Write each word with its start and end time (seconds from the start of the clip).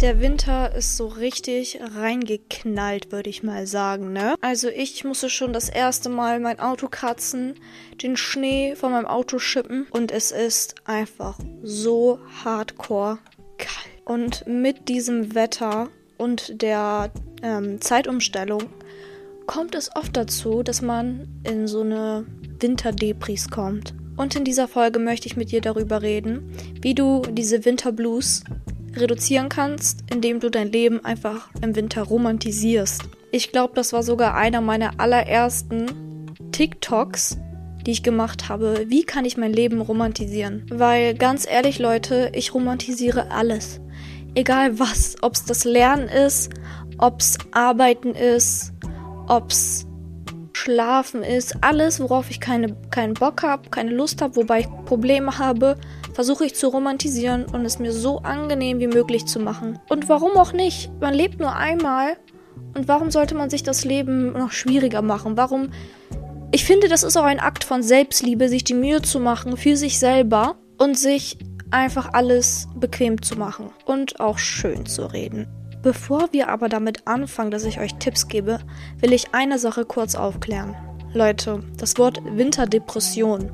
Der 0.00 0.20
Winter 0.20 0.74
ist 0.74 0.96
so 0.96 1.06
richtig 1.06 1.80
reingeknallt, 1.94 3.12
würde 3.12 3.30
ich 3.30 3.42
mal 3.42 3.66
sagen, 3.66 4.12
ne? 4.12 4.34
Also 4.42 4.68
ich 4.68 5.04
musste 5.04 5.30
schon 5.30 5.52
das 5.52 5.68
erste 5.68 6.08
Mal 6.08 6.38
mein 6.38 6.60
Auto 6.60 6.88
kratzen, 6.88 7.54
den 8.02 8.16
Schnee 8.16 8.76
von 8.76 8.92
meinem 8.92 9.06
Auto 9.06 9.38
schippen 9.38 9.86
und 9.90 10.12
es 10.12 10.32
ist 10.32 10.74
einfach 10.84 11.38
so 11.62 12.18
hardcore 12.44 13.18
kalt. 13.58 13.86
Und 14.04 14.46
mit 14.46 14.88
diesem 14.88 15.34
Wetter 15.34 15.88
und 16.18 16.62
der 16.62 17.10
ähm, 17.42 17.80
Zeitumstellung 17.80 18.64
kommt 19.46 19.74
es 19.74 19.94
oft 19.96 20.16
dazu, 20.16 20.62
dass 20.62 20.82
man 20.82 21.26
in 21.44 21.66
so 21.66 21.80
eine 21.80 22.26
Winterdepris 22.60 23.50
kommt. 23.50 23.94
Und 24.16 24.34
in 24.34 24.44
dieser 24.44 24.68
Folge 24.68 24.98
möchte 24.98 25.26
ich 25.26 25.36
mit 25.36 25.52
dir 25.52 25.60
darüber 25.60 26.02
reden, 26.02 26.52
wie 26.80 26.94
du 26.94 27.22
diese 27.30 27.64
Winterblues 27.64 28.44
reduzieren 28.94 29.48
kannst, 29.48 30.04
indem 30.10 30.40
du 30.40 30.50
dein 30.50 30.72
Leben 30.72 31.04
einfach 31.04 31.50
im 31.62 31.76
Winter 31.76 32.02
romantisierst. 32.02 33.02
Ich 33.30 33.52
glaube, 33.52 33.74
das 33.74 33.92
war 33.92 34.02
sogar 34.02 34.34
einer 34.34 34.60
meiner 34.60 34.98
allerersten 34.98 35.86
TikToks, 36.52 37.38
die 37.84 37.90
ich 37.90 38.02
gemacht 38.02 38.48
habe. 38.48 38.86
Wie 38.88 39.04
kann 39.04 39.24
ich 39.24 39.36
mein 39.36 39.52
Leben 39.52 39.80
romantisieren? 39.80 40.66
Weil 40.70 41.14
ganz 41.14 41.46
ehrlich, 41.46 41.78
Leute, 41.78 42.32
ich 42.34 42.54
romantisiere 42.54 43.30
alles. 43.30 43.80
Egal 44.34 44.78
was, 44.78 45.16
ob 45.22 45.34
es 45.34 45.44
das 45.44 45.64
Lernen 45.64 46.08
ist, 46.08 46.50
ob 46.98 47.20
es 47.20 47.38
Arbeiten 47.52 48.10
ist, 48.10 48.72
ob 49.28 49.50
es 49.50 49.86
Schlafen 50.56 51.22
ist, 51.22 51.56
alles, 51.60 52.00
worauf 52.00 52.30
ich 52.30 52.40
keine, 52.40 52.74
keinen 52.90 53.12
Bock 53.12 53.42
habe, 53.42 53.68
keine 53.68 53.90
Lust 53.90 54.22
habe, 54.22 54.36
wobei 54.36 54.60
ich 54.60 54.68
Probleme 54.86 55.36
habe, 55.38 55.76
versuche 56.14 56.46
ich 56.46 56.54
zu 56.54 56.68
romantisieren 56.68 57.44
und 57.44 57.66
es 57.66 57.78
mir 57.78 57.92
so 57.92 58.20
angenehm 58.20 58.80
wie 58.80 58.86
möglich 58.86 59.26
zu 59.26 59.38
machen. 59.38 59.78
Und 59.90 60.08
warum 60.08 60.34
auch 60.38 60.54
nicht? 60.54 60.90
Man 60.98 61.12
lebt 61.12 61.40
nur 61.40 61.54
einmal 61.54 62.16
und 62.74 62.88
warum 62.88 63.10
sollte 63.10 63.34
man 63.34 63.50
sich 63.50 63.64
das 63.64 63.84
Leben 63.84 64.32
noch 64.32 64.50
schwieriger 64.50 65.02
machen? 65.02 65.36
Warum? 65.36 65.72
Ich 66.52 66.64
finde, 66.64 66.88
das 66.88 67.02
ist 67.02 67.18
auch 67.18 67.24
ein 67.24 67.38
Akt 67.38 67.62
von 67.62 67.82
Selbstliebe, 67.82 68.48
sich 68.48 68.64
die 68.64 68.72
Mühe 68.72 69.02
zu 69.02 69.20
machen 69.20 69.58
für 69.58 69.76
sich 69.76 69.98
selber 69.98 70.56
und 70.78 70.98
sich 70.98 71.36
einfach 71.70 72.14
alles 72.14 72.66
bequem 72.74 73.20
zu 73.20 73.36
machen 73.36 73.70
und 73.84 74.20
auch 74.20 74.38
schön 74.38 74.86
zu 74.86 75.04
reden. 75.04 75.46
Bevor 75.82 76.28
wir 76.32 76.48
aber 76.48 76.68
damit 76.68 77.06
anfangen, 77.06 77.50
dass 77.50 77.64
ich 77.64 77.80
euch 77.80 77.94
Tipps 77.94 78.28
gebe, 78.28 78.58
will 79.00 79.12
ich 79.12 79.34
eine 79.34 79.58
Sache 79.58 79.84
kurz 79.84 80.14
aufklären. 80.14 80.74
Leute, 81.12 81.60
das 81.78 81.96
Wort 81.98 82.20
Winterdepression. 82.24 83.50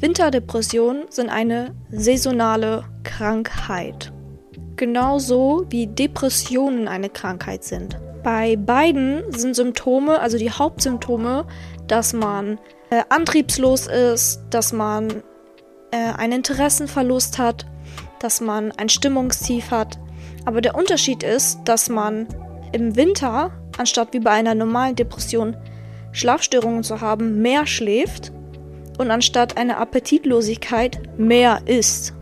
Winterdepressionen 0.00 1.04
sind 1.10 1.30
eine 1.30 1.74
saisonale 1.90 2.84
Krankheit. 3.04 4.12
Genauso 4.76 5.64
wie 5.70 5.86
Depressionen 5.86 6.88
eine 6.88 7.08
Krankheit 7.08 7.64
sind. 7.64 7.98
Bei 8.22 8.56
beiden 8.56 9.32
sind 9.32 9.56
Symptome, 9.56 10.20
also 10.20 10.38
die 10.38 10.50
Hauptsymptome, 10.50 11.46
dass 11.88 12.12
man 12.12 12.58
äh, 12.90 13.02
antriebslos 13.08 13.86
ist, 13.86 14.42
dass 14.50 14.72
man 14.72 15.22
äh, 15.90 16.12
einen 16.16 16.34
Interessenverlust 16.34 17.38
hat, 17.38 17.66
dass 18.20 18.40
man 18.40 18.70
ein 18.72 18.88
Stimmungstief 18.88 19.70
hat, 19.70 19.98
aber 20.44 20.60
der 20.60 20.74
Unterschied 20.74 21.22
ist, 21.22 21.60
dass 21.64 21.88
man 21.88 22.26
im 22.72 22.96
Winter, 22.96 23.50
anstatt 23.78 24.12
wie 24.12 24.20
bei 24.20 24.30
einer 24.30 24.54
normalen 24.54 24.96
Depression 24.96 25.56
Schlafstörungen 26.12 26.82
zu 26.82 27.00
haben, 27.00 27.40
mehr 27.40 27.66
schläft 27.66 28.32
und 28.98 29.10
anstatt 29.10 29.56
einer 29.56 29.78
Appetitlosigkeit 29.78 31.00
mehr 31.18 31.60
isst. 31.66 32.14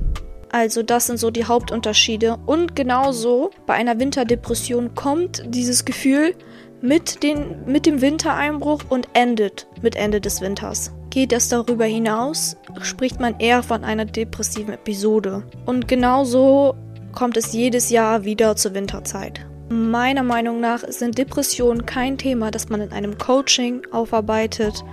Also 0.53 0.83
das 0.83 1.07
sind 1.07 1.19
so 1.19 1.31
die 1.31 1.45
Hauptunterschiede. 1.45 2.37
Und 2.47 2.75
genauso 2.75 3.51
bei 3.67 3.75
einer 3.75 3.99
Winterdepression 3.99 4.95
kommt 4.95 5.43
dieses 5.47 5.85
Gefühl 5.85 6.35
mit, 6.81 7.23
den, 7.23 7.65
mit 7.67 7.87
dem 7.87 8.01
Wintereinbruch 8.01 8.83
und 8.89 9.09
endet 9.13 9.67
mit 9.83 9.97
Ende 9.97 10.21
des 10.21 10.41
Winters. 10.41 10.93
Geht 11.11 11.33
es 11.33 11.49
darüber 11.49 11.85
hinaus, 11.85 12.57
spricht 12.83 13.21
man 13.21 13.39
eher 13.39 13.63
von 13.63 13.85
einer 13.85 14.05
depressiven 14.05 14.75
Episode. 14.75 15.45
Und 15.67 15.89
genauso 15.89 16.75
kommt 17.13 17.37
es 17.37 17.53
jedes 17.53 17.91
Jahr 17.91 18.25
wieder 18.25 18.57
zur 18.57 18.75
Winterzeit. 18.75 19.41
Meiner 19.69 20.25
Meinung 20.25 20.61
nach 20.61 20.83
sind 20.89 21.17
Depressionen 21.17 21.87
kein 21.87 22.19
Thema, 22.19 22.51
das 22.51 22.69
man 22.69 22.81
in 22.81 22.93
einem 22.93 23.19
Coaching 23.19 23.83
aufarbeitet, 23.93 24.85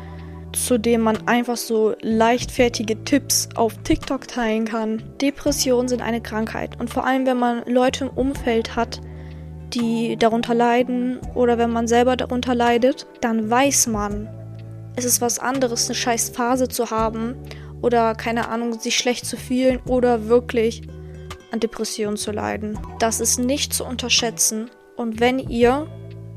zu 0.53 0.77
dem 0.77 1.01
man 1.01 1.27
einfach 1.27 1.57
so 1.57 1.95
leichtfertige 2.01 3.03
Tipps 3.03 3.49
auf 3.55 3.73
TikTok 3.83 4.27
teilen 4.27 4.65
kann. 4.65 5.03
Depressionen 5.21 5.87
sind 5.87 6.01
eine 6.01 6.21
Krankheit 6.21 6.79
und 6.79 6.89
vor 6.89 7.05
allem, 7.05 7.25
wenn 7.25 7.37
man 7.37 7.63
Leute 7.65 8.05
im 8.05 8.11
Umfeld 8.11 8.75
hat, 8.75 9.01
die 9.73 10.15
darunter 10.17 10.53
leiden 10.53 11.19
oder 11.35 11.57
wenn 11.57 11.71
man 11.71 11.87
selber 11.87 12.15
darunter 12.15 12.55
leidet, 12.55 13.07
dann 13.21 13.49
weiß 13.49 13.87
man, 13.87 14.29
es 14.95 15.05
ist 15.05 15.21
was 15.21 15.39
anderes, 15.39 15.87
eine 15.87 15.95
scheiß 15.95 16.29
Phase 16.29 16.67
zu 16.67 16.89
haben 16.89 17.35
oder 17.81 18.15
keine 18.15 18.49
Ahnung, 18.49 18.79
sich 18.79 18.97
schlecht 18.97 19.25
zu 19.25 19.37
fühlen 19.37 19.79
oder 19.85 20.27
wirklich 20.27 20.87
an 21.51 21.59
Depressionen 21.59 22.17
zu 22.17 22.31
leiden. 22.31 22.79
Das 22.99 23.19
ist 23.19 23.39
nicht 23.39 23.73
zu 23.73 23.85
unterschätzen. 23.85 24.69
Und 24.95 25.19
wenn 25.19 25.39
ihr 25.39 25.87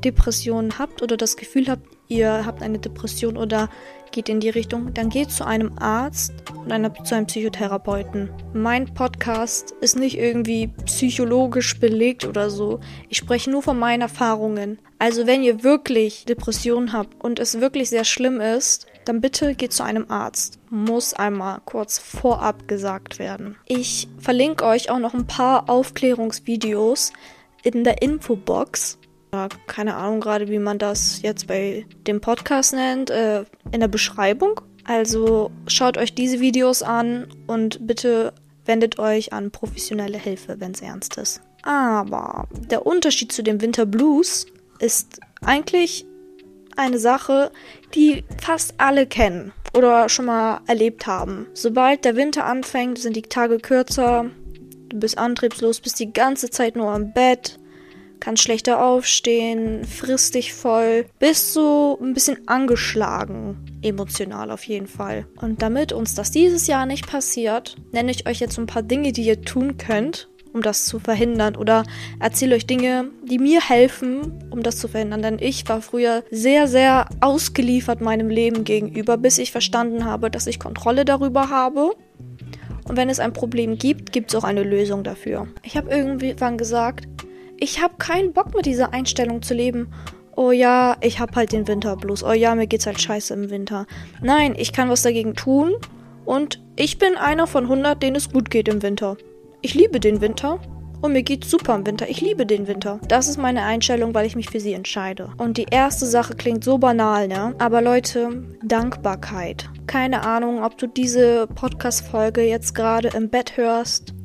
Depressionen 0.03 0.77
habt 0.79 1.01
oder 1.01 1.17
das 1.17 1.37
Gefühl 1.37 1.67
habt, 1.67 1.87
ihr 2.07 2.45
habt 2.45 2.61
eine 2.61 2.79
Depression 2.79 3.37
oder 3.37 3.69
geht 4.11 4.29
in 4.29 4.39
die 4.39 4.49
Richtung, 4.49 4.93
dann 4.93 5.09
geht 5.09 5.31
zu 5.31 5.45
einem 5.45 5.77
Arzt 5.79 6.33
und 6.53 6.71
einer, 6.71 6.93
zu 7.03 7.15
einem 7.15 7.27
Psychotherapeuten. 7.27 8.29
Mein 8.53 8.93
Podcast 8.93 9.73
ist 9.79 9.97
nicht 9.97 10.17
irgendwie 10.17 10.67
psychologisch 10.85 11.79
belegt 11.79 12.25
oder 12.25 12.49
so. 12.49 12.81
Ich 13.09 13.17
spreche 13.17 13.49
nur 13.49 13.61
von 13.61 13.79
meinen 13.79 14.01
Erfahrungen. 14.01 14.79
Also 14.99 15.27
wenn 15.27 15.43
ihr 15.43 15.63
wirklich 15.63 16.25
Depressionen 16.25 16.93
habt 16.93 17.23
und 17.23 17.39
es 17.39 17.61
wirklich 17.61 17.89
sehr 17.89 18.03
schlimm 18.03 18.41
ist, 18.41 18.85
dann 19.05 19.21
bitte 19.21 19.55
geht 19.55 19.73
zu 19.73 19.83
einem 19.83 20.05
Arzt. 20.09 20.59
Muss 20.69 21.13
einmal 21.13 21.61
kurz 21.65 21.99
vorab 21.99 22.67
gesagt 22.67 23.19
werden. 23.19 23.55
Ich 23.65 24.07
verlinke 24.19 24.65
euch 24.65 24.89
auch 24.89 24.99
noch 24.99 25.13
ein 25.13 25.27
paar 25.27 25.69
Aufklärungsvideos 25.69 27.13
in 27.63 27.83
der 27.83 28.01
Infobox. 28.01 28.97
Keine 29.67 29.95
Ahnung 29.95 30.19
gerade, 30.19 30.49
wie 30.49 30.59
man 30.59 30.77
das 30.77 31.21
jetzt 31.21 31.47
bei 31.47 31.85
dem 32.05 32.19
Podcast 32.19 32.73
nennt, 32.73 33.09
äh, 33.09 33.45
in 33.71 33.79
der 33.79 33.87
Beschreibung. 33.87 34.59
Also 34.83 35.51
schaut 35.67 35.97
euch 35.97 36.13
diese 36.13 36.39
Videos 36.39 36.83
an 36.83 37.27
und 37.47 37.85
bitte 37.87 38.33
wendet 38.65 38.99
euch 38.99 39.31
an 39.31 39.51
professionelle 39.51 40.17
Hilfe, 40.17 40.59
wenn 40.59 40.71
es 40.71 40.81
ernst 40.81 41.17
ist. 41.17 41.41
Aber 41.63 42.47
der 42.51 42.85
Unterschied 42.85 43.31
zu 43.31 43.43
dem 43.43 43.61
Winter 43.61 43.85
Blues 43.85 44.47
ist 44.79 45.19
eigentlich 45.41 46.05
eine 46.77 46.99
Sache, 46.99 47.51
die 47.93 48.23
fast 48.41 48.75
alle 48.77 49.05
kennen 49.05 49.53
oder 49.73 50.09
schon 50.09 50.25
mal 50.25 50.61
erlebt 50.67 51.07
haben. 51.07 51.47
Sobald 51.53 52.05
der 52.05 52.15
Winter 52.15 52.45
anfängt, 52.45 52.99
sind 52.99 53.15
die 53.15 53.21
Tage 53.21 53.57
kürzer, 53.57 54.29
du 54.89 54.99
bist 54.99 55.17
antriebslos, 55.17 55.79
bist 55.79 55.99
die 55.99 56.13
ganze 56.13 56.49
Zeit 56.49 56.75
nur 56.75 56.91
am 56.91 57.13
Bett, 57.13 57.59
kannst 58.19 58.43
schlechter 58.43 58.83
aufstehen, 58.83 59.83
frisst 59.85 60.35
dich 60.35 60.53
voll, 60.53 61.05
bist 61.19 61.53
so 61.53 61.97
ein 62.01 62.13
bisschen 62.13 62.47
angeschlagen, 62.47 63.57
emotional 63.81 64.51
auf 64.51 64.63
jeden 64.63 64.87
Fall. 64.87 65.25
Und 65.41 65.61
damit 65.61 65.91
uns 65.91 66.15
das 66.15 66.31
dieses 66.31 66.67
Jahr 66.67 66.85
nicht 66.85 67.07
passiert, 67.07 67.75
nenne 67.91 68.11
ich 68.11 68.27
euch 68.27 68.39
jetzt 68.39 68.57
ein 68.57 68.67
paar 68.67 68.83
Dinge, 68.83 69.11
die 69.11 69.23
ihr 69.23 69.41
tun 69.41 69.77
könnt, 69.77 70.29
um 70.53 70.61
das 70.61 70.85
zu 70.85 70.99
verhindern 70.99 71.55
oder 71.55 71.83
erzähle 72.19 72.55
euch 72.55 72.67
Dinge, 72.67 73.05
die 73.23 73.39
mir 73.39 73.61
helfen, 73.61 74.43
um 74.49 74.63
das 74.63 74.77
zu 74.77 74.87
verhindern. 74.87 75.21
Denn 75.21 75.37
ich 75.39 75.67
war 75.69 75.81
früher 75.81 76.23
sehr, 76.31 76.67
sehr 76.67 77.07
ausgeliefert 77.21 78.01
meinem 78.01 78.29
Leben 78.29 78.63
gegenüber, 78.63 79.17
bis 79.17 79.37
ich 79.37 79.51
verstanden 79.51 80.05
habe, 80.05 80.29
dass 80.29 80.47
ich 80.47 80.59
Kontrolle 80.59 81.05
darüber 81.05 81.49
habe. 81.49 81.91
Und 82.87 82.97
wenn 82.97 83.09
es 83.09 83.19
ein 83.19 83.33
Problem 83.33 83.77
gibt, 83.77 84.11
gibt 84.11 84.33
es 84.33 84.35
auch 84.35 84.43
eine 84.43 84.63
Lösung 84.63 85.03
dafür. 85.03 85.47
Ich 85.63 85.77
habe 85.77 85.89
irgendwann 85.89 86.57
gesagt, 86.57 87.07
ich 87.57 87.81
habe 87.81 87.93
keinen 87.97 88.33
Bock 88.33 88.55
mit 88.55 88.65
dieser 88.65 88.93
Einstellung 88.93 89.41
zu 89.41 89.53
leben. 89.53 89.93
Oh 90.35 90.51
ja, 90.51 90.97
ich 91.01 91.19
habe 91.19 91.35
halt 91.35 91.51
den 91.51 91.67
Winterblues. 91.67 92.23
Oh 92.23 92.31
ja, 92.31 92.55
mir 92.55 92.67
geht's 92.67 92.87
halt 92.87 92.99
scheiße 92.99 93.33
im 93.33 93.49
Winter. 93.49 93.85
Nein, 94.21 94.55
ich 94.57 94.73
kann 94.73 94.89
was 94.89 95.03
dagegen 95.03 95.35
tun 95.35 95.73
und 96.25 96.61
ich 96.75 96.97
bin 96.97 97.15
einer 97.15 97.47
von 97.47 97.65
100, 97.65 98.01
denen 98.01 98.15
es 98.15 98.31
gut 98.31 98.49
geht 98.49 98.67
im 98.67 98.81
Winter. 98.81 99.17
Ich 99.63 99.75
liebe 99.75 99.99
den 99.99 100.21
Winter 100.21 100.59
und 101.01 101.13
mir 101.13 101.21
geht's 101.21 101.51
super 101.51 101.75
im 101.75 101.85
Winter. 101.85 102.09
Ich 102.09 102.19
liebe 102.19 102.47
den 102.47 102.65
Winter. 102.67 102.99
Das 103.07 103.27
ist 103.27 103.37
meine 103.37 103.61
Einstellung, 103.61 104.15
weil 104.15 104.25
ich 104.25 104.35
mich 104.35 104.49
für 104.49 104.59
sie 104.59 104.73
entscheide. 104.73 105.29
Und 105.37 105.57
die 105.57 105.67
erste 105.69 106.07
Sache 106.07 106.35
klingt 106.35 106.63
so 106.63 106.79
banal, 106.79 107.27
ne? 107.27 107.53
Aber 107.59 107.79
Leute, 107.83 108.43
Dankbarkeit. 108.63 109.69
Keine 109.85 110.25
Ahnung, 110.25 110.63
ob 110.63 110.79
du 110.79 110.87
diese 110.87 111.45
Podcast-Folge 111.45 112.41
jetzt 112.41 112.73
gerade 112.73 113.09
im 113.09 113.29
Bett 113.29 113.55
hörst, 113.55 114.15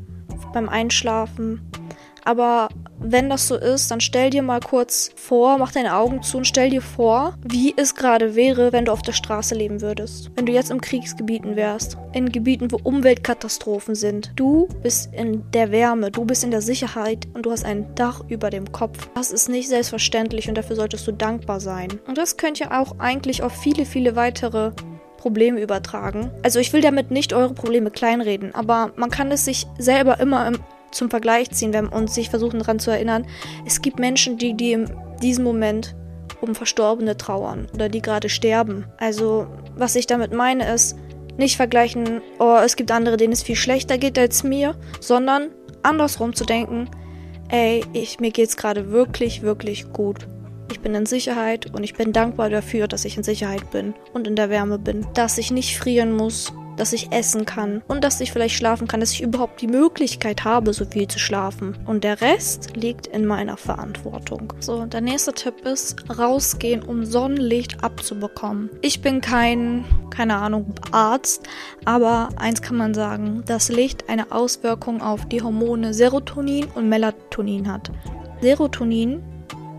beim 0.54 0.70
Einschlafen. 0.70 1.70
Aber 2.24 2.70
wenn 2.98 3.30
das 3.30 3.48
so 3.48 3.56
ist, 3.56 3.90
dann 3.90 4.00
stell 4.00 4.30
dir 4.30 4.42
mal 4.42 4.60
kurz 4.60 5.10
vor, 5.16 5.58
mach 5.58 5.72
deine 5.72 5.96
Augen 5.96 6.22
zu 6.22 6.38
und 6.38 6.46
stell 6.46 6.70
dir 6.70 6.82
vor, 6.82 7.34
wie 7.46 7.74
es 7.76 7.94
gerade 7.94 8.34
wäre, 8.34 8.72
wenn 8.72 8.86
du 8.86 8.92
auf 8.92 9.02
der 9.02 9.12
Straße 9.12 9.54
leben 9.54 9.80
würdest. 9.80 10.30
Wenn 10.34 10.46
du 10.46 10.52
jetzt 10.52 10.70
im 10.70 10.80
Kriegsgebieten 10.80 11.56
wärst. 11.56 11.96
In 12.12 12.30
Gebieten, 12.30 12.70
wo 12.70 12.78
Umweltkatastrophen 12.82 13.94
sind. 13.94 14.32
Du 14.36 14.68
bist 14.82 15.12
in 15.12 15.44
der 15.52 15.70
Wärme, 15.70 16.10
du 16.10 16.24
bist 16.24 16.44
in 16.44 16.50
der 16.50 16.62
Sicherheit 16.62 17.26
und 17.34 17.44
du 17.44 17.50
hast 17.50 17.64
ein 17.64 17.94
Dach 17.94 18.22
über 18.28 18.50
dem 18.50 18.72
Kopf. 18.72 19.08
Das 19.14 19.30
ist 19.30 19.48
nicht 19.48 19.68
selbstverständlich 19.68 20.48
und 20.48 20.56
dafür 20.56 20.76
solltest 20.76 21.06
du 21.06 21.12
dankbar 21.12 21.60
sein. 21.60 22.00
Und 22.06 22.18
das 22.18 22.36
könnt 22.36 22.60
ihr 22.60 22.72
auch 22.72 22.98
eigentlich 22.98 23.42
auf 23.42 23.52
viele, 23.52 23.84
viele 23.84 24.16
weitere 24.16 24.72
Probleme 25.16 25.60
übertragen. 25.60 26.30
Also 26.42 26.60
ich 26.60 26.72
will 26.72 26.80
damit 26.80 27.10
nicht 27.10 27.32
eure 27.32 27.52
Probleme 27.52 27.90
kleinreden, 27.90 28.54
aber 28.54 28.92
man 28.96 29.10
kann 29.10 29.32
es 29.32 29.44
sich 29.44 29.66
selber 29.78 30.20
immer 30.20 30.46
im, 30.46 30.58
zum 30.90 31.10
Vergleich 31.10 31.50
ziehen 31.50 31.72
wenn, 31.72 31.88
und 31.88 32.10
sich 32.10 32.30
versuchen 32.30 32.60
daran 32.60 32.78
zu 32.78 32.90
erinnern. 32.90 33.26
Es 33.66 33.82
gibt 33.82 33.98
Menschen, 33.98 34.38
die, 34.38 34.54
die 34.54 34.72
in 34.72 34.90
diesem 35.22 35.44
Moment 35.44 35.94
um 36.40 36.54
Verstorbene 36.54 37.16
trauern 37.16 37.68
oder 37.74 37.88
die 37.88 38.02
gerade 38.02 38.28
sterben. 38.28 38.86
Also 38.98 39.46
was 39.74 39.96
ich 39.96 40.06
damit 40.06 40.32
meine 40.32 40.72
ist, 40.72 40.96
nicht 41.36 41.56
vergleichen, 41.56 42.22
oh, 42.38 42.58
es 42.64 42.76
gibt 42.76 42.90
andere, 42.90 43.16
denen 43.16 43.32
es 43.32 43.42
viel 43.42 43.56
schlechter 43.56 43.98
geht 43.98 44.18
als 44.18 44.42
mir, 44.42 44.74
sondern 45.00 45.50
andersrum 45.82 46.34
zu 46.34 46.44
denken, 46.44 46.88
ey, 47.48 47.84
ich, 47.92 48.20
mir 48.20 48.30
geht's 48.30 48.56
gerade 48.56 48.90
wirklich, 48.90 49.42
wirklich 49.42 49.92
gut. 49.92 50.26
Ich 50.70 50.80
bin 50.80 50.94
in 50.94 51.06
Sicherheit 51.06 51.72
und 51.74 51.84
ich 51.84 51.94
bin 51.94 52.12
dankbar 52.12 52.50
dafür, 52.50 52.88
dass 52.88 53.04
ich 53.04 53.16
in 53.16 53.22
Sicherheit 53.22 53.70
bin 53.70 53.94
und 54.12 54.26
in 54.26 54.34
der 54.34 54.50
Wärme 54.50 54.78
bin. 54.78 55.06
Dass 55.14 55.38
ich 55.38 55.50
nicht 55.50 55.78
frieren 55.78 56.12
muss, 56.12 56.52
dass 56.76 56.92
ich 56.92 57.12
essen 57.12 57.46
kann 57.46 57.82
und 57.88 58.04
dass 58.04 58.20
ich 58.20 58.32
vielleicht 58.32 58.56
schlafen 58.56 58.86
kann, 58.88 59.00
dass 59.00 59.12
ich 59.12 59.22
überhaupt 59.22 59.60
die 59.60 59.66
Möglichkeit 59.66 60.44
habe, 60.44 60.72
so 60.72 60.84
viel 60.84 61.08
zu 61.08 61.18
schlafen. 61.18 61.76
Und 61.86 62.04
der 62.04 62.20
Rest 62.20 62.76
liegt 62.76 63.06
in 63.06 63.26
meiner 63.26 63.56
Verantwortung. 63.56 64.52
So, 64.60 64.86
der 64.86 65.00
nächste 65.00 65.32
Tipp 65.32 65.64
ist, 65.64 66.04
rausgehen, 66.18 66.82
um 66.82 67.04
Sonnenlicht 67.04 67.82
abzubekommen. 67.82 68.70
Ich 68.82 69.00
bin 69.02 69.20
kein, 69.20 69.84
keine 70.10 70.36
Ahnung, 70.36 70.74
Arzt, 70.92 71.42
aber 71.84 72.28
eins 72.36 72.62
kann 72.62 72.76
man 72.76 72.94
sagen, 72.94 73.42
dass 73.46 73.68
Licht 73.68 74.08
eine 74.08 74.32
Auswirkung 74.32 75.02
auf 75.02 75.26
die 75.26 75.42
Hormone 75.42 75.94
Serotonin 75.94 76.66
und 76.74 76.88
Melatonin 76.88 77.70
hat. 77.70 77.90
Serotonin 78.40 79.22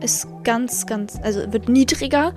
ist 0.01 0.27
ganz, 0.43 0.85
ganz, 0.85 1.19
also 1.21 1.51
wird 1.51 1.69
niedriger 1.69 2.33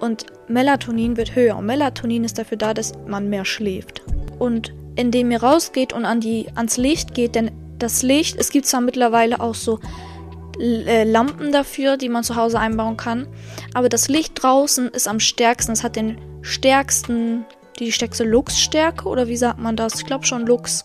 und 0.00 0.26
Melatonin 0.48 1.16
wird 1.16 1.34
höher. 1.34 1.56
Und 1.56 1.66
Melatonin 1.66 2.24
ist 2.24 2.38
dafür 2.38 2.58
da, 2.58 2.74
dass 2.74 2.92
man 3.06 3.30
mehr 3.30 3.44
schläft. 3.44 4.02
Und 4.38 4.72
indem 4.96 5.30
ihr 5.30 5.42
rausgeht 5.42 5.92
und 5.92 6.04
an 6.04 6.20
die, 6.20 6.46
ans 6.54 6.76
Licht 6.76 7.14
geht, 7.14 7.34
denn 7.34 7.50
das 7.78 8.02
Licht, 8.02 8.36
es 8.38 8.50
gibt 8.50 8.66
zwar 8.66 8.80
mittlerweile 8.80 9.40
auch 9.40 9.54
so 9.54 9.80
äh, 10.60 11.04
Lampen 11.04 11.52
dafür, 11.52 11.96
die 11.96 12.08
man 12.08 12.22
zu 12.22 12.36
Hause 12.36 12.58
einbauen 12.58 12.96
kann, 12.96 13.26
aber 13.74 13.88
das 13.88 14.08
Licht 14.08 14.42
draußen 14.42 14.88
ist 14.88 15.08
am 15.08 15.20
stärksten. 15.20 15.72
Es 15.72 15.82
hat 15.82 15.96
den 15.96 16.18
stärksten, 16.42 17.44
die 17.78 17.90
stärkste 17.90 18.24
Luxstärke 18.24 19.08
oder 19.08 19.26
wie 19.26 19.36
sagt 19.36 19.58
man 19.58 19.76
das? 19.76 19.96
Ich 19.96 20.06
glaube 20.06 20.26
schon 20.26 20.46
Lux. 20.46 20.84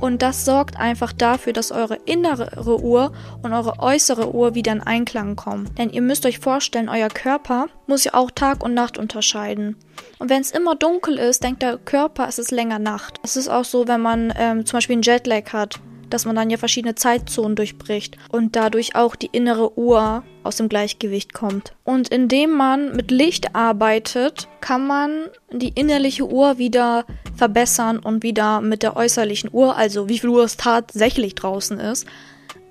Und 0.00 0.22
das 0.22 0.44
sorgt 0.44 0.76
einfach 0.76 1.12
dafür, 1.12 1.52
dass 1.52 1.72
eure 1.72 1.96
innere 2.04 2.50
Uhr 2.64 3.12
und 3.42 3.52
eure 3.52 3.80
äußere 3.80 4.32
Uhr 4.32 4.54
wieder 4.54 4.72
in 4.72 4.80
Einklang 4.80 5.36
kommen. 5.36 5.68
Denn 5.76 5.90
ihr 5.90 6.02
müsst 6.02 6.24
euch 6.26 6.38
vorstellen, 6.38 6.88
euer 6.88 7.08
Körper 7.08 7.66
muss 7.86 8.04
ja 8.04 8.14
auch 8.14 8.30
Tag 8.30 8.62
und 8.62 8.74
Nacht 8.74 8.98
unterscheiden. 8.98 9.76
Und 10.18 10.30
wenn 10.30 10.40
es 10.40 10.52
immer 10.52 10.76
dunkel 10.76 11.18
ist, 11.18 11.42
denkt 11.42 11.62
der 11.62 11.78
Körper, 11.78 12.28
es 12.28 12.38
ist 12.38 12.50
länger 12.50 12.78
Nacht. 12.78 13.18
Es 13.22 13.36
ist 13.36 13.48
auch 13.48 13.64
so, 13.64 13.88
wenn 13.88 14.00
man 14.00 14.32
ähm, 14.36 14.66
zum 14.66 14.76
Beispiel 14.76 14.94
einen 14.94 15.02
Jetlag 15.02 15.52
hat 15.52 15.80
dass 16.10 16.24
man 16.24 16.36
dann 16.36 16.50
ja 16.50 16.56
verschiedene 16.56 16.94
Zeitzonen 16.94 17.56
durchbricht 17.56 18.16
und 18.30 18.56
dadurch 18.56 18.94
auch 18.94 19.16
die 19.16 19.30
innere 19.32 19.78
Uhr 19.78 20.22
aus 20.42 20.56
dem 20.56 20.68
Gleichgewicht 20.68 21.34
kommt. 21.34 21.74
Und 21.84 22.08
indem 22.08 22.52
man 22.52 22.94
mit 22.96 23.10
Licht 23.10 23.54
arbeitet, 23.54 24.48
kann 24.60 24.86
man 24.86 25.26
die 25.52 25.72
innerliche 25.74 26.26
Uhr 26.26 26.58
wieder 26.58 27.04
verbessern 27.36 27.98
und 27.98 28.22
wieder 28.22 28.60
mit 28.60 28.82
der 28.82 28.96
äußerlichen 28.96 29.50
Uhr, 29.52 29.76
also 29.76 30.08
wie 30.08 30.18
viel 30.18 30.30
Uhr 30.30 30.44
es 30.44 30.56
tatsächlich 30.56 31.34
draußen 31.34 31.78
ist, 31.78 32.06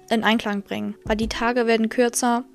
in 0.10 0.24
Einklang 0.24 0.62
bringen. 0.62 0.96
Weil 1.06 1.18
die 1.18 1.30
Tage 1.30 1.68
werden 1.68 1.90
kürzer 1.90 2.46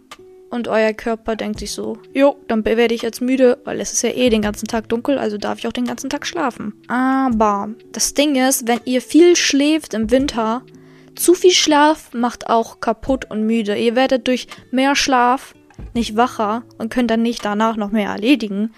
und 0.52 0.68
euer 0.68 0.92
Körper 0.92 1.34
denkt 1.34 1.60
sich 1.60 1.72
so, 1.72 1.96
jo, 2.12 2.36
dann 2.46 2.64
werde 2.64 2.94
ich 2.94 3.00
jetzt 3.00 3.22
müde, 3.22 3.58
weil 3.64 3.80
es 3.80 3.92
ist 3.92 4.02
ja 4.02 4.10
eh 4.10 4.28
den 4.28 4.42
ganzen 4.42 4.68
Tag 4.68 4.86
dunkel, 4.88 5.16
also 5.16 5.38
darf 5.38 5.58
ich 5.58 5.66
auch 5.66 5.72
den 5.72 5.86
ganzen 5.86 6.10
Tag 6.10 6.26
schlafen. 6.26 6.74
Aber 6.88 7.70
das 7.92 8.12
Ding 8.12 8.36
ist, 8.36 8.68
wenn 8.68 8.80
ihr 8.84 9.00
viel 9.00 9.34
schläft 9.34 9.94
im 9.94 10.10
Winter, 10.10 10.62
zu 11.14 11.32
viel 11.32 11.52
Schlaf 11.52 12.12
macht 12.12 12.48
auch 12.48 12.80
kaputt 12.80 13.30
und 13.30 13.46
müde. 13.46 13.76
Ihr 13.76 13.96
werdet 13.96 14.28
durch 14.28 14.46
mehr 14.70 14.94
Schlaf 14.94 15.54
nicht 15.94 16.16
wacher 16.16 16.64
und 16.76 16.92
könnt 16.92 17.10
dann 17.10 17.22
nicht 17.22 17.44
danach 17.44 17.76
noch 17.76 17.90
mehr 17.90 18.10
erledigen, 18.10 18.72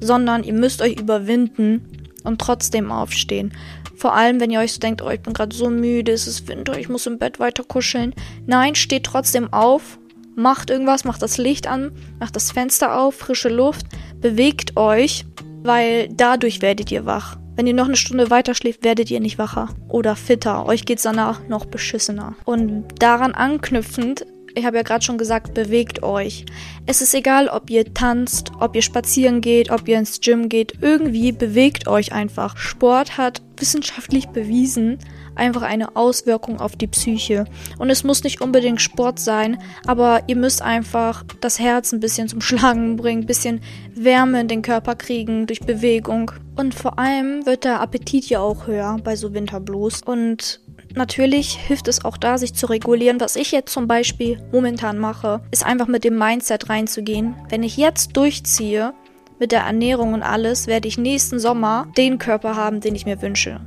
sondern 0.00 0.42
ihr 0.42 0.54
müsst 0.54 0.82
euch 0.82 0.98
überwinden 0.98 1.86
und 2.24 2.40
trotzdem 2.40 2.90
aufstehen. 2.90 3.52
Vor 3.94 4.14
allem, 4.14 4.40
wenn 4.40 4.50
ihr 4.50 4.58
euch 4.58 4.72
so 4.72 4.80
denkt, 4.80 5.02
oh, 5.02 5.10
ich 5.10 5.20
bin 5.20 5.34
gerade 5.34 5.54
so 5.54 5.70
müde, 5.70 6.10
es 6.10 6.26
ist 6.26 6.48
Winter, 6.48 6.76
ich 6.76 6.88
muss 6.88 7.06
im 7.06 7.18
Bett 7.18 7.38
weiter 7.38 7.62
kuscheln. 7.62 8.12
Nein, 8.46 8.74
steht 8.74 9.04
trotzdem 9.04 9.52
auf 9.52 9.98
macht 10.34 10.70
irgendwas, 10.70 11.04
macht 11.04 11.22
das 11.22 11.38
Licht 11.38 11.66
an, 11.66 11.92
macht 12.20 12.36
das 12.36 12.52
Fenster 12.52 12.98
auf, 12.98 13.14
frische 13.16 13.48
Luft, 13.48 13.86
bewegt 14.20 14.76
euch, 14.76 15.24
weil 15.62 16.08
dadurch 16.08 16.62
werdet 16.62 16.90
ihr 16.90 17.06
wach. 17.06 17.36
Wenn 17.54 17.66
ihr 17.66 17.74
noch 17.74 17.86
eine 17.86 17.96
Stunde 17.96 18.30
weiter 18.30 18.54
schläft, 18.54 18.82
werdet 18.82 19.10
ihr 19.10 19.20
nicht 19.20 19.38
wacher 19.38 19.68
oder 19.88 20.16
fitter. 20.16 20.66
Euch 20.66 20.86
geht's 20.86 21.02
danach 21.02 21.46
noch 21.48 21.66
beschissener. 21.66 22.34
Und 22.44 22.84
daran 22.98 23.34
anknüpfend, 23.34 24.24
ich 24.54 24.64
habe 24.64 24.76
ja 24.76 24.82
gerade 24.82 25.04
schon 25.04 25.18
gesagt, 25.18 25.54
bewegt 25.54 26.02
euch. 26.02 26.46
Es 26.86 27.02
ist 27.02 27.14
egal, 27.14 27.48
ob 27.48 27.70
ihr 27.70 27.92
tanzt, 27.92 28.52
ob 28.58 28.74
ihr 28.74 28.82
spazieren 28.82 29.40
geht, 29.40 29.70
ob 29.70 29.86
ihr 29.86 29.98
ins 29.98 30.20
Gym 30.20 30.48
geht. 30.48 30.74
Irgendwie 30.80 31.32
bewegt 31.32 31.88
euch 31.88 32.12
einfach. 32.12 32.56
Sport 32.56 33.18
hat 33.18 33.42
wissenschaftlich 33.58 34.28
bewiesen, 34.28 34.98
einfach 35.34 35.62
eine 35.62 35.96
Auswirkung 35.96 36.60
auf 36.60 36.76
die 36.76 36.86
Psyche. 36.86 37.44
Und 37.78 37.90
es 37.90 38.04
muss 38.04 38.24
nicht 38.24 38.40
unbedingt 38.40 38.80
Sport 38.80 39.18
sein, 39.18 39.58
aber 39.86 40.22
ihr 40.26 40.36
müsst 40.36 40.62
einfach 40.62 41.24
das 41.40 41.58
Herz 41.58 41.92
ein 41.92 42.00
bisschen 42.00 42.28
zum 42.28 42.40
Schlagen 42.42 42.96
bringen, 42.96 43.22
ein 43.22 43.26
bisschen 43.26 43.60
Wärme 43.94 44.40
in 44.40 44.48
den 44.48 44.62
Körper 44.62 44.94
kriegen 44.94 45.46
durch 45.46 45.60
Bewegung. 45.60 46.32
Und 46.56 46.74
vor 46.74 46.98
allem 46.98 47.46
wird 47.46 47.64
der 47.64 47.80
Appetit 47.80 48.28
ja 48.28 48.40
auch 48.40 48.66
höher 48.66 48.98
bei 49.02 49.16
so 49.16 49.32
Winterblues. 49.32 50.02
Und 50.02 50.60
Natürlich 50.94 51.56
hilft 51.56 51.88
es 51.88 52.04
auch 52.04 52.16
da, 52.16 52.36
sich 52.36 52.54
zu 52.54 52.66
regulieren. 52.66 53.20
Was 53.20 53.36
ich 53.36 53.50
jetzt 53.50 53.72
zum 53.72 53.86
Beispiel 53.86 54.38
momentan 54.52 54.98
mache, 54.98 55.40
ist 55.50 55.64
einfach 55.64 55.86
mit 55.86 56.04
dem 56.04 56.18
Mindset 56.18 56.68
reinzugehen. 56.68 57.34
Wenn 57.48 57.62
ich 57.62 57.76
jetzt 57.76 58.16
durchziehe 58.16 58.92
mit 59.38 59.52
der 59.52 59.62
Ernährung 59.62 60.12
und 60.12 60.22
alles, 60.22 60.66
werde 60.66 60.88
ich 60.88 60.98
nächsten 60.98 61.38
Sommer 61.38 61.88
den 61.96 62.18
Körper 62.18 62.56
haben, 62.56 62.80
den 62.80 62.94
ich 62.94 63.06
mir 63.06 63.22
wünsche 63.22 63.60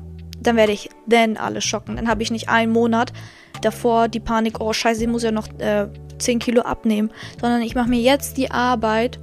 dann 0.45 0.55
werde 0.55 0.71
ich 0.73 0.89
dann 1.05 1.37
alles 1.37 1.63
schocken. 1.63 1.95
Dann 1.95 2.07
habe 2.07 2.23
ich 2.23 2.31
nicht 2.31 2.49
einen 2.49 2.71
Monat 2.71 3.13
davor 3.61 4.07
die 4.07 4.19
Panik, 4.19 4.59
oh 4.59 4.73
scheiße, 4.73 5.03
ich 5.03 5.09
muss 5.09 5.23
ja 5.23 5.31
noch 5.31 5.47
äh, 5.59 5.87
10 6.17 6.39
Kilo 6.39 6.61
abnehmen, 6.61 7.11
sondern 7.39 7.61
ich 7.61 7.75
mache 7.75 7.89
mir 7.89 7.99
jetzt 7.99 8.37
die 8.37 8.51
Arbeit, 8.51 9.19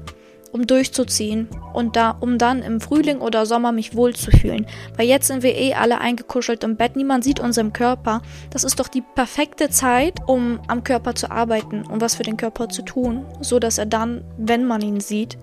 um 0.52 0.66
durchzuziehen 0.66 1.48
und 1.72 1.96
da, 1.96 2.16
um 2.20 2.38
dann 2.38 2.62
im 2.62 2.80
Frühling 2.80 3.20
oder 3.20 3.46
Sommer 3.46 3.72
mich 3.72 3.96
wohlzufühlen. 3.96 4.66
Weil 4.96 5.06
jetzt 5.06 5.26
sind 5.26 5.42
wir 5.42 5.56
eh 5.56 5.74
alle 5.74 6.00
eingekuschelt 6.00 6.62
im 6.62 6.76
Bett, 6.76 6.94
niemand 6.94 7.24
sieht 7.24 7.40
unseren 7.40 7.72
Körper. 7.72 8.22
Das 8.50 8.64
ist 8.64 8.78
doch 8.78 8.88
die 8.88 9.02
perfekte 9.14 9.70
Zeit, 9.70 10.18
um 10.26 10.60
am 10.68 10.84
Körper 10.84 11.14
zu 11.14 11.30
arbeiten 11.30 11.84
und 11.86 12.00
was 12.00 12.16
für 12.16 12.22
den 12.22 12.36
Körper 12.36 12.68
zu 12.68 12.82
tun, 12.82 13.24
so 13.40 13.58
dass 13.58 13.78
er 13.78 13.86
dann, 13.86 14.22
wenn 14.36 14.66
man 14.66 14.82
ihn 14.82 15.00
sieht, 15.00 15.38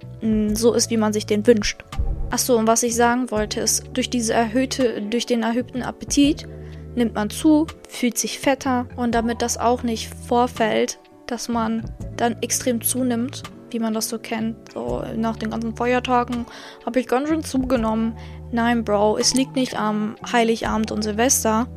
so 0.53 0.73
ist, 0.73 0.89
wie 0.89 0.97
man 0.97 1.13
sich 1.13 1.25
den 1.25 1.47
wünscht. 1.47 1.83
Achso, 2.29 2.55
und 2.55 2.67
was 2.67 2.83
ich 2.83 2.95
sagen 2.95 3.31
wollte, 3.31 3.61
ist, 3.61 3.85
durch 3.93 4.09
diese 4.09 4.33
erhöhte, 4.33 5.01
durch 5.01 5.25
den 5.25 5.41
erhöhten 5.41 5.81
Appetit 5.81 6.47
nimmt 6.95 7.15
man 7.15 7.29
zu, 7.29 7.65
fühlt 7.87 8.17
sich 8.17 8.39
fetter 8.39 8.87
und 8.95 9.15
damit 9.15 9.41
das 9.41 9.57
auch 9.57 9.81
nicht 9.81 10.13
vorfällt, 10.27 10.99
dass 11.25 11.47
man 11.47 11.89
dann 12.17 12.35
extrem 12.41 12.81
zunimmt, 12.81 13.43
wie 13.73 13.79
man 13.79 13.93
das 13.93 14.09
so 14.09 14.19
kennt. 14.19 14.73
So 14.73 15.03
nach 15.15 15.37
den 15.37 15.51
ganzen 15.51 15.75
Feiertagen 15.75 16.45
habe 16.85 16.99
ich 16.99 17.07
ganz 17.07 17.29
schön 17.29 17.43
zugenommen. 17.43 18.17
Nein, 18.51 18.83
Bro, 18.83 19.17
es 19.17 19.33
liegt 19.33 19.55
nicht 19.55 19.79
am 19.79 20.15
Heiligabend 20.31 20.91
und 20.91 21.03
Silvester. 21.03 21.67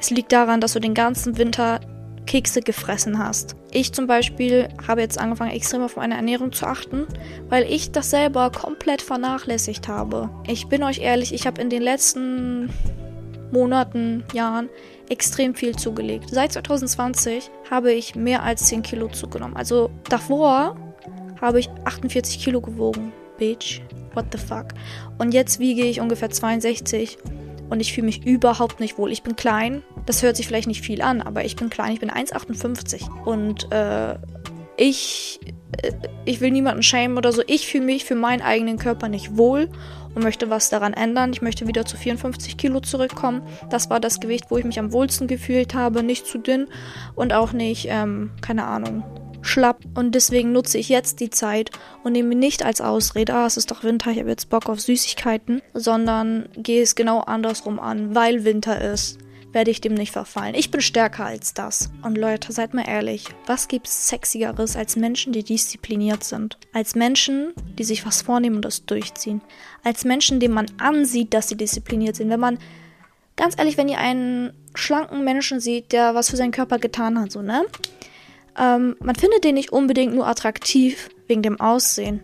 Es 0.00 0.10
liegt 0.10 0.32
daran, 0.32 0.60
dass 0.60 0.72
du 0.72 0.80
den 0.80 0.94
ganzen 0.94 1.38
Winter 1.38 1.80
Kekse 2.26 2.60
gefressen 2.60 3.18
hast. 3.18 3.56
Ich 3.72 3.92
zum 3.92 4.06
Beispiel 4.06 4.68
habe 4.86 5.00
jetzt 5.00 5.18
angefangen, 5.18 5.50
extrem 5.50 5.82
auf 5.82 5.96
meine 5.96 6.14
Ernährung 6.14 6.52
zu 6.52 6.66
achten, 6.66 7.06
weil 7.48 7.64
ich 7.64 7.90
das 7.90 8.10
selber 8.10 8.50
komplett 8.50 9.02
vernachlässigt 9.02 9.88
habe. 9.88 10.30
Ich 10.46 10.68
bin 10.68 10.82
euch 10.82 10.98
ehrlich, 10.98 11.34
ich 11.34 11.46
habe 11.46 11.60
in 11.60 11.70
den 11.70 11.82
letzten 11.82 12.70
Monaten, 13.52 14.24
Jahren 14.32 14.68
extrem 15.08 15.54
viel 15.54 15.74
zugelegt. 15.74 16.30
Seit 16.30 16.52
2020 16.52 17.50
habe 17.68 17.92
ich 17.92 18.14
mehr 18.14 18.42
als 18.42 18.66
10 18.66 18.82
Kilo 18.82 19.08
zugenommen. 19.08 19.56
Also 19.56 19.90
davor 20.08 20.76
habe 21.40 21.60
ich 21.60 21.70
48 21.84 22.42
Kilo 22.42 22.60
gewogen. 22.60 23.12
Bitch, 23.38 23.80
what 24.14 24.26
the 24.32 24.38
fuck. 24.38 24.66
Und 25.18 25.32
jetzt 25.32 25.58
wiege 25.58 25.82
ich 25.82 26.00
ungefähr 26.00 26.30
62 26.30 27.18
und 27.70 27.80
ich 27.80 27.92
fühle 27.92 28.06
mich 28.06 28.26
überhaupt 28.26 28.80
nicht 28.80 28.98
wohl. 28.98 29.12
Ich 29.12 29.22
bin 29.22 29.36
klein, 29.36 29.82
das 30.06 30.22
hört 30.22 30.36
sich 30.36 30.46
vielleicht 30.46 30.68
nicht 30.68 30.84
viel 30.84 31.02
an, 31.02 31.22
aber 31.22 31.44
ich 31.44 31.56
bin 31.56 31.70
klein, 31.70 31.92
ich 31.92 32.00
bin 32.00 32.10
1,58 32.10 33.24
und 33.24 33.72
äh, 33.72 34.18
ich, 34.76 35.40
äh, 35.82 35.92
ich 36.24 36.40
will 36.40 36.50
niemanden 36.50 36.82
schämen 36.82 37.16
oder 37.16 37.32
so. 37.32 37.42
Ich 37.46 37.66
fühle 37.68 37.84
mich 37.84 38.04
für 38.04 38.16
meinen 38.16 38.42
eigenen 38.42 38.78
Körper 38.78 39.08
nicht 39.08 39.36
wohl 39.36 39.68
und 40.14 40.24
möchte 40.24 40.50
was 40.50 40.68
daran 40.70 40.94
ändern. 40.94 41.32
Ich 41.32 41.42
möchte 41.42 41.68
wieder 41.68 41.86
zu 41.86 41.96
54 41.96 42.56
Kilo 42.56 42.80
zurückkommen. 42.80 43.42
Das 43.70 43.90
war 43.90 44.00
das 44.00 44.20
Gewicht, 44.20 44.46
wo 44.48 44.56
ich 44.56 44.64
mich 44.64 44.78
am 44.78 44.92
wohlsten 44.92 45.28
gefühlt 45.28 45.74
habe. 45.74 46.02
Nicht 46.02 46.26
zu 46.26 46.38
dünn 46.38 46.66
und 47.14 47.32
auch 47.32 47.52
nicht, 47.52 47.86
ähm, 47.88 48.30
keine 48.40 48.64
Ahnung, 48.64 49.04
schlapp. 49.42 49.82
Und 49.94 50.14
deswegen 50.14 50.52
nutze 50.52 50.78
ich 50.78 50.88
jetzt 50.88 51.20
die 51.20 51.30
Zeit 51.30 51.70
und 52.02 52.12
nehme 52.12 52.34
nicht 52.34 52.64
als 52.64 52.80
Ausrede, 52.80 53.34
ah, 53.34 53.46
es 53.46 53.56
ist 53.56 53.70
doch 53.70 53.84
Winter, 53.84 54.10
ich 54.10 54.18
habe 54.18 54.30
jetzt 54.30 54.50
Bock 54.50 54.68
auf 54.68 54.80
Süßigkeiten, 54.80 55.62
sondern 55.74 56.48
gehe 56.56 56.82
es 56.82 56.94
genau 56.94 57.20
andersrum 57.20 57.78
an, 57.78 58.14
weil 58.14 58.44
Winter 58.44 58.80
ist 58.80 59.18
werde 59.52 59.70
ich 59.70 59.80
dem 59.80 59.94
nicht 59.94 60.12
verfallen. 60.12 60.54
Ich 60.54 60.70
bin 60.70 60.80
stärker 60.80 61.26
als 61.26 61.54
das. 61.54 61.90
Und 62.02 62.16
Leute, 62.16 62.52
seid 62.52 62.74
mal 62.74 62.88
ehrlich, 62.88 63.26
was 63.46 63.68
gibt's 63.68 64.08
sexigeres 64.08 64.76
als 64.76 64.96
Menschen, 64.96 65.32
die 65.32 65.42
diszipliniert 65.42 66.24
sind? 66.24 66.58
Als 66.72 66.94
Menschen, 66.94 67.52
die 67.78 67.84
sich 67.84 68.06
was 68.06 68.22
vornehmen 68.22 68.56
und 68.56 68.64
das 68.64 68.84
durchziehen. 68.84 69.40
Als 69.84 70.04
Menschen, 70.04 70.40
denen 70.40 70.54
man 70.54 70.66
ansieht, 70.78 71.34
dass 71.34 71.48
sie 71.48 71.56
diszipliniert 71.56 72.16
sind. 72.16 72.30
Wenn 72.30 72.40
man, 72.40 72.58
ganz 73.36 73.58
ehrlich, 73.58 73.76
wenn 73.76 73.88
ihr 73.88 73.98
einen 73.98 74.52
schlanken 74.74 75.24
Menschen 75.24 75.60
sieht, 75.60 75.92
der 75.92 76.14
was 76.14 76.30
für 76.30 76.36
seinen 76.36 76.52
Körper 76.52 76.78
getan 76.78 77.18
hat, 77.20 77.32
so, 77.32 77.42
ne? 77.42 77.64
Ähm, 78.58 78.96
man 79.00 79.14
findet 79.14 79.44
den 79.44 79.54
nicht 79.54 79.72
unbedingt 79.72 80.14
nur 80.14 80.26
attraktiv 80.26 81.08
wegen 81.26 81.42
dem 81.42 81.60
Aussehen 81.60 82.20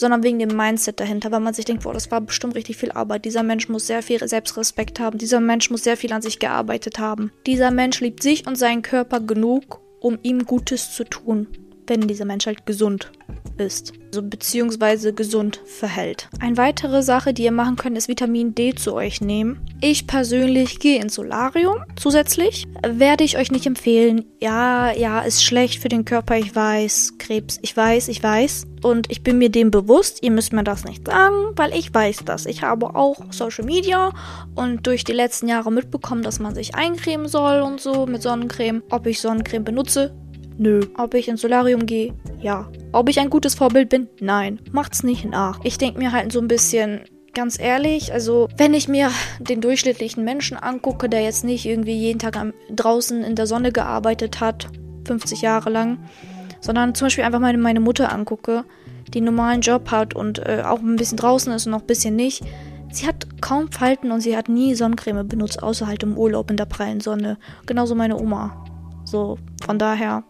sondern 0.00 0.22
wegen 0.22 0.38
dem 0.38 0.56
Mindset 0.56 0.98
dahinter, 0.98 1.30
weil 1.30 1.40
man 1.40 1.54
sich 1.54 1.66
denkt, 1.66 1.84
boah, 1.84 1.92
das 1.92 2.10
war 2.10 2.20
bestimmt 2.20 2.56
richtig 2.56 2.78
viel 2.78 2.90
Arbeit. 2.90 3.26
Dieser 3.26 3.42
Mensch 3.42 3.68
muss 3.68 3.86
sehr 3.86 4.02
viel 4.02 4.26
Selbstrespekt 4.26 4.98
haben. 4.98 5.18
Dieser 5.18 5.40
Mensch 5.40 5.70
muss 5.70 5.84
sehr 5.84 5.96
viel 5.96 6.12
an 6.12 6.22
sich 6.22 6.38
gearbeitet 6.38 6.98
haben. 6.98 7.30
Dieser 7.46 7.70
Mensch 7.70 8.00
liebt 8.00 8.22
sich 8.22 8.46
und 8.46 8.56
seinen 8.56 8.82
Körper 8.82 9.20
genug, 9.20 9.80
um 10.00 10.18
ihm 10.22 10.46
Gutes 10.46 10.94
zu 10.94 11.04
tun, 11.04 11.48
wenn 11.90 12.06
dieser 12.06 12.24
Mensch 12.24 12.46
halt 12.46 12.64
gesund 12.66 13.10
ist. 13.58 13.92
Also 14.06 14.22
beziehungsweise 14.22 15.12
gesund 15.12 15.60
verhält. 15.66 16.28
Eine 16.40 16.56
weitere 16.56 17.02
Sache, 17.02 17.34
die 17.34 17.44
ihr 17.44 17.52
machen 17.52 17.76
könnt, 17.76 17.98
ist 17.98 18.08
Vitamin 18.08 18.54
D 18.54 18.74
zu 18.74 18.94
euch 18.94 19.20
nehmen. 19.20 19.60
Ich 19.80 20.06
persönlich 20.06 20.78
gehe 20.78 21.00
ins 21.00 21.14
Solarium 21.16 21.84
zusätzlich. 21.96 22.66
Werde 22.86 23.24
ich 23.24 23.36
euch 23.36 23.50
nicht 23.50 23.66
empfehlen. 23.66 24.24
Ja, 24.40 24.92
ja, 24.92 25.20
ist 25.20 25.44
schlecht 25.44 25.82
für 25.82 25.88
den 25.88 26.04
Körper, 26.04 26.38
ich 26.38 26.54
weiß. 26.54 27.14
Krebs, 27.18 27.58
ich 27.60 27.76
weiß, 27.76 28.08
ich 28.08 28.22
weiß. 28.22 28.66
Und 28.82 29.10
ich 29.10 29.22
bin 29.22 29.38
mir 29.38 29.50
dem 29.50 29.70
bewusst, 29.70 30.22
ihr 30.22 30.30
müsst 30.30 30.52
mir 30.52 30.64
das 30.64 30.84
nicht 30.84 31.06
sagen, 31.06 31.52
weil 31.56 31.74
ich 31.74 31.92
weiß 31.92 32.22
das. 32.24 32.46
Ich 32.46 32.62
habe 32.62 32.94
auch 32.94 33.20
Social 33.30 33.64
Media 33.64 34.12
und 34.54 34.86
durch 34.86 35.04
die 35.04 35.12
letzten 35.12 35.48
Jahre 35.48 35.70
mitbekommen, 35.70 36.22
dass 36.22 36.38
man 36.38 36.54
sich 36.54 36.74
eincremen 36.74 37.28
soll 37.28 37.60
und 37.60 37.80
so 37.80 38.06
mit 38.06 38.22
Sonnencreme. 38.22 38.82
Ob 38.90 39.06
ich 39.06 39.20
Sonnencreme 39.20 39.64
benutze, 39.64 40.14
Nö. 40.60 40.80
Ob 40.98 41.14
ich 41.14 41.26
ins 41.26 41.40
Solarium 41.40 41.86
gehe? 41.86 42.12
Ja. 42.38 42.70
Ob 42.92 43.08
ich 43.08 43.18
ein 43.18 43.30
gutes 43.30 43.54
Vorbild 43.54 43.88
bin? 43.88 44.08
Nein. 44.20 44.60
Macht's 44.72 45.02
nicht 45.02 45.24
nach. 45.24 45.58
Ich 45.64 45.78
denke 45.78 45.98
mir 45.98 46.12
halt 46.12 46.32
so 46.32 46.38
ein 46.38 46.48
bisschen, 46.48 47.00
ganz 47.32 47.58
ehrlich, 47.58 48.12
also 48.12 48.46
wenn 48.58 48.74
ich 48.74 48.86
mir 48.86 49.10
den 49.38 49.62
durchschnittlichen 49.62 50.22
Menschen 50.22 50.58
angucke, 50.58 51.08
der 51.08 51.22
jetzt 51.22 51.44
nicht 51.44 51.64
irgendwie 51.64 51.96
jeden 51.96 52.18
Tag 52.18 52.36
am, 52.36 52.52
draußen 52.68 53.24
in 53.24 53.36
der 53.36 53.46
Sonne 53.46 53.72
gearbeitet 53.72 54.40
hat, 54.40 54.68
50 55.06 55.40
Jahre 55.40 55.70
lang, 55.70 55.98
sondern 56.60 56.94
zum 56.94 57.06
Beispiel 57.06 57.24
einfach 57.24 57.40
mal 57.40 57.56
meine 57.56 57.80
Mutter 57.80 58.12
angucke, 58.12 58.64
die 59.14 59.20
einen 59.20 59.34
normalen 59.34 59.62
Job 59.62 59.90
hat 59.90 60.14
und 60.14 60.40
äh, 60.40 60.62
auch 60.66 60.80
ein 60.80 60.96
bisschen 60.96 61.16
draußen 61.16 61.54
ist 61.54 61.64
und 61.64 61.72
noch 61.72 61.80
ein 61.80 61.86
bisschen 61.86 62.16
nicht. 62.16 62.44
Sie 62.92 63.06
hat 63.06 63.40
kaum 63.40 63.72
Falten 63.72 64.12
und 64.12 64.20
sie 64.20 64.36
hat 64.36 64.50
nie 64.50 64.74
Sonnencreme 64.74 65.26
benutzt, 65.26 65.62
außer 65.62 65.86
halt 65.86 66.02
im 66.02 66.18
Urlaub 66.18 66.50
in 66.50 66.58
der 66.58 66.66
prallen 66.66 67.00
Sonne. 67.00 67.38
Genauso 67.64 67.94
meine 67.94 68.20
Oma. 68.20 68.66
So, 69.06 69.38
von 69.64 69.78
daher, 69.78 70.24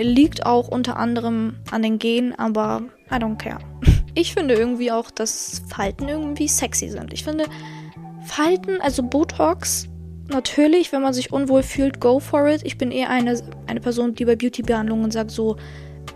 Liegt 0.00 0.46
auch 0.46 0.68
unter 0.68 0.96
anderem 0.96 1.56
an 1.70 1.82
den 1.82 1.98
Genen, 1.98 2.34
aber 2.34 2.82
I 3.10 3.14
don't 3.14 3.36
care. 3.36 3.58
Ich 4.14 4.34
finde 4.34 4.54
irgendwie 4.54 4.90
auch, 4.90 5.12
dass 5.12 5.62
Falten 5.68 6.08
irgendwie 6.08 6.48
sexy 6.48 6.88
sind. 6.88 7.12
Ich 7.12 7.22
finde 7.22 7.44
Falten, 8.24 8.80
also 8.80 9.04
Botox, 9.04 9.86
natürlich, 10.28 10.90
wenn 10.90 11.02
man 11.02 11.12
sich 11.12 11.32
unwohl 11.32 11.62
fühlt, 11.62 12.00
go 12.00 12.18
for 12.18 12.48
it. 12.48 12.62
Ich 12.64 12.78
bin 12.78 12.90
eher 12.90 13.10
eine, 13.10 13.40
eine 13.68 13.80
Person, 13.80 14.16
die 14.16 14.24
bei 14.24 14.34
Beauty-Behandlungen 14.34 15.12
sagt 15.12 15.30
so, 15.30 15.56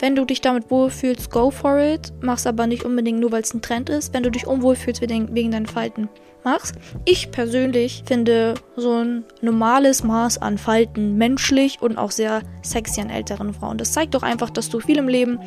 wenn 0.00 0.16
du 0.16 0.24
dich 0.24 0.40
damit 0.40 0.70
wohlfühlst, 0.70 1.30
go 1.30 1.50
for 1.50 1.78
it. 1.78 2.12
Mach's 2.20 2.46
aber 2.46 2.66
nicht 2.66 2.84
unbedingt 2.84 3.20
nur, 3.20 3.32
weil 3.32 3.42
es 3.42 3.54
ein 3.54 3.62
Trend 3.62 3.90
ist. 3.90 4.12
Wenn 4.14 4.22
du 4.22 4.30
dich 4.30 4.46
unwohl 4.46 4.76
fühlst 4.76 5.00
wegen, 5.00 5.50
deinen 5.50 5.66
Falten, 5.66 6.08
mach's. 6.44 6.72
Ich 7.04 7.30
persönlich 7.30 8.02
finde 8.06 8.54
so 8.76 9.02
ein 9.02 9.24
normales 9.40 10.02
Maß 10.02 10.38
an 10.38 10.58
Falten 10.58 11.16
menschlich 11.16 11.80
und 11.80 11.98
auch 11.98 12.10
sehr 12.10 12.42
sexy 12.62 13.00
an 13.00 13.10
älteren 13.10 13.54
Frauen. 13.54 13.78
Das 13.78 13.92
zeigt 13.92 14.14
doch 14.14 14.22
einfach, 14.22 14.50
dass 14.50 14.68
du 14.68 14.80
viel 14.80 14.98
im 14.98 15.08
Leben 15.08 15.40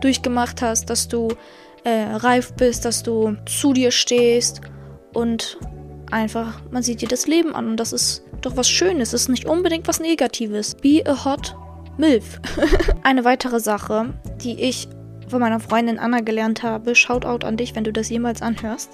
durchgemacht 0.00 0.62
hast, 0.62 0.90
dass 0.90 1.08
du 1.08 1.28
äh, 1.84 2.04
reif 2.14 2.52
bist, 2.54 2.84
dass 2.84 3.02
du 3.02 3.36
zu 3.46 3.72
dir 3.72 3.90
stehst 3.90 4.60
und 5.12 5.58
einfach, 6.10 6.60
man 6.70 6.82
sieht 6.82 7.00
dir 7.00 7.08
das 7.08 7.26
Leben 7.26 7.54
an 7.54 7.68
und 7.68 7.76
das 7.78 7.92
ist 7.92 8.24
doch 8.40 8.56
was 8.56 8.68
Schönes, 8.68 9.10
das 9.10 9.22
ist 9.22 9.28
nicht 9.28 9.46
unbedingt 9.46 9.88
was 9.88 10.00
Negatives. 10.00 10.74
Be 10.74 11.02
a 11.06 11.24
hot 11.24 11.56
MILF. 11.98 12.40
Eine 13.02 13.24
weitere 13.24 13.60
Sache, 13.60 14.14
die 14.42 14.60
ich 14.60 14.88
von 15.28 15.40
meiner 15.40 15.60
Freundin 15.60 15.98
Anna 15.98 16.20
gelernt 16.20 16.62
habe, 16.62 16.94
Shoutout 16.94 17.46
an 17.46 17.56
dich, 17.56 17.74
wenn 17.74 17.84
du 17.84 17.92
das 17.92 18.08
jemals 18.08 18.42
anhörst, 18.42 18.90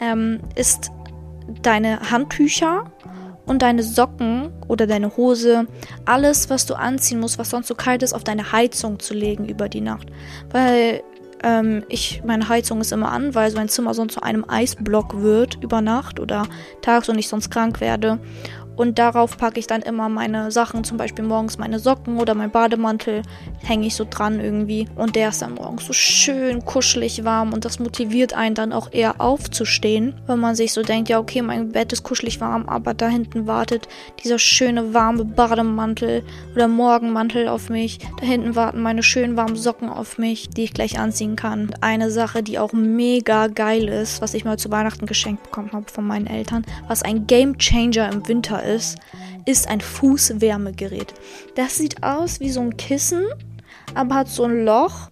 ähm, 0.00 0.40
ist 0.54 0.90
deine 1.62 2.10
Handtücher 2.10 2.92
und 3.46 3.62
deine 3.62 3.82
Socken 3.82 4.52
oder 4.68 4.86
deine 4.86 5.16
Hose, 5.16 5.66
alles, 6.04 6.50
was 6.50 6.66
du 6.66 6.74
anziehen 6.74 7.18
musst, 7.18 7.38
was 7.38 7.50
sonst 7.50 7.66
so 7.66 7.74
kalt 7.74 8.02
ist, 8.02 8.12
auf 8.12 8.22
deine 8.22 8.52
Heizung 8.52 9.00
zu 9.00 9.14
legen 9.14 9.48
über 9.48 9.68
die 9.68 9.80
Nacht. 9.80 10.08
Weil 10.50 11.02
ähm, 11.42 11.84
ich, 11.88 12.22
meine 12.24 12.48
Heizung 12.48 12.80
ist 12.80 12.92
immer 12.92 13.10
an, 13.10 13.34
weil 13.34 13.50
so 13.50 13.58
ein 13.58 13.68
Zimmer 13.68 13.94
sonst 13.94 14.14
zu 14.14 14.22
einem 14.22 14.44
Eisblock 14.48 15.20
wird 15.20 15.58
über 15.62 15.80
Nacht 15.80 16.20
oder 16.20 16.46
tags 16.82 17.08
und 17.08 17.18
ich 17.18 17.28
sonst 17.28 17.50
krank 17.50 17.80
werde. 17.80 18.18
Und 18.80 18.98
darauf 18.98 19.36
packe 19.36 19.60
ich 19.60 19.66
dann 19.66 19.82
immer 19.82 20.08
meine 20.08 20.50
Sachen, 20.50 20.84
zum 20.84 20.96
Beispiel 20.96 21.22
morgens 21.22 21.58
meine 21.58 21.78
Socken 21.78 22.16
oder 22.16 22.34
mein 22.34 22.50
Bademantel, 22.50 23.20
hänge 23.62 23.86
ich 23.86 23.94
so 23.94 24.06
dran 24.08 24.40
irgendwie. 24.40 24.88
Und 24.96 25.16
der 25.16 25.28
ist 25.28 25.42
dann 25.42 25.56
morgens 25.56 25.84
so 25.84 25.92
schön 25.92 26.64
kuschelig 26.64 27.22
warm 27.22 27.52
und 27.52 27.66
das 27.66 27.78
motiviert 27.78 28.32
einen 28.32 28.54
dann 28.54 28.72
auch 28.72 28.90
eher 28.90 29.20
aufzustehen, 29.20 30.14
wenn 30.26 30.38
man 30.38 30.54
sich 30.54 30.72
so 30.72 30.82
denkt, 30.82 31.10
ja 31.10 31.18
okay, 31.18 31.42
mein 31.42 31.72
Bett 31.72 31.92
ist 31.92 32.04
kuschelig 32.04 32.40
warm, 32.40 32.70
aber 32.70 32.94
da 32.94 33.08
hinten 33.08 33.46
wartet 33.46 33.86
dieser 34.24 34.38
schöne 34.38 34.94
warme 34.94 35.26
Bademantel 35.26 36.22
oder 36.54 36.66
Morgenmantel 36.66 37.48
auf 37.48 37.68
mich. 37.68 37.98
Da 38.18 38.24
hinten 38.24 38.56
warten 38.56 38.80
meine 38.80 39.02
schönen 39.02 39.36
warmen 39.36 39.56
Socken 39.56 39.90
auf 39.90 40.16
mich, 40.16 40.48
die 40.48 40.64
ich 40.64 40.72
gleich 40.72 40.98
anziehen 40.98 41.36
kann. 41.36 41.70
Eine 41.82 42.10
Sache, 42.10 42.42
die 42.42 42.58
auch 42.58 42.72
mega 42.72 43.48
geil 43.48 43.88
ist, 43.88 44.22
was 44.22 44.32
ich 44.32 44.46
mal 44.46 44.58
zu 44.58 44.70
Weihnachten 44.70 45.04
geschenkt 45.04 45.42
bekommen 45.42 45.72
habe 45.74 45.90
von 45.92 46.06
meinen 46.06 46.26
Eltern, 46.26 46.64
was 46.88 47.02
ein 47.02 47.26
Game 47.26 47.58
Changer 47.58 48.10
im 48.10 48.26
Winter 48.26 48.62
ist 48.62 48.69
ist, 48.70 48.98
ist 49.46 49.68
ein 49.68 49.80
Fußwärmegerät. 49.80 51.14
Das 51.54 51.76
sieht 51.76 52.02
aus 52.02 52.40
wie 52.40 52.50
so 52.50 52.60
ein 52.60 52.76
Kissen, 52.76 53.24
aber 53.94 54.14
hat 54.14 54.28
so 54.28 54.44
ein 54.44 54.64
Loch 54.64 55.10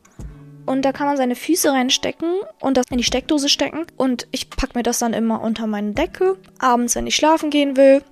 und 0.69 0.83
da 0.83 0.93
kann 0.93 1.07
man 1.07 1.17
seine 1.17 1.35
Füße 1.35 1.73
reinstecken 1.73 2.41
und 2.61 2.77
das 2.77 2.85
in 2.91 2.99
die 2.99 3.05
Steckdose 3.05 3.49
stecken. 3.49 3.87
Und 3.97 4.29
ich 4.33 4.51
packe 4.51 4.77
mir 4.77 4.83
das 4.83 4.99
dann 4.99 5.15
immer 5.15 5.41
unter 5.41 5.67
meine 5.67 5.93
Decke, 5.93 6.37
abends, 6.59 6.95
wenn 6.95 7.07
ich 7.07 7.17
schlafen 7.17 7.49
gehen 7.49 7.79
will. 7.79 8.03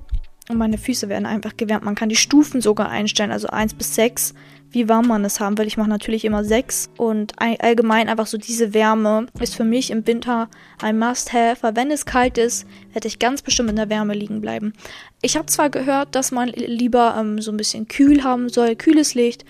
Und 0.48 0.56
meine 0.56 0.78
Füße 0.78 1.10
werden 1.10 1.26
einfach 1.26 1.58
gewärmt. 1.58 1.84
Man 1.84 1.96
kann 1.96 2.08
die 2.08 2.16
Stufen 2.16 2.62
sogar 2.62 2.88
einstellen, 2.88 3.30
also 3.30 3.48
1 3.48 3.74
bis 3.74 3.94
6 3.96 4.32
wie 4.76 4.90
warm 4.90 5.06
man 5.06 5.24
es 5.24 5.40
haben 5.40 5.56
will. 5.56 5.66
Ich 5.66 5.78
mache 5.78 5.88
natürlich 5.88 6.26
immer 6.26 6.44
sechs 6.44 6.90
und 6.98 7.32
allgemein 7.38 8.10
einfach 8.10 8.26
so 8.26 8.36
diese 8.36 8.74
Wärme 8.74 9.24
ist 9.40 9.54
für 9.56 9.64
mich 9.64 9.90
im 9.90 10.06
Winter 10.06 10.50
ein 10.82 10.98
Must-Have, 10.98 11.62
weil 11.62 11.76
wenn 11.76 11.90
es 11.90 12.04
kalt 12.04 12.36
ist, 12.36 12.66
werde 12.92 13.08
ich 13.08 13.18
ganz 13.18 13.40
bestimmt 13.40 13.70
in 13.70 13.76
der 13.76 13.88
Wärme 13.88 14.12
liegen 14.12 14.42
bleiben. 14.42 14.74
Ich 15.22 15.38
habe 15.38 15.46
zwar 15.46 15.70
gehört, 15.70 16.14
dass 16.14 16.30
man 16.30 16.48
lieber 16.50 17.16
ähm, 17.18 17.40
so 17.40 17.52
ein 17.52 17.56
bisschen 17.56 17.88
kühl 17.88 18.22
haben 18.22 18.50
soll, 18.50 18.76
kühles 18.76 19.14
Licht, 19.14 19.46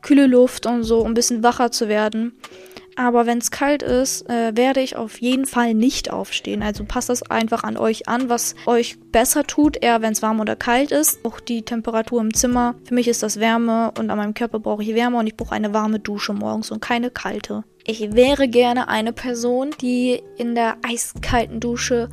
kühle 0.00 0.26
Luft 0.26 0.64
und 0.64 0.82
so, 0.82 1.00
um 1.00 1.08
ein 1.08 1.14
bisschen 1.14 1.42
wacher 1.42 1.70
zu 1.70 1.88
werden. 1.88 2.32
Aber 3.00 3.24
wenn 3.24 3.38
es 3.38 3.50
kalt 3.50 3.82
ist, 3.82 4.28
äh, 4.28 4.54
werde 4.54 4.82
ich 4.82 4.94
auf 4.94 5.22
jeden 5.22 5.46
Fall 5.46 5.72
nicht 5.72 6.10
aufstehen. 6.10 6.62
Also 6.62 6.84
passt 6.84 7.08
das 7.08 7.22
einfach 7.22 7.64
an 7.64 7.78
euch 7.78 8.08
an, 8.08 8.28
was 8.28 8.54
euch 8.66 8.98
besser 9.00 9.44
tut, 9.44 9.82
eher 9.82 10.02
wenn 10.02 10.12
es 10.12 10.20
warm 10.20 10.38
oder 10.38 10.54
kalt 10.54 10.92
ist. 10.92 11.24
Auch 11.24 11.40
die 11.40 11.62
Temperatur 11.62 12.20
im 12.20 12.34
Zimmer. 12.34 12.74
Für 12.84 12.92
mich 12.92 13.08
ist 13.08 13.22
das 13.22 13.40
Wärme 13.40 13.90
und 13.98 14.10
an 14.10 14.18
meinem 14.18 14.34
Körper 14.34 14.58
brauche 14.58 14.82
ich 14.82 14.94
Wärme 14.94 15.16
und 15.16 15.26
ich 15.26 15.34
brauche 15.34 15.54
eine 15.54 15.72
warme 15.72 15.98
Dusche 15.98 16.34
morgens 16.34 16.70
und 16.70 16.82
keine 16.82 17.10
kalte. 17.10 17.64
Ich 17.86 18.14
wäre 18.14 18.48
gerne 18.48 18.88
eine 18.88 19.14
Person, 19.14 19.70
die 19.80 20.22
in 20.36 20.54
der 20.54 20.76
eiskalten 20.86 21.58
Dusche 21.58 22.10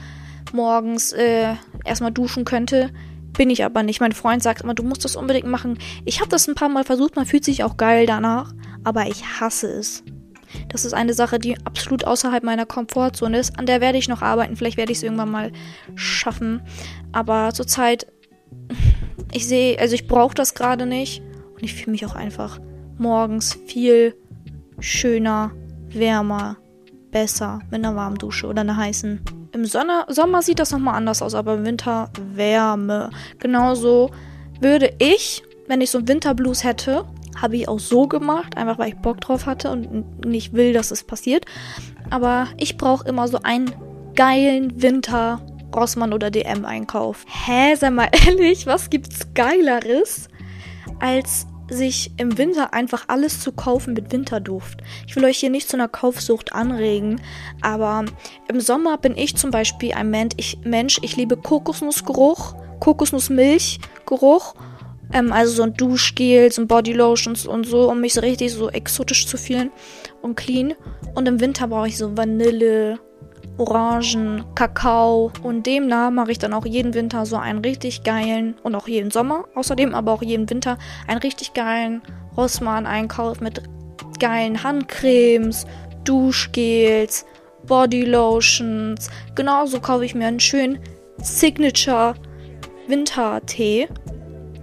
morgens 0.54 1.12
äh, 1.12 1.56
erstmal 1.84 2.14
duschen 2.14 2.46
könnte. 2.46 2.92
Bin 3.38 3.50
ich 3.50 3.66
aber 3.66 3.84
nicht. 3.84 4.00
Mein 4.00 4.14
Freund 4.14 4.42
sagt 4.42 4.62
immer, 4.62 4.74
du 4.74 4.84
musst 4.84 5.04
das 5.04 5.18
unbedingt 5.18 5.48
machen. 5.48 5.80
Ich 6.06 6.22
habe 6.22 6.30
das 6.30 6.48
ein 6.48 6.56
paar 6.56 6.70
Mal 6.70 6.86
versucht, 6.86 7.18
man 7.18 7.26
fühlt 7.26 7.44
sich 7.44 7.66
auch 7.66 7.76
geil 7.76 8.06
danach, 8.06 8.54
aber 8.86 9.08
ich 9.08 9.26
hasse 9.42 9.68
es. 9.68 10.06
Das 10.70 10.86
ist 10.86 10.94
eine 10.94 11.14
Sache, 11.14 11.40
die 11.40 11.58
absolut 11.66 12.06
außerhalb 12.06 12.44
meiner 12.44 12.66
Komfortzone 12.66 13.38
ist. 13.38 13.58
An 13.58 13.66
der 13.66 13.82
werde 13.82 13.98
ich 13.98 14.08
noch 14.08 14.22
arbeiten. 14.22 14.56
Vielleicht 14.56 14.78
werde 14.78 14.92
ich 14.92 15.00
es 15.00 15.04
irgendwann 15.04 15.32
mal 15.32 15.52
schaffen. 15.96 16.62
Aber 17.12 17.54
zurzeit, 17.54 18.08
ich 19.32 19.48
sehe, 19.48 19.80
also 19.80 19.96
ich 19.96 20.08
brauche 20.08 20.36
das 20.36 20.54
gerade 20.54 20.86
nicht. 20.86 21.22
Und 21.54 21.64
ich 21.64 21.74
fühle 21.74 21.92
mich 21.92 22.06
auch 22.06 22.16
einfach 22.16 22.60
morgens 22.98 23.58
viel 23.66 24.16
schöner, 24.80 25.52
wärmer, 25.90 26.58
besser 27.12 27.60
mit 27.72 27.84
einer 27.84 27.96
warmen 27.96 28.18
Dusche 28.18 28.48
oder 28.48 28.62
einer 28.62 28.78
heißen. 28.78 29.22
Im 29.54 29.66
Sonne, 29.66 30.06
Sommer 30.08 30.42
sieht 30.42 30.60
das 30.60 30.72
nochmal 30.72 30.96
anders 30.96 31.22
aus, 31.22 31.34
aber 31.34 31.56
im 31.56 31.66
Winter 31.66 32.10
Wärme. 32.34 33.10
Genauso 33.40 34.12
würde 34.60 34.94
ich, 35.00 35.44
wenn 35.68 35.82
ich 35.82 35.90
so 35.90 35.98
einen 36.00 36.08
Winterblues 36.08 36.64
hätte, 36.64 37.06
habe 37.42 37.58
ich 37.58 37.68
auch 37.68 37.80
so 37.80 38.08
gemacht, 38.08 38.58
einfach 38.58 38.80
weil 38.80 38.90
ich 38.90 38.98
Bock 38.98 39.22
drauf 39.22 39.46
hatte 39.46 39.72
und 39.72 40.26
nicht 40.26 40.54
will, 40.54 40.74
dass 40.74 40.92
es 40.92 41.04
passiert. 41.04 41.46
Aber 42.10 42.48
ich 42.58 42.78
brauche 42.78 43.08
immer 43.08 43.28
so 43.28 43.40
einen 43.44 43.72
geilen 44.16 44.82
Winter 44.82 45.42
Rossmann 45.76 46.14
oder 46.14 46.32
DM 46.32 46.66
Einkauf. 46.66 47.26
Hä, 47.28 47.76
sei 47.76 47.90
mal 47.90 48.10
ehrlich, 48.26 48.66
was 48.66 48.90
gibt's 48.90 49.34
geileres 49.34 50.30
als 51.00 51.46
sich 51.70 52.12
im 52.18 52.38
Winter 52.38 52.74
einfach 52.74 53.06
alles 53.08 53.42
zu 53.42 53.52
kaufen 53.52 53.94
mit 53.94 54.12
Winterduft. 54.12 54.82
Ich 55.06 55.16
will 55.16 55.26
euch 55.26 55.38
hier 55.38 55.50
nicht 55.50 55.68
zu 55.68 55.76
einer 55.76 55.90
Kaufsucht 55.90 56.54
anregen, 56.54 57.22
aber 57.62 58.06
im 58.48 58.62
Sommer 58.62 58.98
bin 58.98 59.18
ich 59.18 59.36
zum 59.36 59.52
Beispiel 59.52 59.94
ein 59.94 60.10
Mensch, 60.10 60.34
ich, 60.38 60.60
Mensch, 60.64 61.00
ich 61.02 61.18
liebe 61.18 61.36
Kokosnussgeruch, 61.36 62.56
Kokosnussmilchgeruch, 62.80 64.56
ähm, 65.14 65.32
also 65.32 65.54
so 65.54 65.64
ein 65.64 65.74
Duschgel, 65.74 66.52
so 66.52 66.62
ein 66.62 66.68
Bodylotions 66.68 67.46
und 67.46 67.66
so, 67.66 67.90
um 67.90 68.02
mich 68.02 68.14
so 68.14 68.22
richtig 68.22 68.54
so 68.54 68.70
exotisch 68.70 69.28
zu 69.28 69.38
fühlen 69.38 69.72
und 70.22 70.36
clean. 70.36 70.74
Und 71.16 71.28
im 71.28 71.40
Winter 71.40 71.68
brauche 71.68 71.88
ich 71.88 71.98
so 71.98 72.16
Vanille, 72.18 73.00
Orangen, 73.58 74.44
Kakao 74.54 75.32
und 75.42 75.66
demnach 75.66 76.12
mache 76.12 76.32
ich 76.32 76.38
dann 76.38 76.54
auch 76.54 76.66
jeden 76.66 76.94
Winter 76.94 77.26
so 77.26 77.38
einen 77.38 77.60
richtig 77.60 78.04
geilen 78.04 78.56
und 78.62 78.76
auch 78.76 78.88
jeden 78.88 79.10
Sommer, 79.10 79.46
außerdem 79.56 79.96
aber 79.96 80.12
auch 80.12 80.22
jeden 80.22 80.48
Winter 80.50 80.78
einen 81.08 81.22
richtig 81.22 81.54
geilen 81.54 82.04
Rossmann-Einkauf 82.36 83.42
mit 83.42 83.64
geilen 84.20 84.64
Handcremes, 84.64 85.66
Duschgels, 86.04 87.26
Bodylotions. 87.66 89.10
Genauso 89.34 89.80
kaufe 89.80 90.06
ich 90.06 90.14
mir 90.14 90.28
einen 90.28 90.40
schönen 90.40 90.80
Signature 91.18 92.14
Wintertee, 92.88 93.88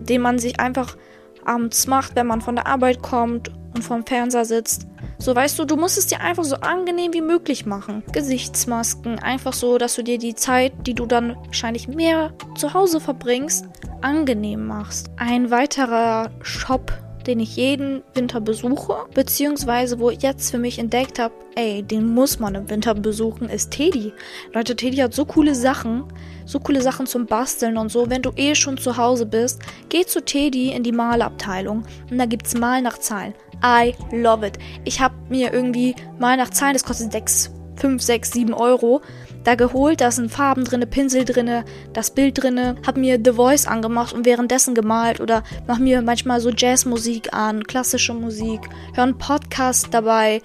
den 0.08 0.23
man 0.23 0.38
sich 0.38 0.61
einfach 0.61 0.96
abends 1.44 1.87
macht, 1.87 2.16
wenn 2.16 2.26
man 2.26 2.40
von 2.40 2.56
der 2.56 2.66
Arbeit 2.66 3.02
kommt 3.02 3.50
und 3.75 3.82
vorm 3.82 4.06
Fernseher 4.06 4.44
sitzt 4.44 4.87
so, 5.18 5.34
weißt 5.34 5.58
du, 5.58 5.64
du 5.64 5.76
musst 5.76 5.96
es 5.96 6.06
dir 6.06 6.20
einfach 6.20 6.44
so 6.44 6.56
angenehm 6.56 7.12
wie 7.12 7.20
möglich 7.20 7.66
machen. 7.66 8.02
Gesichtsmasken, 8.12 9.18
einfach 9.18 9.52
so, 9.52 9.78
dass 9.78 9.94
du 9.94 10.02
dir 10.02 10.18
die 10.18 10.34
Zeit, 10.34 10.73
die 10.87 10.94
du 10.94 11.06
dann 11.06 11.37
wahrscheinlich 11.46 11.88
mehr 11.88 12.34
zu 12.56 12.75
Hause 12.75 13.00
verbringst, 13.00 13.66
angenehm 14.02 14.66
machst. 14.66 15.11
Ein 15.16 15.50
weiterer 15.50 16.30
Shop, 16.42 16.92
den 17.26 17.40
ich 17.40 17.57
jeden 17.57 18.02
Winter 18.14 18.40
besuche, 18.40 19.07
beziehungsweise 19.14 19.99
wo 19.99 20.11
ich 20.11 20.23
jetzt 20.23 20.50
für 20.50 20.59
mich 20.59 20.78
entdeckt 20.78 21.19
habe, 21.19 21.35
ey, 21.57 21.83
den 21.83 22.14
muss 22.14 22.38
man 22.38 22.54
im 22.54 22.71
Winter 22.71 22.95
besuchen, 22.95 23.49
ist 23.49 23.71
Teddy. 23.71 24.12
Leute, 24.52 24.76
Teddy 24.76 24.99
hat 24.99 25.14
so 25.14 25.25
coole 25.25 25.54
Sachen, 25.54 26.04
so 26.45 26.61
coole 26.61 26.83
Sachen 26.83 27.07
zum 27.07 27.26
Basteln 27.26 27.76
und 27.76 27.90
so. 27.90 28.11
Wenn 28.11 28.23
du 28.23 28.31
eh 28.37 28.54
schon 28.54 28.78
zu 28.78 28.97
Hause 28.97 29.26
bist, 29.26 29.61
geh 29.88 30.04
zu 30.04 30.25
Teddy 30.25 30.73
in 30.73 30.83
die 30.83 30.93
Malabteilung 30.93 31.85
und 32.11 32.19
da 32.19 32.26
gibt's 32.26 32.54
Mal 32.54 32.83
nach 32.83 32.99
Zahlen. 32.99 33.35
I 33.64 33.95
love 34.14 34.47
it. 34.47 34.59
Ich 34.85 35.00
habe 35.00 35.14
mir 35.28 35.52
irgendwie 35.52 35.95
mal 36.19 36.37
nach 36.37 36.50
Zahlen, 36.50 36.75
das 36.75 36.85
kostet 36.85 37.12
6, 37.12 37.50
5, 37.76 38.02
6, 38.02 38.33
7 38.33 38.54
Euro, 38.54 39.00
da 39.44 39.54
geholt. 39.54 40.00
Da 40.00 40.10
sind 40.10 40.30
Farben 40.30 40.64
drinne, 40.64 40.86
Pinsel 40.86 41.24
drinne, 41.24 41.64
das 41.92 42.10
Bild 42.10 42.42
drinne. 42.42 42.76
Hab 42.86 42.96
mir 42.96 43.20
The 43.22 43.32
Voice 43.32 43.66
angemacht 43.66 44.12
und 44.12 44.26
währenddessen 44.26 44.74
gemalt 44.74 45.20
oder 45.20 45.42
mach 45.66 45.78
mir 45.78 46.02
manchmal 46.02 46.40
so 46.40 46.50
Jazzmusik 46.50 47.32
an, 47.32 47.64
klassische 47.64 48.14
Musik, 48.14 48.68
höre 48.94 49.04
einen 49.04 49.18
Podcast 49.18 49.88
dabei, 49.92 50.42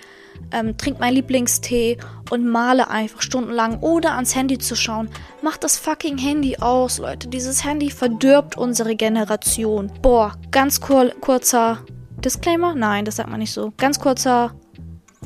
ähm, 0.51 0.77
trink 0.77 0.99
meinen 0.99 1.15
Lieblingstee 1.15 1.97
und 2.29 2.47
male 2.47 2.89
einfach 2.89 3.21
stundenlang 3.21 3.79
oder 3.79 4.13
ans 4.15 4.35
Handy 4.35 4.57
zu 4.57 4.75
schauen. 4.75 5.09
Macht 5.41 5.63
das 5.63 5.77
fucking 5.77 6.17
Handy 6.17 6.57
aus, 6.57 6.99
Leute. 6.99 7.27
Dieses 7.27 7.63
Handy 7.63 7.89
verdirbt 7.89 8.57
unsere 8.57 8.95
Generation. 8.95 9.91
Boah, 10.01 10.33
ganz 10.51 10.79
kur 10.81 11.09
kurzer 11.21 11.79
Disclaimer? 12.23 12.75
Nein, 12.75 13.05
das 13.05 13.17
sagt 13.17 13.29
man 13.29 13.39
nicht 13.39 13.53
so. 13.53 13.73
Ganz 13.77 13.99
kurzer 13.99 14.53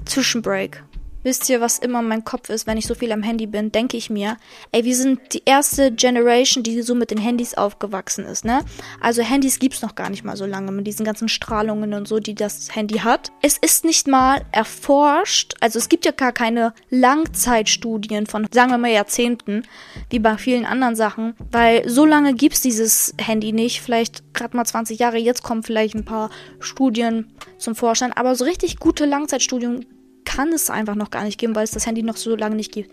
Zwischenbreak. 0.06 0.83
Wisst 1.24 1.50
ihr, 1.50 1.62
was 1.62 1.80
immer 1.80 2.02
mein 2.02 2.26
Kopf 2.26 2.50
ist, 2.50 2.68
wenn 2.68 2.78
ich 2.78 2.86
so 2.86 2.96
viel 2.96 3.12
am 3.12 3.24
Handy 3.24 3.48
bin, 3.48 3.72
denke 3.72 3.98
ich 3.98 4.10
mir, 4.10 4.38
ey, 4.72 4.84
wir 4.84 4.96
sind 4.96 5.34
die 5.34 5.44
erste 5.46 5.92
Generation, 5.92 6.64
die 6.64 6.82
so 6.82 6.96
mit 6.96 7.12
den 7.12 7.18
Handys 7.18 7.54
aufgewachsen 7.54 8.26
ist, 8.26 8.46
ne? 8.46 8.60
Also 9.02 9.22
Handys 9.22 9.60
gibt's 9.60 9.82
noch 9.82 9.96
gar 9.96 10.10
nicht 10.10 10.24
mal 10.24 10.36
so 10.36 10.46
lange 10.46 10.72
mit 10.72 10.86
diesen 10.86 11.06
ganzen 11.06 11.30
Strahlungen 11.30 11.94
und 11.94 12.08
so, 12.08 12.20
die 12.20 12.36
das 12.36 12.76
Handy 12.76 13.00
hat. 13.00 13.32
Es 13.42 13.58
ist 13.58 13.86
nicht 13.86 14.08
mal 14.08 14.42
erforscht, 14.52 15.54
also 15.62 15.80
es 15.80 15.90
gibt 15.90 16.06
ja 16.06 16.12
gar 16.12 16.34
keine 16.34 16.74
Langzeitstudien 16.90 18.28
von, 18.28 18.48
sagen 18.52 18.72
wir 18.72 18.78
mal, 18.78 18.92
Jahrzehnten, 18.92 19.64
wie 20.10 20.20
bei 20.20 20.38
vielen 20.38 20.66
anderen 20.66 20.96
Sachen, 20.96 21.36
weil 21.52 21.88
so 21.90 22.06
lange 22.06 22.34
gibt's 22.34 22.62
dieses 22.62 23.14
Handy 23.20 23.54
nicht, 23.54 23.82
vielleicht 23.82 24.34
gerade 24.34 24.58
mal 24.58 24.66
20 24.66 25.00
Jahre, 25.00 25.18
jetzt 25.18 25.44
kommen 25.44 25.64
vielleicht 25.64 25.96
ein 25.96 26.06
paar 26.06 26.30
Studien 26.60 27.32
zum 27.58 27.76
Vorschein, 27.76 28.14
aber 28.14 28.36
so 28.36 28.44
richtig 28.44 28.78
gute 28.78 29.06
Langzeitstudien 29.06 29.86
kann 30.26 30.54
es 30.54 30.70
einfach 30.70 30.96
noch 30.96 31.12
gar 31.12 31.24
nicht 31.24 31.40
geben, 31.40 31.56
weil 31.56 31.64
es 31.64 31.72
das 31.72 31.86
Handy 31.86 32.04
noch 32.04 32.18
so 32.18 32.36
lange 32.36 32.56
nicht 32.56 32.72
gibt. 32.72 32.92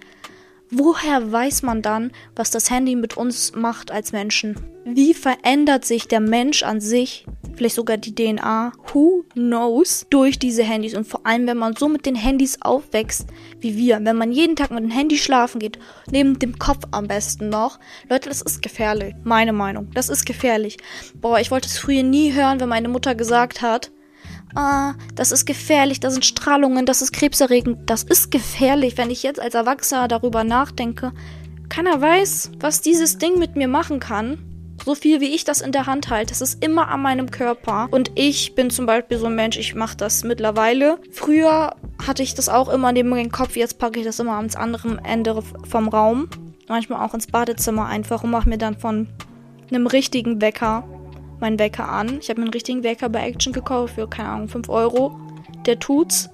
Woher 0.72 1.32
weiß 1.32 1.62
man 1.62 1.82
dann, 1.82 2.12
was 2.36 2.52
das 2.52 2.70
Handy 2.70 2.94
mit 2.94 3.16
uns 3.16 3.56
macht 3.56 3.90
als 3.90 4.12
Menschen? 4.12 4.54
Wie 4.84 5.14
verändert 5.14 5.84
sich 5.84 6.06
der 6.06 6.20
Mensch 6.20 6.62
an 6.62 6.80
sich, 6.80 7.26
vielleicht 7.56 7.74
sogar 7.74 7.96
die 7.96 8.14
DNA, 8.14 8.72
who 8.92 9.24
knows, 9.32 10.06
durch 10.10 10.38
diese 10.38 10.62
Handys? 10.62 10.94
Und 10.94 11.08
vor 11.08 11.26
allem, 11.26 11.48
wenn 11.48 11.56
man 11.56 11.74
so 11.74 11.88
mit 11.88 12.06
den 12.06 12.14
Handys 12.14 12.58
aufwächst 12.62 13.26
wie 13.58 13.76
wir, 13.76 13.98
wenn 14.04 14.16
man 14.16 14.30
jeden 14.30 14.54
Tag 14.54 14.70
mit 14.70 14.84
dem 14.84 14.92
Handy 14.92 15.18
schlafen 15.18 15.58
geht, 15.58 15.80
neben 16.08 16.38
dem 16.38 16.56
Kopf 16.56 16.84
am 16.92 17.08
besten 17.08 17.48
noch. 17.48 17.80
Leute, 18.08 18.28
das 18.28 18.40
ist 18.40 18.62
gefährlich. 18.62 19.14
Meine 19.24 19.52
Meinung. 19.52 19.90
Das 19.92 20.08
ist 20.08 20.24
gefährlich. 20.24 20.76
Boah, 21.14 21.40
ich 21.40 21.50
wollte 21.50 21.66
es 21.66 21.78
früher 21.78 22.04
nie 22.04 22.32
hören, 22.32 22.60
wenn 22.60 22.68
meine 22.68 22.88
Mutter 22.88 23.16
gesagt 23.16 23.60
hat, 23.60 23.90
ah, 24.54 24.94
das 25.14 25.32
ist 25.32 25.46
gefährlich, 25.46 26.00
das 26.00 26.14
sind 26.14 26.24
Strahlungen, 26.24 26.86
das 26.86 27.02
ist 27.02 27.12
krebserregend. 27.12 27.88
Das 27.88 28.02
ist 28.02 28.30
gefährlich, 28.30 28.96
wenn 28.96 29.10
ich 29.10 29.22
jetzt 29.22 29.40
als 29.40 29.54
Erwachsener 29.54 30.08
darüber 30.08 30.44
nachdenke. 30.44 31.12
Keiner 31.68 32.00
weiß, 32.00 32.52
was 32.58 32.80
dieses 32.80 33.18
Ding 33.18 33.38
mit 33.38 33.56
mir 33.56 33.68
machen 33.68 34.00
kann. 34.00 34.38
So 34.84 34.94
viel 34.94 35.20
wie 35.20 35.34
ich 35.34 35.44
das 35.44 35.60
in 35.60 35.72
der 35.72 35.86
Hand 35.86 36.08
halte. 36.08 36.32
Es 36.32 36.40
ist 36.40 36.64
immer 36.64 36.88
an 36.88 37.02
meinem 37.02 37.30
Körper. 37.30 37.88
Und 37.90 38.12
ich 38.14 38.54
bin 38.54 38.70
zum 38.70 38.86
Beispiel 38.86 39.18
so 39.18 39.26
ein 39.26 39.34
Mensch, 39.34 39.58
ich 39.58 39.74
mache 39.74 39.96
das 39.96 40.24
mittlerweile. 40.24 40.98
Früher 41.12 41.76
hatte 42.04 42.22
ich 42.22 42.34
das 42.34 42.48
auch 42.48 42.68
immer 42.68 42.90
neben 42.92 43.14
dem 43.14 43.30
Kopf, 43.30 43.56
jetzt 43.56 43.78
packe 43.78 44.00
ich 44.00 44.06
das 44.06 44.18
immer 44.18 44.36
ans 44.36 44.56
andere 44.56 44.98
Ende 45.04 45.42
vom 45.68 45.88
Raum. 45.88 46.28
Manchmal 46.66 47.06
auch 47.06 47.14
ins 47.14 47.26
Badezimmer 47.26 47.86
einfach 47.86 48.24
und 48.24 48.30
mache 48.30 48.48
mir 48.48 48.58
dann 48.58 48.78
von 48.78 49.08
einem 49.70 49.86
richtigen 49.86 50.40
Wecker 50.40 50.84
meinen 51.40 51.58
Wecker 51.58 51.88
an. 51.88 52.18
Ich 52.20 52.28
habe 52.28 52.40
mir 52.40 52.46
einen 52.46 52.54
richtigen 52.54 52.82
Wecker 52.82 53.08
bei 53.08 53.26
Action 53.26 53.52
gekauft 53.52 53.94
für, 53.94 54.08
keine 54.08 54.28
Ahnung, 54.28 54.48
5 54.48 54.68
Euro. 54.68 55.18
Der 55.66 55.78
tut's. 55.78 56.30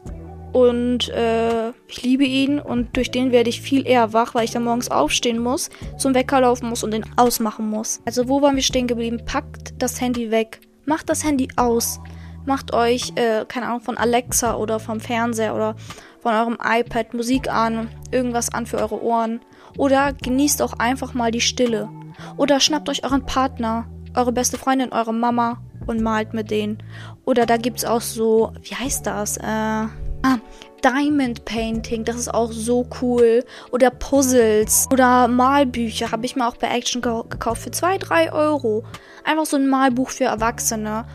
Und 0.53 1.11
äh, 1.11 1.71
ich 1.87 2.03
liebe 2.03 2.25
ihn 2.25 2.59
und 2.59 2.97
durch 2.97 3.11
den 3.11 3.31
werde 3.31 3.51
ich 3.51 3.61
viel 3.61 3.87
eher 3.87 4.15
wach, 4.15 4.35
weil 4.35 4.45
ich 4.45 4.53
dann 4.53 4.65
morgens 4.65 4.91
aufstehen 4.91 5.39
muss, 5.39 5.69
zum 5.99 6.15
Wecker 6.15 6.41
laufen 6.41 6.71
muss 6.71 6.83
und 6.83 6.93
den 6.93 7.05
ausmachen 7.17 7.69
muss. 7.69 8.01
Also 8.07 8.29
wo 8.29 8.41
waren 8.41 8.57
wir 8.57 8.63
stehen 8.63 8.87
geblieben? 8.87 9.21
Packt 9.27 9.75
das 9.79 10.01
Handy 10.01 10.31
weg. 10.31 10.61
Macht 10.87 11.11
das 11.11 11.25
Handy 11.25 11.49
aus. 11.57 12.01
Macht 12.47 12.73
euch, 12.73 13.13
äh, 13.17 13.45
keine 13.47 13.67
Ahnung, 13.67 13.83
von 13.83 13.99
Alexa 13.99 14.57
oder 14.57 14.81
vom 14.81 14.99
Fernseher 14.99 15.55
oder 15.55 15.77
von 16.21 16.33
eurem 16.33 16.57
iPad 16.65 17.13
Musik 17.13 17.53
an, 17.53 17.89
irgendwas 18.11 18.49
an 18.55 18.65
für 18.65 18.79
eure 18.79 19.03
Ohren. 19.03 19.41
Oder 19.77 20.15
genießt 20.15 20.63
auch 20.63 20.73
einfach 20.75 21.13
mal 21.13 21.31
die 21.31 21.43
Stille. 21.43 21.91
Oder 22.39 22.61
schnappt 22.61 22.89
euch 22.89 23.05
euren 23.05 23.27
Partner 23.27 23.87
eure 24.17 24.33
beste 24.33 24.59
Freundin, 24.59 24.93
eure 24.93 25.15
Mama 25.15 25.63
und 25.87 26.03
malt 26.03 26.35
mit 26.35 26.51
denen. 26.51 26.83
Oder 27.25 27.47
da 27.47 27.57
gibt 27.57 27.79
es 27.79 27.85
auch 27.85 28.01
so, 28.01 28.53
wie 28.63 28.75
heißt 28.75 29.07
das? 29.07 29.37
Äh, 29.37 29.43
ah, 29.47 30.39
Diamond 30.85 31.45
Painting, 31.45 32.05
das 32.05 32.17
ist 32.17 32.33
auch 32.33 32.53
so 32.53 32.87
cool. 33.01 33.45
Oder 33.73 33.91
Puzzles 33.91 34.87
oder 34.93 35.29
Malbücher 35.29 36.13
habe 36.13 36.27
ich 36.27 36.37
mir 36.37 36.47
auch 36.47 36.57
bei 36.57 36.69
Action 36.69 37.03
gekauft 37.03 37.63
für 37.63 37.71
2, 37.71 37.99
3 37.99 38.33
Euro. 38.33 38.85
Einfach 39.25 39.47
so 39.47 39.57
ein 39.57 39.69
Malbuch 39.69 40.11
für 40.11 40.25
Erwachsene. 40.25 41.07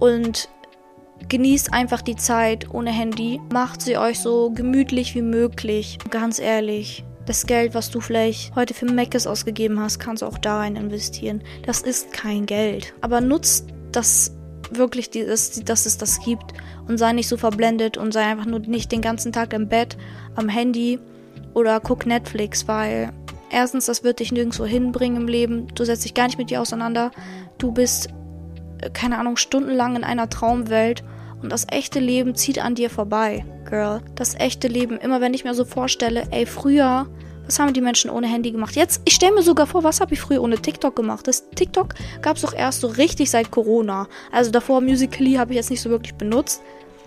Und 0.00 0.48
genießt 1.28 1.72
einfach 1.72 2.02
die 2.02 2.16
Zeit 2.16 2.72
ohne 2.72 2.90
Handy. 2.90 3.40
Macht 3.52 3.82
sie 3.82 3.98
euch 3.98 4.20
so 4.20 4.50
gemütlich 4.50 5.14
wie 5.14 5.22
möglich. 5.22 5.98
Ganz 6.10 6.38
ehrlich, 6.38 7.04
das 7.28 7.46
Geld, 7.46 7.74
was 7.74 7.90
du 7.90 8.00
vielleicht 8.00 8.54
heute 8.54 8.72
für 8.72 8.86
Meckes 8.86 9.26
ausgegeben 9.26 9.80
hast, 9.80 9.98
kannst 9.98 10.22
du 10.22 10.26
auch 10.26 10.38
darin 10.38 10.76
investieren. 10.76 11.42
Das 11.66 11.82
ist 11.82 12.12
kein 12.12 12.46
Geld. 12.46 12.94
Aber 13.02 13.20
nutzt 13.20 13.66
das 13.92 14.32
wirklich, 14.70 15.10
dieses, 15.10 15.62
dass 15.64 15.84
es 15.84 15.98
das 15.98 16.20
gibt. 16.20 16.54
Und 16.86 16.96
sei 16.96 17.12
nicht 17.12 17.28
so 17.28 17.36
verblendet 17.36 17.98
und 17.98 18.12
sei 18.12 18.22
einfach 18.22 18.46
nur 18.46 18.60
nicht 18.60 18.90
den 18.92 19.02
ganzen 19.02 19.32
Tag 19.32 19.52
im 19.52 19.68
Bett, 19.68 19.98
am 20.36 20.48
Handy 20.48 20.98
oder 21.52 21.80
guck 21.80 22.06
Netflix, 22.06 22.66
weil 22.66 23.12
erstens, 23.50 23.86
das 23.86 24.04
wird 24.04 24.20
dich 24.20 24.32
nirgendwo 24.32 24.64
hinbringen 24.64 25.22
im 25.22 25.28
Leben. 25.28 25.66
Du 25.74 25.84
setzt 25.84 26.04
dich 26.04 26.14
gar 26.14 26.26
nicht 26.26 26.38
mit 26.38 26.48
dir 26.48 26.62
auseinander. 26.62 27.10
Du 27.58 27.72
bist, 27.72 28.08
äh, 28.80 28.88
keine 28.88 29.18
Ahnung, 29.18 29.36
stundenlang 29.36 29.96
in 29.96 30.04
einer 30.04 30.30
Traumwelt 30.30 31.04
und 31.42 31.50
das 31.50 31.66
echte 31.70 32.00
Leben 32.00 32.34
zieht 32.34 32.58
an 32.58 32.74
dir 32.74 32.90
vorbei, 32.90 33.44
Girl. 33.68 34.00
Das 34.14 34.34
echte 34.34 34.68
Leben, 34.68 34.98
immer 34.98 35.20
wenn 35.20 35.34
ich 35.34 35.44
mir 35.44 35.54
so 35.54 35.64
vorstelle, 35.64 36.24
ey, 36.30 36.46
früher 36.46 37.06
was 37.48 37.58
haben 37.58 37.72
die 37.72 37.80
Menschen 37.80 38.10
ohne 38.10 38.26
Handy 38.26 38.52
gemacht? 38.52 38.76
Jetzt, 38.76 39.00
ich 39.06 39.14
stelle 39.14 39.34
mir 39.34 39.42
sogar 39.42 39.66
vor, 39.66 39.82
was 39.82 40.02
habe 40.02 40.12
ich 40.12 40.20
früher 40.20 40.42
ohne 40.42 40.58
TikTok 40.58 40.94
gemacht? 40.94 41.26
Das 41.26 41.48
TikTok 41.48 41.94
gab 42.20 42.36
es 42.36 42.42
doch 42.42 42.52
erst 42.52 42.82
so 42.82 42.88
richtig 42.88 43.30
seit 43.30 43.50
Corona. 43.50 44.06
Also 44.30 44.50
davor 44.50 44.82
Musically 44.82 45.34
habe 45.34 45.52
ich 45.52 45.56
jetzt 45.56 45.70
nicht 45.70 45.80
so 45.80 45.88
wirklich 45.88 46.14
benutzt. 46.14 46.60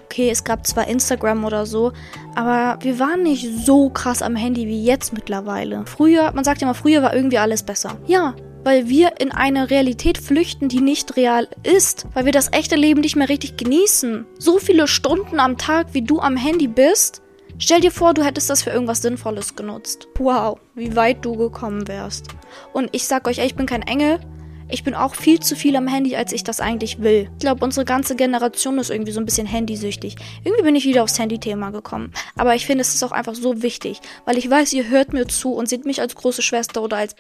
Okay, 0.06 0.32
es 0.32 0.44
gab 0.44 0.66
zwar 0.66 0.88
Instagram 0.88 1.46
oder 1.46 1.66
so, 1.68 1.94
aber 2.36 2.84
wir 2.84 3.00
waren 3.00 3.22
nicht 3.24 3.48
so 3.66 3.92
krass 3.92 4.22
am 4.24 4.36
Handy 4.36 4.68
wie 4.68 4.84
jetzt 4.84 5.14
mittlerweile. 5.14 5.86
Früher, 5.86 6.32
man 6.34 6.44
sagt 6.44 6.60
ja 6.60 6.68
immer, 6.68 6.74
früher 6.74 7.04
war 7.04 7.16
irgendwie 7.16 7.38
alles 7.38 7.64
besser. 7.64 7.98
Ja, 8.08 8.34
weil 8.64 8.88
wir 8.90 9.20
in 9.20 9.32
eine 9.32 9.70
Realität 9.70 10.18
flüchten, 10.18 10.70
die 10.70 10.82
nicht 10.82 11.16
real 11.18 11.48
ist, 11.64 12.08
weil 12.14 12.26
wir 12.26 12.32
das 12.32 12.52
echte 12.52 12.76
Leben 12.76 13.02
nicht 13.02 13.16
mehr 13.16 13.30
richtig 13.30 13.58
genießen. 13.58 14.26
So 14.38 14.60
viele 14.60 14.88
Stunden 14.88 15.40
am 15.40 15.58
Tag, 15.58 15.94
wie 15.94 16.02
du 16.02 16.20
am 16.20 16.38
Handy 16.38 16.68
bist, 16.68 17.22
Stell 17.64 17.80
dir 17.80 17.92
vor, 17.92 18.16
du 18.16 18.24
hättest 18.24 18.50
das 18.50 18.64
für 18.64 18.72
irgendwas 18.72 19.04
Sinnvolles 19.04 19.56
genutzt. 19.56 20.08
Wow, 20.18 20.58
wie 20.74 20.96
weit 20.96 21.24
du 21.24 21.36
gekommen 21.36 21.88
wärst. 21.88 22.26
Und 22.74 22.90
ich 22.92 23.06
sag 23.06 23.28
euch, 23.28 23.38
ey, 23.38 23.46
ich 23.46 23.56
bin 23.56 23.68
kein 23.68 23.84
Engel. 23.84 24.20
Ich 24.68 24.84
bin 24.84 24.96
auch 24.96 25.14
viel 25.14 25.40
zu 25.42 25.56
viel 25.56 25.76
am 25.76 25.88
Handy, 25.88 26.16
als 26.16 26.32
ich 26.32 26.44
das 26.44 26.60
eigentlich 26.60 27.02
will. 27.02 27.30
Ich 27.34 27.42
glaube, 27.42 27.64
unsere 27.64 27.86
ganze 27.86 28.16
Generation 28.16 28.80
ist 28.80 28.90
irgendwie 28.90 29.12
so 29.12 29.20
ein 29.20 29.26
bisschen 29.26 29.46
handysüchtig. 29.46 30.16
Irgendwie 30.44 30.64
bin 30.64 30.76
ich 30.76 30.86
wieder 30.86 31.04
aufs 31.04 31.20
Handy-Thema 31.20 31.70
gekommen. 31.70 32.14
Aber 32.36 32.56
ich 32.56 32.66
finde, 32.66 32.82
es 32.82 32.96
ist 32.96 33.04
auch 33.04 33.12
einfach 33.12 33.36
so 33.36 33.62
wichtig, 33.62 34.00
weil 34.26 34.40
ich 34.40 34.50
weiß, 34.50 34.74
ihr 34.74 34.90
hört 34.90 35.14
mir 35.14 35.28
zu 35.28 35.54
und 35.54 35.70
seht 35.70 35.86
mich 35.86 36.02
als 36.02 36.16
große 36.16 36.42
Schwester 36.42 36.82
oder 36.82 36.98
als, 36.98 37.16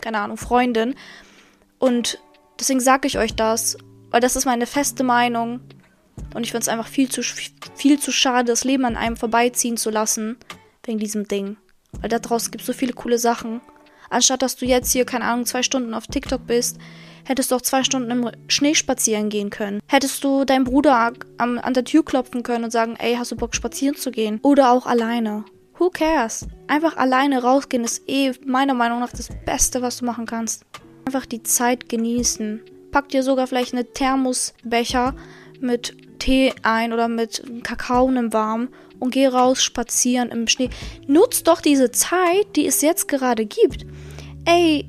keine 0.00 0.20
Ahnung, 0.20 0.36
Freundin. 0.36 0.94
Und 1.78 2.18
deswegen 2.58 2.80
sage 2.80 3.06
ich 3.06 3.18
euch 3.18 3.34
das, 3.34 3.78
weil 4.10 4.20
das 4.20 4.36
ist 4.36 4.44
meine 4.44 4.66
feste 4.66 5.04
Meinung. 5.04 5.60
Und 6.34 6.44
ich 6.44 6.50
finde 6.50 6.62
es 6.62 6.68
einfach 6.68 6.88
viel 6.88 7.08
zu, 7.08 7.22
viel 7.22 7.98
zu 7.98 8.12
schade, 8.12 8.46
das 8.46 8.64
Leben 8.64 8.84
an 8.84 8.96
einem 8.96 9.16
vorbeiziehen 9.16 9.76
zu 9.76 9.90
lassen, 9.90 10.36
wegen 10.84 10.98
diesem 10.98 11.26
Ding. 11.26 11.56
Weil 12.00 12.08
da 12.08 12.18
draußen 12.18 12.50
gibt 12.50 12.62
es 12.62 12.66
so 12.66 12.72
viele 12.72 12.92
coole 12.92 13.18
Sachen. 13.18 13.60
Anstatt 14.10 14.42
dass 14.42 14.56
du 14.56 14.66
jetzt 14.66 14.92
hier, 14.92 15.04
keine 15.04 15.24
Ahnung, 15.24 15.46
zwei 15.46 15.62
Stunden 15.62 15.94
auf 15.94 16.06
TikTok 16.06 16.46
bist, 16.46 16.78
hättest 17.24 17.50
du 17.50 17.56
auch 17.56 17.60
zwei 17.62 17.84
Stunden 17.84 18.10
im 18.10 18.30
Schnee 18.48 18.74
spazieren 18.74 19.28
gehen 19.28 19.50
können. 19.50 19.80
Hättest 19.86 20.22
du 20.24 20.44
deinen 20.44 20.64
Bruder 20.64 21.12
am, 21.38 21.58
an 21.58 21.74
der 21.74 21.84
Tür 21.84 22.04
klopfen 22.04 22.42
können 22.42 22.64
und 22.64 22.70
sagen, 22.70 22.96
ey, 22.98 23.14
hast 23.14 23.30
du 23.30 23.36
Bock 23.36 23.54
spazieren 23.54 23.96
zu 23.96 24.10
gehen? 24.10 24.40
Oder 24.42 24.72
auch 24.72 24.86
alleine. 24.86 25.44
Who 25.80 25.88
cares? 25.88 26.46
Einfach 26.66 26.98
alleine 26.98 27.42
rausgehen 27.42 27.84
ist 27.84 28.06
eh 28.06 28.32
meiner 28.44 28.74
Meinung 28.74 29.00
nach 29.00 29.12
das 29.12 29.30
Beste, 29.46 29.80
was 29.80 29.96
du 29.96 30.04
machen 30.04 30.26
kannst. 30.26 30.66
Einfach 31.06 31.24
die 31.24 31.42
Zeit 31.42 31.88
genießen. 31.88 32.60
Pack 32.90 33.08
dir 33.08 33.22
sogar 33.22 33.46
vielleicht 33.46 33.72
eine 33.72 33.86
Thermosbecher 33.86 35.14
mit 35.58 35.96
Tee 36.18 36.52
ein 36.62 36.92
oder 36.92 37.08
mit 37.08 37.42
Kakao 37.62 38.08
einem 38.08 38.30
warm 38.34 38.68
und 38.98 39.14
geh 39.14 39.26
raus 39.26 39.62
spazieren 39.62 40.28
im 40.28 40.48
Schnee. 40.48 40.68
Nutz 41.06 41.44
doch 41.44 41.62
diese 41.62 41.90
Zeit, 41.90 42.56
die 42.56 42.66
es 42.66 42.82
jetzt 42.82 43.08
gerade 43.08 43.46
gibt. 43.46 43.86
Ey, 44.44 44.86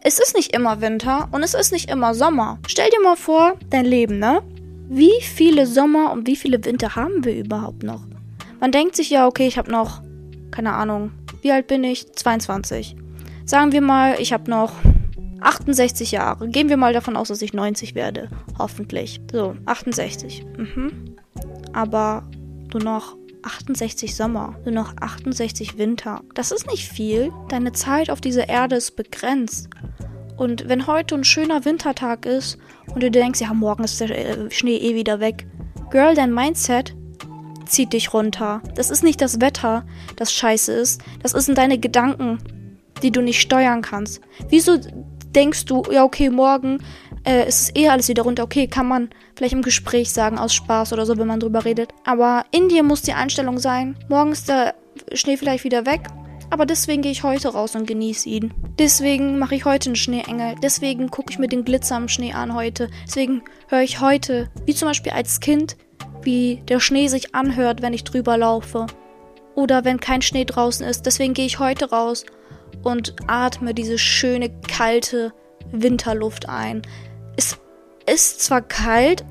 es 0.00 0.18
ist 0.18 0.34
nicht 0.34 0.56
immer 0.56 0.80
Winter 0.80 1.28
und 1.30 1.44
es 1.44 1.54
ist 1.54 1.70
nicht 1.70 1.88
immer 1.88 2.16
Sommer. 2.16 2.58
Stell 2.66 2.90
dir 2.90 3.00
mal 3.00 3.14
vor, 3.14 3.54
dein 3.70 3.84
Leben, 3.84 4.18
ne? 4.18 4.42
Wie 4.88 5.22
viele 5.22 5.68
Sommer 5.68 6.10
und 6.10 6.26
wie 6.26 6.34
viele 6.34 6.64
Winter 6.64 6.96
haben 6.96 7.24
wir 7.24 7.36
überhaupt 7.36 7.84
noch? 7.84 8.02
Man 8.58 8.72
denkt 8.72 8.96
sich 8.96 9.08
ja, 9.08 9.28
okay, 9.28 9.46
ich 9.46 9.56
habe 9.56 9.70
noch, 9.70 10.02
keine 10.52 10.74
Ahnung, 10.74 11.10
wie 11.40 11.50
alt 11.50 11.66
bin 11.66 11.82
ich? 11.82 12.12
22. 12.12 12.96
Sagen 13.44 13.72
wir 13.72 13.80
mal, 13.80 14.16
ich 14.20 14.32
habe 14.32 14.48
noch 14.48 14.74
68 15.40 16.12
Jahre. 16.12 16.48
Gehen 16.48 16.68
wir 16.68 16.76
mal 16.76 16.92
davon 16.92 17.16
aus, 17.16 17.28
dass 17.28 17.42
ich 17.42 17.52
90 17.52 17.94
werde. 17.94 18.28
Hoffentlich. 18.58 19.20
So, 19.32 19.56
68. 19.66 20.44
Mhm. 20.56 21.16
Aber 21.72 22.22
nur 22.72 22.82
noch 22.82 23.16
68 23.42 24.14
Sommer, 24.14 24.54
nur 24.64 24.74
noch 24.74 24.94
68 25.00 25.78
Winter. 25.78 26.20
Das 26.34 26.52
ist 26.52 26.70
nicht 26.70 26.88
viel. 26.88 27.32
Deine 27.48 27.72
Zeit 27.72 28.10
auf 28.10 28.20
dieser 28.20 28.48
Erde 28.48 28.76
ist 28.76 28.94
begrenzt. 28.94 29.68
Und 30.36 30.68
wenn 30.68 30.86
heute 30.86 31.16
ein 31.16 31.24
schöner 31.24 31.64
Wintertag 31.64 32.24
ist 32.24 32.58
und 32.94 33.02
du 33.02 33.10
denkst, 33.10 33.40
ja, 33.40 33.52
morgen 33.52 33.84
ist 33.84 34.00
der 34.00 34.10
äh, 34.10 34.50
Schnee 34.50 34.76
eh 34.76 34.94
wieder 34.94 35.20
weg. 35.20 35.46
Girl, 35.90 36.14
dein 36.14 36.32
Mindset 36.32 36.94
zieht 37.66 37.92
dich 37.92 38.12
runter. 38.12 38.62
Das 38.74 38.90
ist 38.90 39.02
nicht 39.02 39.20
das 39.20 39.40
Wetter, 39.40 39.84
das 40.16 40.32
scheiße 40.32 40.72
ist. 40.72 41.00
Das 41.22 41.32
sind 41.32 41.58
deine 41.58 41.78
Gedanken, 41.78 42.38
die 43.02 43.10
du 43.10 43.20
nicht 43.20 43.40
steuern 43.40 43.82
kannst. 43.82 44.20
Wieso 44.48 44.78
denkst 45.34 45.64
du, 45.64 45.82
ja, 45.90 46.04
okay, 46.04 46.30
morgen 46.30 46.78
äh, 47.24 47.48
ist 47.48 47.62
es 47.62 47.76
eh 47.76 47.88
alles 47.88 48.08
wieder 48.08 48.22
runter. 48.22 48.44
Okay, 48.44 48.66
kann 48.66 48.86
man 48.86 49.10
vielleicht 49.36 49.54
im 49.54 49.62
Gespräch 49.62 50.12
sagen, 50.12 50.38
aus 50.38 50.54
Spaß 50.54 50.92
oder 50.92 51.06
so, 51.06 51.16
wenn 51.18 51.26
man 51.26 51.40
drüber 51.40 51.64
redet. 51.64 51.90
Aber 52.04 52.44
in 52.50 52.68
dir 52.68 52.82
muss 52.82 53.02
die 53.02 53.12
Einstellung 53.12 53.58
sein, 53.58 53.96
morgen 54.08 54.32
ist 54.32 54.48
der 54.48 54.74
Schnee 55.12 55.36
vielleicht 55.36 55.64
wieder 55.64 55.86
weg. 55.86 56.02
Aber 56.50 56.66
deswegen 56.66 57.00
gehe 57.00 57.12
ich 57.12 57.22
heute 57.22 57.48
raus 57.48 57.74
und 57.76 57.86
genieße 57.86 58.28
ihn. 58.28 58.52
Deswegen 58.78 59.38
mache 59.38 59.54
ich 59.54 59.64
heute 59.64 59.88
einen 59.88 59.96
Schneeengel. 59.96 60.56
Deswegen 60.62 61.10
gucke 61.10 61.32
ich 61.32 61.38
mir 61.38 61.48
den 61.48 61.64
Glitzer 61.64 61.96
am 61.96 62.08
Schnee 62.08 62.34
an 62.34 62.54
heute. 62.54 62.90
Deswegen 63.06 63.40
höre 63.68 63.80
ich 63.80 64.00
heute, 64.00 64.50
wie 64.66 64.74
zum 64.74 64.88
Beispiel 64.88 65.12
als 65.12 65.40
Kind, 65.40 65.78
wie 66.24 66.62
der 66.68 66.80
Schnee 66.80 67.08
sich 67.08 67.34
anhört, 67.34 67.82
wenn 67.82 67.94
ich 67.94 68.04
drüber 68.04 68.36
laufe. 68.36 68.86
Oder 69.54 69.84
wenn 69.84 70.00
kein 70.00 70.22
Schnee 70.22 70.44
draußen 70.44 70.86
ist. 70.86 71.04
Deswegen 71.04 71.34
gehe 71.34 71.46
ich 71.46 71.58
heute 71.58 71.90
raus 71.90 72.24
und 72.82 73.14
atme 73.26 73.74
diese 73.74 73.98
schöne 73.98 74.50
kalte 74.66 75.32
Winterluft 75.70 76.48
ein. 76.48 76.82
Es 77.36 77.58
ist 78.06 78.40
zwar 78.40 78.62
kalt, 78.62 79.24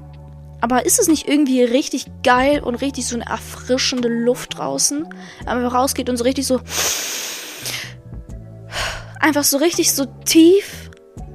aber 0.62 0.86
ist 0.86 1.00
es 1.00 1.08
nicht 1.08 1.28
irgendwie 1.28 1.64
richtig 1.64 2.06
geil 2.24 2.62
und 2.62 2.76
richtig 2.76 3.08
so 3.08 3.16
eine 3.16 3.26
erfrischende 3.26 4.08
Luft 4.08 4.60
draußen? 4.60 5.08
Wenn 5.46 5.62
man 5.62 5.66
rausgeht 5.66 6.08
und 6.10 6.18
so 6.18 6.24
richtig 6.24 6.46
so. 6.46 6.62
Einfach 9.20 9.44
so 9.44 9.58
richtig 9.58 9.92
so 9.92 10.06
tief 10.26 10.92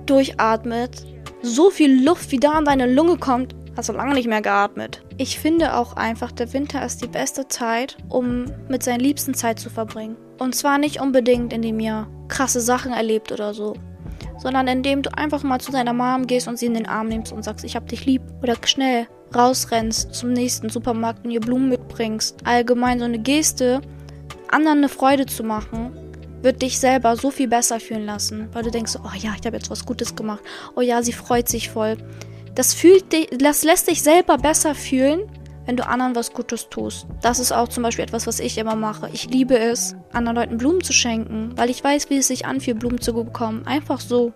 durchatmet. 0.07 1.05
So 1.43 1.71
viel 1.71 2.05
Luft, 2.05 2.31
wie 2.31 2.39
da 2.39 2.53
an 2.53 2.65
deine 2.65 2.93
Lunge 2.93 3.19
kommt, 3.19 3.56
hast 3.77 3.89
du 3.89 3.93
lange 3.93 4.15
nicht 4.15 4.29
mehr 4.29 4.43
geatmet. 4.43 5.03
Ich 5.19 5.39
finde 5.39 5.75
auch 5.75 5.95
einfach, 5.97 6.33
der 6.33 6.53
Winter 6.53 6.85
ist 6.85 7.03
die 7.03 7.09
beste 7.09 7.47
Zeit, 7.49 7.97
um 8.09 8.47
mit 8.69 8.83
seinen 8.83 9.01
Liebsten 9.01 9.35
Zeit 9.35 9.59
zu 9.59 9.71
verbringen. 9.71 10.17
Und 10.39 10.55
zwar 10.55 10.79
nicht 10.79 11.01
unbedingt, 11.01 11.53
indem 11.53 11.79
ihr 11.81 12.09
krasse 12.29 12.61
Sachen 12.61 12.93
erlebt 12.93 13.33
oder 13.33 13.55
so, 13.55 13.75
sondern 14.39 14.69
indem 14.69 15.03
du 15.03 15.17
einfach 15.17 15.43
mal 15.43 15.61
zu 15.61 15.73
deiner 15.73 15.93
Mom 15.93 16.27
gehst 16.27 16.49
und 16.49 16.59
sie 16.59 16.67
in 16.67 16.75
den 16.75 16.89
Arm 16.89 17.09
nimmst 17.09 17.33
und 17.33 17.45
sagst, 17.45 17.65
ich 17.65 17.77
hab 17.77 17.89
dich 17.89 18.07
lieb. 18.07 18.23
Oder 18.43 18.55
schnell 18.65 19.07
rausrennst 19.35 20.15
zum 20.15 20.33
nächsten 20.33 20.69
Supermarkt 20.69 21.25
und 21.25 21.31
ihr 21.31 21.41
Blumen 21.41 21.69
mitbringst. 21.69 22.37
Allgemein 22.45 22.99
so 22.99 23.05
eine 23.05 23.19
Geste, 23.19 23.81
anderen 24.49 24.79
eine 24.79 24.89
Freude 24.89 25.27
zu 25.27 25.43
machen, 25.43 25.93
wird 26.43 26.63
dich 26.63 26.79
selber 26.79 27.17
so 27.17 27.31
viel 27.31 27.49
besser 27.49 27.81
fühlen 27.81 28.07
lassen, 28.07 28.49
weil 28.53 28.63
du 28.63 28.71
denkst, 28.71 28.93
oh 29.03 29.11
ja, 29.17 29.33
ich 29.39 29.47
habe 29.47 29.57
jetzt 29.57 29.71
was 29.71 29.85
Gutes 29.85 30.15
gemacht. 30.15 30.43
Oh 30.77 30.81
ja, 30.81 31.03
sie 31.03 31.13
freut 31.13 31.49
sich 31.49 31.71
voll. 31.71 31.97
Das 32.57 32.73
fühlt 32.73 33.13
dich, 33.13 33.29
das 33.39 33.65
lässt 33.65 33.87
dich 33.87 34.03
selber 34.03 34.39
besser 34.39 34.75
fühlen, 34.75 35.31
wenn 35.67 35.77
du 35.77 35.87
anderen 35.87 36.15
was 36.15 36.33
Gutes 36.33 36.71
tust. 36.71 37.07
Das 37.21 37.39
ist 37.39 37.53
auch 37.53 37.69
zum 37.69 37.83
Beispiel 37.83 38.05
etwas, 38.05 38.27
was 38.27 38.41
ich 38.41 38.57
immer 38.57 38.75
mache. 38.75 39.11
Ich 39.13 39.29
liebe 39.29 39.59
es, 39.59 39.95
anderen 40.13 40.37
Leuten 40.37 40.57
Blumen 40.57 40.83
zu 40.83 40.95
schenken, 40.95 41.53
weil 41.57 41.69
ich 41.69 41.85
weiß, 41.85 42.09
wie 42.09 42.17
es 42.17 42.29
sich 42.29 42.47
anfühlt, 42.47 42.79
Blumen 42.79 43.01
zu 43.01 43.13
bekommen. 43.13 43.67
Einfach 43.67 44.01
so. 44.01 44.33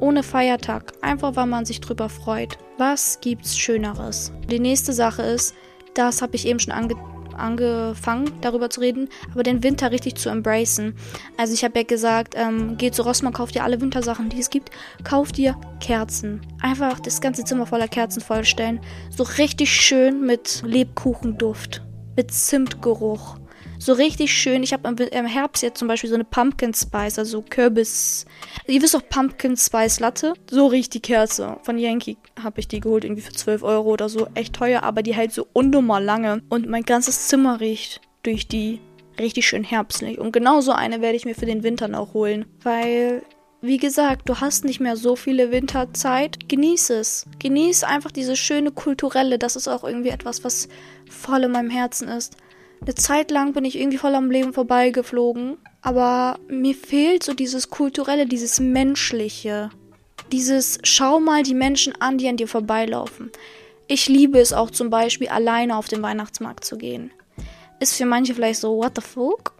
Ohne 0.00 0.22
Feiertag. 0.22 0.92
Einfach, 1.00 1.34
weil 1.34 1.46
man 1.46 1.64
sich 1.64 1.80
drüber 1.80 2.10
freut. 2.10 2.58
Was 2.76 3.20
gibt's 3.22 3.56
Schöneres? 3.56 4.32
Die 4.50 4.58
nächste 4.58 4.92
Sache 4.92 5.22
ist, 5.22 5.54
das 5.94 6.20
habe 6.20 6.36
ich 6.36 6.46
eben 6.46 6.58
schon 6.58 6.74
ange 6.74 6.94
angefangen, 7.34 8.30
darüber 8.40 8.70
zu 8.70 8.80
reden, 8.80 9.08
aber 9.32 9.42
den 9.42 9.62
Winter 9.62 9.90
richtig 9.90 10.16
zu 10.16 10.28
embracen. 10.28 10.94
Also 11.36 11.54
ich 11.54 11.64
habe 11.64 11.78
ja 11.78 11.84
gesagt, 11.84 12.34
ähm, 12.36 12.76
geh 12.76 12.90
zu 12.90 13.02
Rossmann, 13.02 13.32
kauf 13.32 13.52
dir 13.52 13.64
alle 13.64 13.80
Wintersachen, 13.80 14.28
die 14.28 14.40
es 14.40 14.50
gibt. 14.50 14.70
Kauf 15.04 15.32
dir 15.32 15.56
Kerzen. 15.80 16.40
Einfach 16.60 17.00
das 17.00 17.20
ganze 17.20 17.44
Zimmer 17.44 17.66
voller 17.66 17.88
Kerzen 17.88 18.20
vollstellen. 18.20 18.80
So 19.10 19.24
richtig 19.24 19.72
schön 19.72 20.24
mit 20.26 20.62
Lebkuchenduft, 20.64 21.82
mit 22.16 22.30
Zimtgeruch. 22.32 23.41
So 23.84 23.94
richtig 23.94 24.32
schön. 24.32 24.62
Ich 24.62 24.72
habe 24.72 24.88
im 24.88 25.26
Herbst 25.26 25.60
jetzt 25.64 25.78
zum 25.80 25.88
Beispiel 25.88 26.08
so 26.08 26.14
eine 26.14 26.22
Pumpkin 26.22 26.72
Spice, 26.72 27.18
also 27.18 27.42
Kürbis. 27.42 28.26
Ihr 28.68 28.80
wisst 28.80 28.94
doch 28.94 29.02
Pumpkin 29.08 29.56
Spice 29.56 29.98
Latte. 29.98 30.34
So 30.48 30.68
riecht 30.68 30.94
die 30.94 31.00
Kerze. 31.00 31.56
Von 31.64 31.78
Yankee 31.78 32.16
habe 32.40 32.60
ich 32.60 32.68
die 32.68 32.78
geholt, 32.78 33.02
irgendwie 33.02 33.22
für 33.22 33.32
12 33.32 33.64
Euro 33.64 33.90
oder 33.90 34.08
so. 34.08 34.28
Echt 34.34 34.54
teuer, 34.54 34.84
aber 34.84 35.02
die 35.02 35.14
hält 35.14 35.32
so 35.32 35.48
unnormal 35.52 36.04
lange. 36.04 36.42
Und 36.48 36.68
mein 36.68 36.84
ganzes 36.84 37.26
Zimmer 37.26 37.58
riecht 37.58 38.00
durch 38.22 38.46
die 38.46 38.78
richtig 39.18 39.48
schön 39.48 39.64
herbstlich. 39.64 40.20
Und 40.20 40.30
genau 40.30 40.60
so 40.60 40.70
eine 40.70 41.00
werde 41.00 41.16
ich 41.16 41.24
mir 41.24 41.34
für 41.34 41.46
den 41.46 41.64
Winter 41.64 41.88
noch 41.88 42.14
holen. 42.14 42.46
Weil 42.62 43.24
wie 43.62 43.78
gesagt, 43.78 44.28
du 44.28 44.38
hast 44.38 44.64
nicht 44.64 44.78
mehr 44.78 44.96
so 44.96 45.16
viele 45.16 45.50
Winterzeit. 45.50 46.48
Genieß 46.48 46.90
es. 46.90 47.26
Genieß 47.40 47.82
einfach 47.82 48.12
diese 48.12 48.36
schöne 48.36 48.70
kulturelle. 48.70 49.40
Das 49.40 49.56
ist 49.56 49.66
auch 49.66 49.82
irgendwie 49.82 50.10
etwas, 50.10 50.44
was 50.44 50.68
voll 51.10 51.42
in 51.42 51.50
meinem 51.50 51.70
Herzen 51.70 52.06
ist. 52.06 52.36
Eine 52.82 52.96
Zeit 52.96 53.30
lang 53.30 53.52
bin 53.52 53.64
ich 53.64 53.78
irgendwie 53.78 53.98
voll 53.98 54.14
am 54.16 54.30
Leben 54.30 54.52
vorbeigeflogen. 54.52 55.56
Aber 55.82 56.38
mir 56.48 56.74
fehlt 56.74 57.22
so 57.22 57.32
dieses 57.32 57.70
kulturelle, 57.70 58.26
dieses 58.26 58.58
menschliche. 58.58 59.70
Dieses 60.32 60.78
schau 60.82 61.20
mal 61.20 61.44
die 61.44 61.54
Menschen 61.54 61.94
an, 62.00 62.18
die 62.18 62.28
an 62.28 62.36
dir 62.36 62.48
vorbeilaufen. 62.48 63.30
Ich 63.86 64.08
liebe 64.08 64.38
es 64.40 64.52
auch 64.52 64.70
zum 64.70 64.90
Beispiel, 64.90 65.28
alleine 65.28 65.76
auf 65.76 65.86
den 65.86 66.02
Weihnachtsmarkt 66.02 66.64
zu 66.64 66.76
gehen. 66.76 67.12
Ist 67.78 67.96
für 67.96 68.06
manche 68.06 68.34
vielleicht 68.34 68.60
so, 68.60 68.76
what 68.78 68.92
the 68.96 69.02
fuck? 69.02 69.54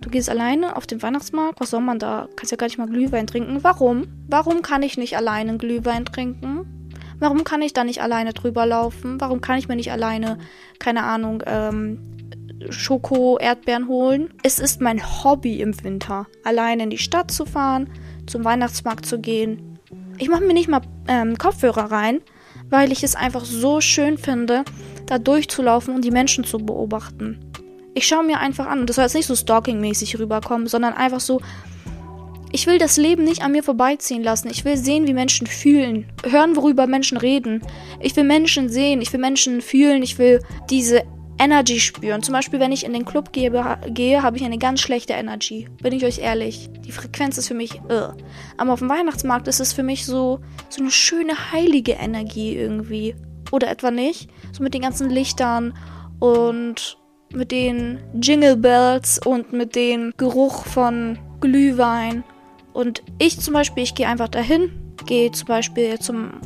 Du 0.00 0.10
gehst 0.10 0.28
alleine 0.28 0.76
auf 0.76 0.86
den 0.86 1.00
Weihnachtsmarkt, 1.00 1.60
was 1.60 1.70
soll 1.70 1.80
man 1.80 1.98
da? 1.98 2.28
Kannst 2.34 2.50
ja 2.50 2.56
gar 2.56 2.66
nicht 2.66 2.78
mal 2.78 2.88
Glühwein 2.88 3.26
trinken. 3.26 3.62
Warum? 3.62 4.08
Warum 4.28 4.62
kann 4.62 4.82
ich 4.82 4.96
nicht 4.96 5.16
alleine 5.16 5.58
Glühwein 5.58 6.04
trinken? 6.04 6.90
Warum 7.20 7.44
kann 7.44 7.62
ich 7.62 7.72
da 7.72 7.84
nicht 7.84 8.02
alleine 8.02 8.32
drüber 8.32 8.66
laufen? 8.66 9.20
Warum 9.20 9.40
kann 9.40 9.58
ich 9.58 9.68
mir 9.68 9.76
nicht 9.76 9.92
alleine, 9.92 10.38
keine 10.78 11.04
Ahnung, 11.04 11.42
ähm, 11.46 12.13
Schoko-Erdbeeren 12.70 13.88
holen? 13.88 14.34
Es 14.42 14.58
ist 14.58 14.80
mein 14.80 15.02
Hobby 15.02 15.60
im 15.60 15.82
Winter, 15.82 16.26
alleine 16.44 16.84
in 16.84 16.90
die 16.90 16.98
Stadt 16.98 17.30
zu 17.30 17.46
fahren, 17.46 17.90
zum 18.26 18.44
Weihnachtsmarkt 18.44 19.06
zu 19.06 19.20
gehen. 19.20 19.78
Ich 20.18 20.28
mache 20.28 20.44
mir 20.44 20.54
nicht 20.54 20.68
mal 20.68 20.82
ähm, 21.08 21.36
Kopfhörer 21.38 21.90
rein, 21.90 22.20
weil 22.70 22.92
ich 22.92 23.02
es 23.02 23.16
einfach 23.16 23.44
so 23.44 23.80
schön 23.80 24.18
finde, 24.18 24.64
da 25.06 25.18
durchzulaufen 25.18 25.94
und 25.94 26.04
die 26.04 26.10
Menschen 26.10 26.44
zu 26.44 26.58
beobachten. 26.58 27.38
Ich 27.94 28.06
schaue 28.06 28.24
mir 28.24 28.40
einfach 28.40 28.66
an. 28.66 28.80
Und 28.80 28.88
das 28.88 28.96
soll 28.96 29.04
jetzt 29.04 29.14
nicht 29.14 29.26
so 29.26 29.36
stalking-mäßig 29.36 30.18
rüberkommen, 30.18 30.66
sondern 30.66 30.94
einfach 30.94 31.20
so. 31.20 31.40
Ich 32.50 32.66
will 32.66 32.78
das 32.78 32.96
Leben 32.96 33.24
nicht 33.24 33.42
an 33.42 33.52
mir 33.52 33.64
vorbeiziehen 33.64 34.22
lassen. 34.22 34.48
Ich 34.50 34.64
will 34.64 34.76
sehen, 34.76 35.06
wie 35.08 35.14
Menschen 35.14 35.46
fühlen. 35.46 36.06
Hören, 36.28 36.54
worüber 36.54 36.86
Menschen 36.86 37.18
reden. 37.18 37.62
Ich 38.00 38.14
will 38.16 38.24
Menschen 38.24 38.68
sehen. 38.68 39.00
Ich 39.00 39.12
will 39.12 39.20
Menschen 39.20 39.60
fühlen. 39.60 40.02
Ich 40.02 40.18
will 40.18 40.40
diese 40.70 41.02
Energy 41.38 41.80
spüren. 41.80 42.22
Zum 42.22 42.32
Beispiel, 42.32 42.60
wenn 42.60 42.72
ich 42.72 42.84
in 42.84 42.92
den 42.92 43.04
Club 43.04 43.32
gehe, 43.32 43.50
gehe 43.88 44.22
habe 44.22 44.36
ich 44.36 44.44
eine 44.44 44.58
ganz 44.58 44.80
schlechte 44.80 45.14
Energy. 45.14 45.68
Bin 45.82 45.92
ich 45.92 46.04
euch 46.04 46.18
ehrlich. 46.18 46.70
Die 46.84 46.92
Frequenz 46.92 47.38
ist 47.38 47.48
für 47.48 47.54
mich. 47.54 47.80
Uh. 47.90 48.12
Aber 48.56 48.72
auf 48.72 48.78
dem 48.78 48.88
Weihnachtsmarkt 48.88 49.48
ist 49.48 49.60
es 49.60 49.72
für 49.72 49.82
mich 49.82 50.06
so, 50.06 50.40
so 50.68 50.80
eine 50.80 50.90
schöne, 50.90 51.52
heilige 51.52 51.92
Energie 51.92 52.54
irgendwie. 52.56 53.14
Oder 53.50 53.70
etwa 53.70 53.90
nicht? 53.90 54.30
So 54.52 54.62
mit 54.62 54.74
den 54.74 54.82
ganzen 54.82 55.10
Lichtern 55.10 55.74
und 56.20 56.98
mit 57.32 57.50
den 57.50 58.00
Jingle 58.20 58.56
Bells 58.56 59.18
und 59.24 59.52
mit 59.52 59.74
dem 59.74 60.12
Geruch 60.16 60.64
von 60.66 61.18
Glühwein. 61.40 62.24
Und 62.72 63.02
ich 63.18 63.40
zum 63.40 63.54
Beispiel, 63.54 63.82
ich 63.82 63.94
gehe 63.94 64.08
einfach 64.08 64.28
dahin, 64.28 64.70
gehe 65.06 65.30
zum 65.32 65.48
Beispiel 65.48 65.98
zum 65.98 66.40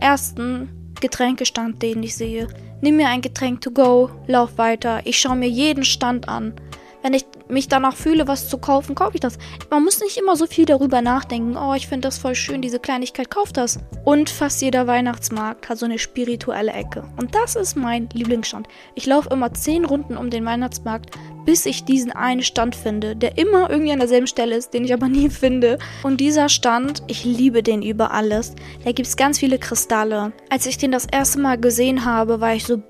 ersten 0.00 0.92
Getränkestand, 1.00 1.82
den 1.82 2.02
ich 2.02 2.16
sehe, 2.16 2.48
nimm 2.84 2.98
mir 2.98 3.08
ein 3.08 3.22
Getränk 3.22 3.62
to 3.62 3.70
go, 3.70 4.10
lauf 4.26 4.58
weiter, 4.58 5.00
ich 5.04 5.18
schaue 5.18 5.36
mir 5.36 5.48
jeden 5.48 5.84
Stand 5.84 6.28
an. 6.28 6.52
Wenn 7.04 7.12
ich 7.12 7.26
mich 7.48 7.68
danach 7.68 7.94
fühle, 7.94 8.26
was 8.28 8.48
zu 8.48 8.56
kaufen, 8.56 8.94
kaufe 8.94 9.16
ich 9.16 9.20
das. 9.20 9.36
Man 9.68 9.84
muss 9.84 10.00
nicht 10.00 10.16
immer 10.16 10.36
so 10.36 10.46
viel 10.46 10.64
darüber 10.64 11.02
nachdenken. 11.02 11.54
Oh, 11.54 11.74
ich 11.74 11.86
finde 11.86 12.08
das 12.08 12.16
voll 12.16 12.34
schön, 12.34 12.62
diese 12.62 12.78
Kleinigkeit, 12.78 13.30
kauf 13.30 13.52
das. 13.52 13.78
Und 14.06 14.30
fast 14.30 14.62
jeder 14.62 14.86
Weihnachtsmarkt 14.86 15.68
hat 15.68 15.76
so 15.76 15.84
eine 15.84 15.98
spirituelle 15.98 16.72
Ecke. 16.72 17.04
Und 17.18 17.34
das 17.34 17.56
ist 17.56 17.76
mein 17.76 18.08
Lieblingsstand. 18.14 18.68
Ich 18.94 19.04
laufe 19.04 19.28
immer 19.28 19.52
zehn 19.52 19.84
Runden 19.84 20.16
um 20.16 20.30
den 20.30 20.46
Weihnachtsmarkt, 20.46 21.10
bis 21.44 21.66
ich 21.66 21.84
diesen 21.84 22.10
einen 22.10 22.42
Stand 22.42 22.74
finde, 22.74 23.14
der 23.14 23.36
immer 23.36 23.68
irgendwie 23.68 23.92
an 23.92 23.98
derselben 23.98 24.26
Stelle 24.26 24.56
ist, 24.56 24.72
den 24.72 24.86
ich 24.86 24.94
aber 24.94 25.08
nie 25.10 25.28
finde. 25.28 25.78
Und 26.04 26.20
dieser 26.22 26.48
Stand, 26.48 27.02
ich 27.06 27.22
liebe 27.26 27.62
den 27.62 27.82
über 27.82 28.12
alles. 28.12 28.54
Da 28.82 28.92
gibt 28.92 29.08
es 29.08 29.18
ganz 29.18 29.38
viele 29.38 29.58
Kristalle. 29.58 30.32
Als 30.48 30.64
ich 30.64 30.78
den 30.78 30.90
das 30.90 31.04
erste 31.04 31.38
Mal 31.38 31.58
gesehen 31.58 32.06
habe, 32.06 32.40
war 32.40 32.54
ich 32.54 32.64
so, 32.64 32.82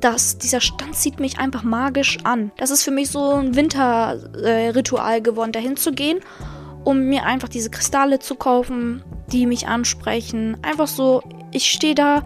das, 0.00 0.38
dieser 0.38 0.60
Stand 0.60 0.94
zieht 0.94 1.20
mich 1.20 1.38
einfach 1.38 1.62
magisch 1.62 2.18
an. 2.24 2.50
Das 2.56 2.70
ist 2.70 2.82
für 2.82 2.90
mich 2.90 3.10
so 3.10 3.34
ein 3.34 3.54
Winterritual 3.54 5.18
äh, 5.18 5.20
geworden, 5.20 5.52
dahin 5.52 5.76
zu 5.76 5.92
gehen, 5.92 6.20
um 6.84 7.00
mir 7.00 7.24
einfach 7.24 7.48
diese 7.48 7.70
Kristalle 7.70 8.18
zu 8.18 8.34
kaufen, 8.34 9.02
die 9.32 9.46
mich 9.46 9.68
ansprechen. 9.68 10.56
Einfach 10.62 10.88
so, 10.88 11.22
ich 11.52 11.70
stehe 11.70 11.94
da, 11.94 12.24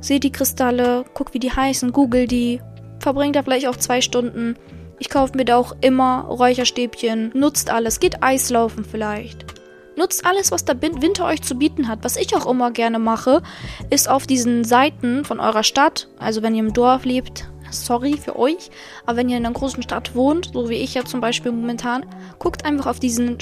sehe 0.00 0.20
die 0.20 0.32
Kristalle, 0.32 1.04
guck 1.14 1.34
wie 1.34 1.38
die 1.38 1.52
heißen, 1.52 1.92
google 1.92 2.26
die, 2.26 2.60
verbringe 3.00 3.32
da 3.32 3.42
vielleicht 3.42 3.68
auch 3.68 3.76
zwei 3.76 4.00
Stunden. 4.00 4.56
Ich 4.98 5.10
kaufe 5.10 5.36
mir 5.36 5.44
da 5.44 5.56
auch 5.56 5.74
immer 5.80 6.24
Räucherstäbchen, 6.24 7.32
nutzt 7.34 7.70
alles, 7.70 8.00
geht 8.00 8.22
Eislaufen 8.22 8.84
vielleicht. 8.84 9.53
Nutzt 9.96 10.26
alles, 10.26 10.50
was 10.50 10.64
der 10.64 10.80
Winter 10.82 11.26
euch 11.26 11.42
zu 11.42 11.54
bieten 11.54 11.88
hat. 11.88 12.00
Was 12.02 12.16
ich 12.16 12.34
auch 12.34 12.46
immer 12.46 12.70
gerne 12.70 12.98
mache, 12.98 13.42
ist 13.90 14.08
auf 14.08 14.26
diesen 14.26 14.64
Seiten 14.64 15.24
von 15.24 15.40
eurer 15.40 15.62
Stadt, 15.62 16.08
also 16.18 16.42
wenn 16.42 16.54
ihr 16.54 16.64
im 16.64 16.72
Dorf 16.72 17.04
lebt, 17.04 17.48
sorry 17.74 18.16
für 18.16 18.38
euch, 18.38 18.70
aber 19.06 19.18
wenn 19.18 19.28
ihr 19.28 19.36
in 19.36 19.44
einer 19.44 19.54
großen 19.54 19.82
Stadt 19.82 20.14
wohnt, 20.14 20.50
so 20.52 20.68
wie 20.68 20.74
ich 20.74 20.94
ja 20.94 21.04
zum 21.04 21.20
Beispiel 21.20 21.52
momentan, 21.52 22.06
guckt 22.38 22.64
einfach 22.64 22.86
auf 22.86 23.00
diesen 23.00 23.38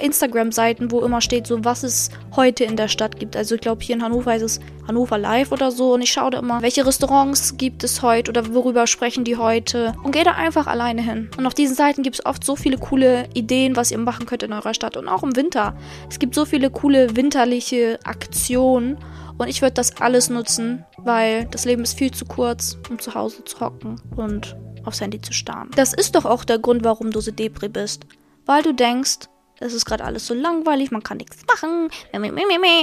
Instagram-Seiten, 0.00 0.90
wo 0.90 1.00
immer 1.00 1.20
steht, 1.20 1.46
so 1.46 1.64
was 1.64 1.82
es 1.82 2.10
heute 2.34 2.64
in 2.64 2.76
der 2.76 2.88
Stadt 2.88 3.18
gibt. 3.18 3.36
Also 3.36 3.54
ich 3.56 3.60
glaube, 3.60 3.82
hier 3.82 3.96
in 3.96 4.02
Hannover 4.02 4.34
ist 4.36 4.42
es 4.42 4.60
Hannover 4.86 5.18
Live 5.18 5.50
oder 5.50 5.72
so 5.72 5.94
und 5.94 6.02
ich 6.02 6.12
schaue 6.12 6.30
da 6.30 6.38
immer, 6.38 6.62
welche 6.62 6.86
Restaurants 6.86 7.56
gibt 7.56 7.82
es 7.82 8.02
heute 8.02 8.30
oder 8.30 8.54
worüber 8.54 8.86
sprechen 8.86 9.24
die 9.24 9.36
heute 9.36 9.94
und 10.04 10.12
gehe 10.12 10.22
da 10.22 10.32
einfach 10.32 10.68
alleine 10.68 11.02
hin. 11.02 11.28
Und 11.36 11.46
auf 11.46 11.54
diesen 11.54 11.74
Seiten 11.74 12.02
gibt 12.04 12.20
es 12.20 12.26
oft 12.26 12.44
so 12.44 12.54
viele 12.54 12.78
coole 12.78 13.28
Ideen, 13.34 13.74
was 13.74 13.90
ihr 13.90 13.98
machen 13.98 14.26
könnt 14.26 14.44
in 14.44 14.52
eurer 14.52 14.74
Stadt 14.74 14.96
und 14.96 15.08
auch 15.08 15.24
im 15.24 15.34
Winter. 15.34 15.76
Es 16.08 16.20
gibt 16.20 16.34
so 16.34 16.44
viele 16.44 16.70
coole 16.70 17.16
winterliche 17.16 17.98
Aktionen 18.04 18.96
und 19.38 19.48
ich 19.48 19.62
würde 19.62 19.74
das 19.74 20.00
alles 20.00 20.30
nutzen, 20.30 20.84
weil 20.98 21.46
das 21.46 21.64
Leben 21.64 21.82
ist 21.82 21.98
viel 21.98 22.10
zu 22.10 22.24
kurz, 22.24 22.78
um 22.88 22.98
zu 22.98 23.14
Hause 23.14 23.44
zu 23.44 23.60
hocken 23.60 24.00
und 24.16 24.56
aufs 24.84 25.00
Handy 25.00 25.20
zu 25.20 25.32
starren. 25.32 25.70
Das 25.76 25.92
ist 25.92 26.14
doch 26.14 26.24
auch 26.24 26.44
der 26.44 26.58
Grund, 26.58 26.84
warum 26.84 27.10
du 27.10 27.20
so 27.20 27.30
Depri 27.30 27.68
bist. 27.68 28.06
Weil 28.44 28.62
du 28.62 28.72
denkst, 28.72 29.28
es 29.58 29.72
ist 29.72 29.84
gerade 29.84 30.04
alles 30.04 30.26
so 30.26 30.34
langweilig, 30.34 30.90
man 30.90 31.02
kann 31.02 31.16
nichts 31.16 31.44
machen. 31.48 31.88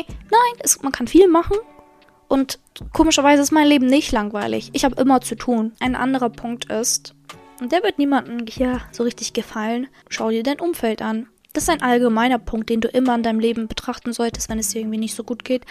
Nein, 0.07 0.59
es, 0.59 0.81
man 0.81 0.91
kann 0.91 1.07
viel 1.07 1.27
machen. 1.27 1.57
Und 2.27 2.59
komischerweise 2.93 3.41
ist 3.41 3.51
mein 3.51 3.67
Leben 3.67 3.85
nicht 3.85 4.11
langweilig. 4.11 4.71
Ich 4.73 4.83
habe 4.85 4.99
immer 4.99 5.21
zu 5.21 5.35
tun. 5.35 5.73
Ein 5.79 5.95
anderer 5.95 6.29
Punkt 6.29 6.65
ist, 6.65 7.13
und 7.61 7.71
der 7.71 7.83
wird 7.83 7.99
niemandem 7.99 8.45
hier 8.47 8.81
so 8.91 9.03
richtig 9.03 9.33
gefallen, 9.33 9.87
schau 10.09 10.29
dir 10.29 10.43
dein 10.43 10.59
Umfeld 10.59 11.01
an. 11.01 11.27
Das 11.53 11.63
ist 11.63 11.69
ein 11.69 11.83
allgemeiner 11.83 12.39
Punkt, 12.39 12.69
den 12.69 12.81
du 12.81 12.87
immer 12.87 13.13
in 13.15 13.23
deinem 13.23 13.39
Leben 13.39 13.67
betrachten 13.67 14.11
solltest, 14.11 14.49
wenn 14.49 14.59
es 14.59 14.69
dir 14.69 14.79
irgendwie 14.79 14.97
nicht 14.97 15.15
so 15.15 15.23
gut 15.23 15.45
geht. 15.45 15.65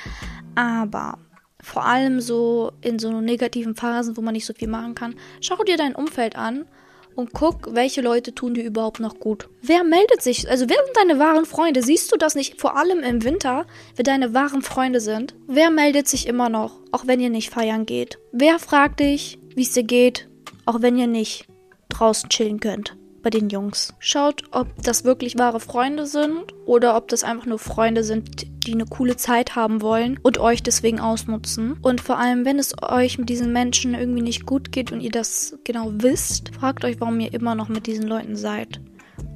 Aber 0.54 1.18
vor 1.60 1.84
allem 1.84 2.20
so 2.20 2.72
in 2.80 2.98
so 2.98 3.20
negativen 3.20 3.74
Phasen, 3.74 4.16
wo 4.16 4.20
man 4.20 4.32
nicht 4.32 4.46
so 4.46 4.54
viel 4.54 4.68
machen 4.68 4.94
kann, 4.94 5.16
schau 5.40 5.62
dir 5.64 5.76
dein 5.76 5.94
Umfeld 5.94 6.36
an 6.36 6.66
und 7.14 7.32
guck, 7.32 7.74
welche 7.74 8.00
Leute 8.00 8.34
tun 8.34 8.54
dir 8.54 8.64
überhaupt 8.64 9.00
noch 9.00 9.18
gut. 9.18 9.48
Wer 9.60 9.84
meldet 9.84 10.22
sich? 10.22 10.48
Also 10.48 10.68
wer 10.68 10.76
sind 10.84 10.96
deine 10.96 11.18
wahren 11.18 11.46
Freunde? 11.46 11.82
Siehst 11.82 12.12
du 12.12 12.16
das 12.16 12.34
nicht? 12.34 12.60
Vor 12.60 12.76
allem 12.76 13.00
im 13.00 13.24
Winter, 13.24 13.66
wer 13.96 14.04
deine 14.04 14.34
wahren 14.34 14.62
Freunde 14.62 15.00
sind. 15.00 15.34
Wer 15.46 15.70
meldet 15.70 16.08
sich 16.08 16.26
immer 16.26 16.48
noch, 16.48 16.80
auch 16.92 17.06
wenn 17.06 17.20
ihr 17.20 17.30
nicht 17.30 17.50
feiern 17.50 17.86
geht? 17.86 18.18
Wer 18.30 18.58
fragt 18.58 19.00
dich, 19.00 19.38
wie 19.54 19.62
es 19.62 19.72
dir 19.72 19.84
geht, 19.84 20.28
auch 20.64 20.80
wenn 20.80 20.96
ihr 20.96 21.08
nicht 21.08 21.46
draußen 21.88 22.28
chillen 22.28 22.60
könnt? 22.60 22.96
Bei 23.22 23.30
den 23.30 23.48
Jungs. 23.48 23.94
Schaut, 23.98 24.44
ob 24.50 24.68
das 24.82 25.04
wirklich 25.04 25.38
wahre 25.38 25.60
Freunde 25.60 26.06
sind 26.06 26.52
oder 26.66 26.96
ob 26.96 27.08
das 27.08 27.24
einfach 27.24 27.46
nur 27.46 27.58
Freunde 27.58 28.04
sind, 28.04 28.46
die 28.66 28.72
eine 28.72 28.86
coole 28.86 29.16
Zeit 29.16 29.56
haben 29.56 29.80
wollen 29.80 30.18
und 30.22 30.38
euch 30.38 30.62
deswegen 30.62 31.00
ausnutzen. 31.00 31.78
Und 31.82 32.00
vor 32.00 32.18
allem, 32.18 32.44
wenn 32.44 32.58
es 32.58 32.74
euch 32.82 33.18
mit 33.18 33.28
diesen 33.28 33.52
Menschen 33.52 33.94
irgendwie 33.94 34.22
nicht 34.22 34.46
gut 34.46 34.72
geht 34.72 34.92
und 34.92 35.00
ihr 35.00 35.10
das 35.10 35.58
genau 35.64 35.90
wisst, 35.94 36.54
fragt 36.54 36.84
euch, 36.84 37.00
warum 37.00 37.20
ihr 37.20 37.32
immer 37.32 37.54
noch 37.54 37.68
mit 37.68 37.86
diesen 37.86 38.06
Leuten 38.06 38.36
seid. 38.36 38.80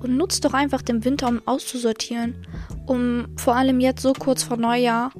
Und 0.02 0.16
nutzt 0.16 0.44
doch 0.44 0.52
einfach 0.52 0.82
den 0.82 1.04
Winter, 1.04 1.28
um 1.28 1.40
auszusortieren, 1.46 2.46
um 2.86 3.26
vor 3.36 3.54
allem 3.54 3.80
jetzt 3.80 4.02
so 4.02 4.12
kurz 4.12 4.42
vor 4.42 4.56
Neujahr 4.56 5.12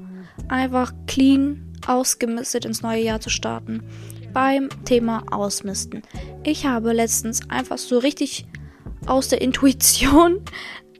einfach 0.49 0.93
clean 1.07 1.73
ausgemistet 1.87 2.65
ins 2.65 2.83
neue 2.83 3.03
Jahr 3.03 3.21
zu 3.21 3.31
starten 3.31 3.83
beim 4.37 4.69
Thema 4.85 5.25
Ausmisten. 5.31 6.03
Ich 6.45 6.67
habe 6.67 6.93
letztens 6.93 7.49
einfach 7.49 7.79
so 7.79 7.99
richtig 7.99 8.45
aus 9.07 9.29
der 9.29 9.41
Intuition. 9.41 10.41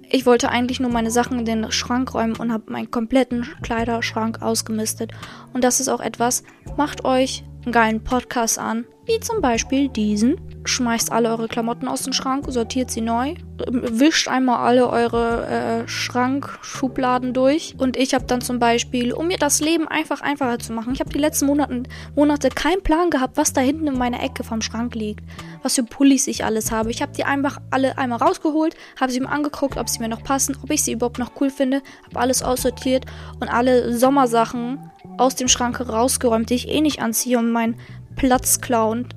Ich 0.09 0.25
wollte 0.25 0.51
eigentlich 0.51 0.81
nur 0.81 0.91
meine 0.91 1.11
Sachen 1.11 1.41
in 1.41 1.45
den 1.45 1.73
Schrank 1.73 2.15
räumen 2.15 2.37
und 2.37 2.53
habe 2.53 2.71
meinen 2.71 2.91
kompletten 2.91 3.47
Kleiderschrank 3.63 4.41
ausgemistet. 4.41 5.13
Und 5.53 5.65
das 5.65 5.81
ist 5.81 5.89
auch 5.89 6.01
etwas, 6.01 6.45
macht 6.77 7.05
euch 7.05 7.45
geilen 7.73 8.03
Podcast 8.03 8.59
an 8.59 8.87
wie 9.07 9.21
zum 9.21 9.41
Beispiel 9.41 9.89
diesen. 9.89 10.37
Schmeißt 10.65 11.13
alle 11.13 11.31
eure 11.31 11.47
Klamotten 11.47 11.87
aus 11.87 12.03
dem 12.03 12.13
Schrank, 12.13 12.47
sortiert 12.49 12.91
sie 12.91 13.01
neu, 13.01 13.35
wischt 13.69 14.27
einmal 14.27 14.67
alle 14.67 14.89
eure 14.89 15.47
äh, 15.47 15.89
Schrankschubladen 15.89 17.33
durch. 17.33 17.77
Und 17.79 17.97
ich 17.97 18.15
habe 18.15 18.25
dann 18.25 18.41
zum 18.41 18.59
Beispiel, 18.59 19.13
um 19.13 19.29
mir 19.29 19.39
das 19.39 19.61
Leben 19.61 19.87
einfach 19.87 20.23
einfacher 20.23 20.59
zu 20.59 20.73
machen, 20.73 20.93
ich 20.93 20.99
habe 20.99 21.11
die 21.11 21.21
letzten 21.21 21.47
Monaten, 21.47 21.85
Monate 22.17 22.49
keinen 22.49 22.83
Plan 22.83 23.11
gehabt, 23.11 23.37
was 23.37 23.53
da 23.53 23.61
hinten 23.61 23.87
in 23.87 23.97
meiner 23.97 24.21
Ecke 24.25 24.43
vom 24.43 24.61
Schrank 24.61 24.97
liegt, 24.97 25.23
was 25.63 25.77
für 25.77 25.85
Pullis 25.85 26.27
ich 26.27 26.45
alles 26.45 26.73
habe. 26.73 26.91
Ich 26.91 27.01
habe 27.01 27.13
die 27.13 27.25
einfach 27.25 27.59
alle 27.71 27.97
einmal 27.97 28.19
rausgeholt, 28.19 28.75
habe 29.01 29.13
sie 29.13 29.21
mir 29.21 29.31
angeguckt, 29.31 29.77
ob 29.77 29.89
sie 29.89 30.01
mir 30.01 30.09
noch 30.09 30.25
passen, 30.25 30.57
ob 30.61 30.71
ich 30.71 30.83
sie 30.83 30.93
überhaupt 30.93 31.21
noch 31.21 31.31
cool 31.41 31.51
finde, 31.51 31.81
habe 32.07 32.19
alles 32.19 32.43
aussortiert 32.43 33.07
und 33.39 33.49
alle 33.49 33.97
Sommersachen 33.97 34.91
aus 35.19 35.35
dem 35.35 35.49
Schrank 35.49 35.81
rausgeräumt, 35.81 36.51
die 36.51 36.55
ich 36.55 36.69
eh 36.69 36.81
nicht 36.81 37.01
anziehe 37.01 37.39
und 37.39 37.51
meinen 37.51 37.79
Platz 38.17 38.61
klauen 38.61 39.09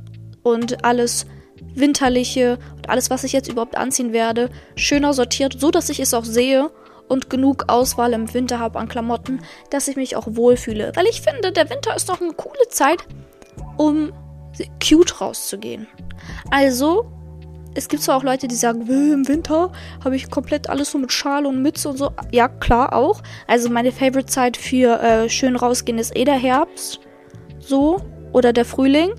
und 0.43 0.83
alles 0.83 1.25
Winterliche 1.75 2.57
und 2.75 2.89
alles, 2.89 3.09
was 3.09 3.23
ich 3.23 3.33
jetzt 3.33 3.49
überhaupt 3.49 3.77
anziehen 3.77 4.13
werde, 4.13 4.49
schöner 4.75 5.13
sortiert, 5.13 5.59
so 5.59 5.71
dass 5.71 5.89
ich 5.89 5.99
es 5.99 6.13
auch 6.13 6.25
sehe 6.25 6.71
und 7.07 7.29
genug 7.29 7.65
Auswahl 7.67 8.13
im 8.13 8.33
Winter 8.33 8.59
habe 8.59 8.79
an 8.79 8.87
Klamotten, 8.87 9.41
dass 9.69 9.87
ich 9.87 9.95
mich 9.95 10.15
auch 10.15 10.27
wohlfühle. 10.29 10.91
Weil 10.95 11.07
ich 11.07 11.21
finde, 11.21 11.51
der 11.51 11.69
Winter 11.69 11.95
ist 11.95 12.09
doch 12.09 12.21
eine 12.21 12.33
coole 12.33 12.67
Zeit, 12.69 12.99
um 13.77 14.13
cute 14.81 15.21
rauszugehen. 15.21 15.87
Also, 16.51 17.11
es 17.79 17.87
gibt 17.87 18.03
zwar 18.03 18.17
auch 18.17 18.23
Leute, 18.23 18.49
die 18.49 18.55
sagen, 18.55 18.81
im 18.89 19.27
Winter 19.29 19.71
habe 20.03 20.17
ich 20.17 20.29
komplett 20.29 20.69
alles 20.69 20.91
so 20.91 20.97
mit 20.97 21.13
Schal 21.13 21.45
und 21.45 21.61
Mütze 21.61 21.87
und 21.87 21.97
so. 21.97 22.11
Ja, 22.29 22.49
klar 22.49 22.91
auch. 22.93 23.21
Also 23.47 23.69
meine 23.69 23.93
Favorite-Zeit 23.93 24.57
für 24.57 25.01
äh, 25.01 25.29
schön 25.29 25.55
rausgehen 25.55 25.97
ist 25.97 26.15
eh 26.15 26.25
der 26.25 26.35
Herbst. 26.35 26.99
So. 27.59 28.01
Oder 28.33 28.51
der 28.51 28.65
Frühling. 28.65 29.11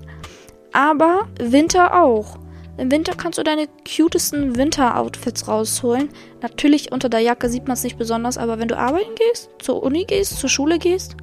Aber 0.73 1.27
Winter 1.39 2.03
auch. 2.03 2.37
Im 2.77 2.91
Winter 2.91 3.13
kannst 3.15 3.39
du 3.39 3.43
deine 3.43 3.67
cutesten 3.83 4.55
Winter-Outfits 4.55 5.47
rausholen. 5.47 6.09
Natürlich 6.41 6.91
unter 6.91 7.09
der 7.09 7.19
Jacke 7.19 7.49
sieht 7.49 7.67
man 7.67 7.73
es 7.73 7.83
nicht 7.83 7.97
besonders, 7.97 8.37
aber 8.37 8.59
wenn 8.59 8.67
du 8.67 8.77
arbeiten 8.77 9.15
gehst, 9.15 9.49
zur 9.59 9.81
Uni 9.81 10.05
gehst, 10.05 10.37
zur 10.37 10.49
Schule 10.49 10.77
gehst, 10.77 11.17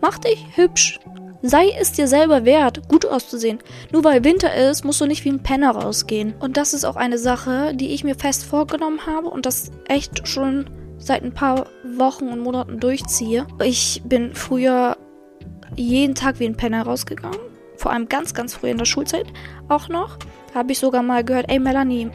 mach 0.00 0.18
dich 0.18 0.44
hübsch. 0.56 0.98
Sei 1.42 1.70
es 1.78 1.92
dir 1.92 2.06
selber 2.06 2.44
wert, 2.44 2.86
gut 2.88 3.06
auszusehen. 3.06 3.60
Nur 3.92 4.04
weil 4.04 4.24
Winter 4.24 4.54
ist, 4.54 4.84
musst 4.84 5.00
du 5.00 5.06
nicht 5.06 5.24
wie 5.24 5.30
ein 5.30 5.42
Penner 5.42 5.70
rausgehen. 5.70 6.34
Und 6.38 6.58
das 6.58 6.74
ist 6.74 6.84
auch 6.84 6.96
eine 6.96 7.18
Sache, 7.18 7.74
die 7.74 7.94
ich 7.94 8.04
mir 8.04 8.14
fest 8.14 8.44
vorgenommen 8.44 9.06
habe 9.06 9.28
und 9.28 9.46
das 9.46 9.70
echt 9.88 10.28
schon 10.28 10.68
seit 10.98 11.22
ein 11.22 11.32
paar 11.32 11.66
Wochen 11.96 12.28
und 12.28 12.40
Monaten 12.40 12.78
durchziehe. 12.78 13.46
Ich 13.64 14.02
bin 14.04 14.34
früher 14.34 14.98
jeden 15.76 16.14
Tag 16.14 16.40
wie 16.40 16.46
ein 16.46 16.56
Penner 16.56 16.82
rausgegangen. 16.82 17.38
Vor 17.76 17.90
allem 17.90 18.08
ganz, 18.10 18.34
ganz 18.34 18.54
früh 18.54 18.68
in 18.68 18.76
der 18.76 18.84
Schulzeit 18.84 19.26
auch 19.68 19.88
noch. 19.88 20.18
Da 20.52 20.58
habe 20.58 20.72
ich 20.72 20.78
sogar 20.78 21.02
mal 21.02 21.24
gehört, 21.24 21.46
ey 21.48 21.58
Melanie, 21.58 22.10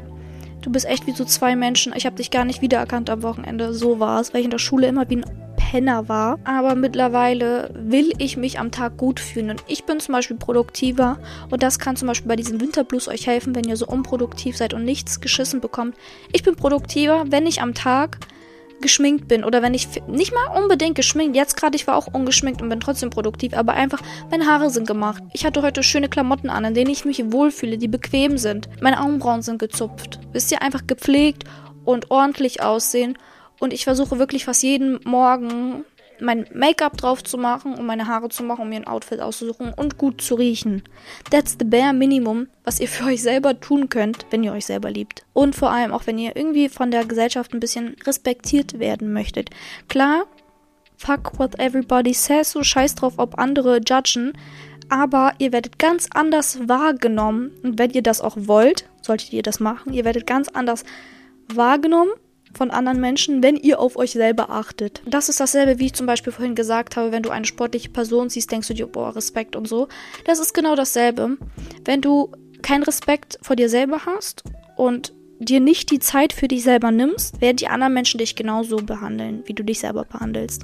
du 0.62 0.72
bist 0.72 0.86
echt 0.86 1.08
wie 1.08 1.14
so 1.14 1.26
zwei 1.26 1.56
Menschen. 1.56 1.94
Ich 1.96 2.06
habe 2.06 2.16
dich 2.16 2.30
gar 2.30 2.46
nicht 2.46 2.62
wiedererkannt 2.62 3.10
am 3.10 3.24
Wochenende. 3.24 3.74
So 3.74 4.00
war 4.00 4.22
es, 4.22 4.34
weil 4.34 4.42
ich 4.42 4.46
in 4.46 4.52
der 4.52 4.60
Schule 4.60 4.86
immer 4.86 5.10
wie 5.10 5.18
ein 5.18 5.45
Penner 5.76 6.08
war. 6.08 6.40
Aber 6.46 6.74
mittlerweile 6.74 7.70
will 7.74 8.14
ich 8.18 8.38
mich 8.38 8.60
am 8.60 8.72
Tag 8.72 8.96
gut 8.96 9.20
fühlen. 9.20 9.50
Und 9.50 9.64
ich 9.68 9.84
bin 9.84 10.00
zum 10.00 10.14
Beispiel 10.14 10.38
produktiver. 10.38 11.20
Und 11.50 11.64
das 11.64 11.80
kann 11.80 11.98
zum 11.98 12.08
Beispiel 12.08 12.30
bei 12.30 12.38
diesem 12.38 12.62
Winterblues 12.62 13.10
euch 13.10 13.28
helfen, 13.28 13.54
wenn 13.56 13.68
ihr 13.68 13.76
so 13.76 13.86
unproduktiv 13.86 14.56
seid 14.56 14.74
und 14.74 14.86
nichts 14.86 15.20
geschissen 15.20 15.60
bekommt. 15.60 15.98
Ich 16.32 16.44
bin 16.44 16.56
produktiver, 16.56 17.26
wenn 17.28 17.46
ich 17.46 17.62
am 17.62 17.74
Tag 17.74 18.20
geschminkt 18.82 19.28
bin 19.28 19.44
oder 19.44 19.62
wenn 19.62 19.74
ich 19.74 19.88
nicht 20.08 20.34
mal 20.34 20.62
unbedingt 20.62 20.96
geschminkt, 20.96 21.36
jetzt 21.36 21.58
gerade 21.58 21.76
ich 21.76 21.88
war 21.88 21.96
auch 21.96 22.08
ungeschminkt 22.08 22.62
und 22.62 22.70
bin 22.70 22.82
trotzdem 22.82 23.10
produktiv, 23.10 23.54
aber 23.54 23.74
einfach 23.74 24.02
meine 24.30 24.46
Haare 24.46 24.70
sind 24.70 24.86
gemacht. 24.86 25.24
Ich 25.34 25.46
hatte 25.46 25.62
heute 25.62 25.82
schöne 25.82 26.10
Klamotten 26.10 26.50
an, 26.50 26.66
in 26.66 26.74
denen 26.74 26.92
ich 26.92 27.06
mich 27.06 27.24
wohlfühle, 27.32 27.78
die 27.78 27.88
bequem 27.88 28.38
sind. 28.38 28.70
Meine 28.82 29.02
Augenbrauen 29.02 29.42
sind 29.42 29.60
gezupft. 29.60 30.20
Wisst 30.32 30.52
ihr, 30.52 30.62
einfach 30.62 30.88
gepflegt 30.88 31.46
und 31.86 32.12
ordentlich 32.12 32.62
aussehen 32.62 33.18
und 33.60 33.74
ich 33.74 33.84
versuche 33.84 34.20
wirklich 34.20 34.46
fast 34.46 34.64
jeden 34.64 35.00
Morgen 35.04 35.86
mein 36.20 36.46
Make-up 36.54 36.98
drauf 36.98 37.24
zu 37.24 37.38
machen, 37.38 37.76
um 37.76 37.86
meine 37.86 38.08
Haare 38.08 38.30
zu 38.30 38.44
machen, 38.44 38.62
um 38.62 38.70
mir 38.70 38.78
ein 38.78 38.88
Outfit 38.88 39.20
auszusuchen 39.20 39.74
und 39.74 39.98
gut 39.98 40.22
zu 40.22 40.36
riechen. 40.36 40.84
That's 41.30 41.58
the 41.60 41.66
bare 41.66 41.94
minimum, 41.94 42.48
was 42.64 42.80
ihr 42.80 42.88
für 42.88 43.06
euch 43.06 43.22
selber 43.22 43.60
tun 43.60 43.90
könnt, 43.90 44.26
wenn 44.30 44.44
ihr 44.44 44.54
euch 44.54 44.66
selber 44.66 44.90
liebt. 44.92 45.26
Und 45.34 45.56
vor 45.56 45.72
allem 45.72 45.92
auch, 45.92 46.08
wenn 46.08 46.18
ihr 46.18 46.36
irgendwie 46.36 46.70
von 46.70 46.92
der 46.92 47.06
Gesellschaft 47.06 47.54
ein 47.54 47.60
bisschen 47.60 47.96
respektiert 48.06 48.80
werden 48.80 49.14
möchtet. 49.14 49.50
Klar, 49.88 50.26
fuck 50.98 51.38
what 51.38 51.60
everybody 51.60 52.14
says, 52.14 52.52
so 52.52 52.64
scheiß 52.64 52.96
drauf, 52.96 53.14
ob 53.18 53.38
andere 53.38 53.80
judgen, 53.86 54.34
aber 54.88 55.34
ihr 55.40 55.52
werdet 55.52 55.80
ganz 55.80 56.08
anders 56.14 56.68
wahrgenommen 56.68 57.52
und 57.64 57.80
wenn 57.80 57.92
ihr 57.92 58.04
das 58.04 58.22
auch 58.22 58.38
wollt, 58.38 58.88
solltet 59.02 59.34
ihr 59.34 59.42
das 59.42 59.60
machen, 59.60 59.94
ihr 59.94 60.06
werdet 60.06 60.28
ganz 60.28 60.48
anders 60.50 60.84
wahrgenommen 61.48 62.12
von 62.58 62.72
anderen 62.72 63.00
Menschen, 63.00 63.44
wenn 63.44 63.56
ihr 63.56 63.80
auf 63.80 63.98
euch 63.98 64.12
selber 64.12 64.50
achtet. 64.50 65.02
Das 65.06 65.30
ist 65.30 65.40
dasselbe, 65.40 65.80
wie 65.80 65.88
ich 65.88 65.94
zum 65.94 66.06
Beispiel 66.06 66.34
vorhin 66.34 66.56
gesagt 66.56 66.96
habe, 66.96 67.12
wenn 67.12 67.24
du 67.24 67.30
eine 67.30 67.46
sportliche 67.46 67.90
Person 67.90 68.30
siehst, 68.30 68.52
denkst 68.52 68.68
du 68.68 68.74
dir, 68.74 68.88
boah, 68.88 69.16
Respekt 69.16 69.56
und 69.56 69.68
so. 69.68 69.88
Das 70.26 70.40
ist 70.40 70.54
genau 70.54 70.76
dasselbe. 70.76 71.38
Wenn 71.84 72.02
du 72.02 72.32
keinen 72.62 72.84
Respekt 72.84 73.38
vor 73.42 73.56
dir 73.56 73.70
selber 73.70 74.06
hast 74.06 74.44
und 74.76 75.14
dir 75.40 75.60
nicht 75.60 75.92
die 75.92 76.00
Zeit 76.00 76.34
für 76.34 76.48
dich 76.48 76.64
selber 76.64 76.92
nimmst, 76.92 77.42
werden 77.42 77.58
die 77.58 77.68
anderen 77.68 77.94
Menschen 77.94 78.18
dich 78.18 78.36
genauso 78.36 78.78
behandeln, 78.78 79.44
wie 79.46 79.54
du 79.54 79.64
dich 79.64 79.80
selber 79.80 80.06
behandelst 80.06 80.64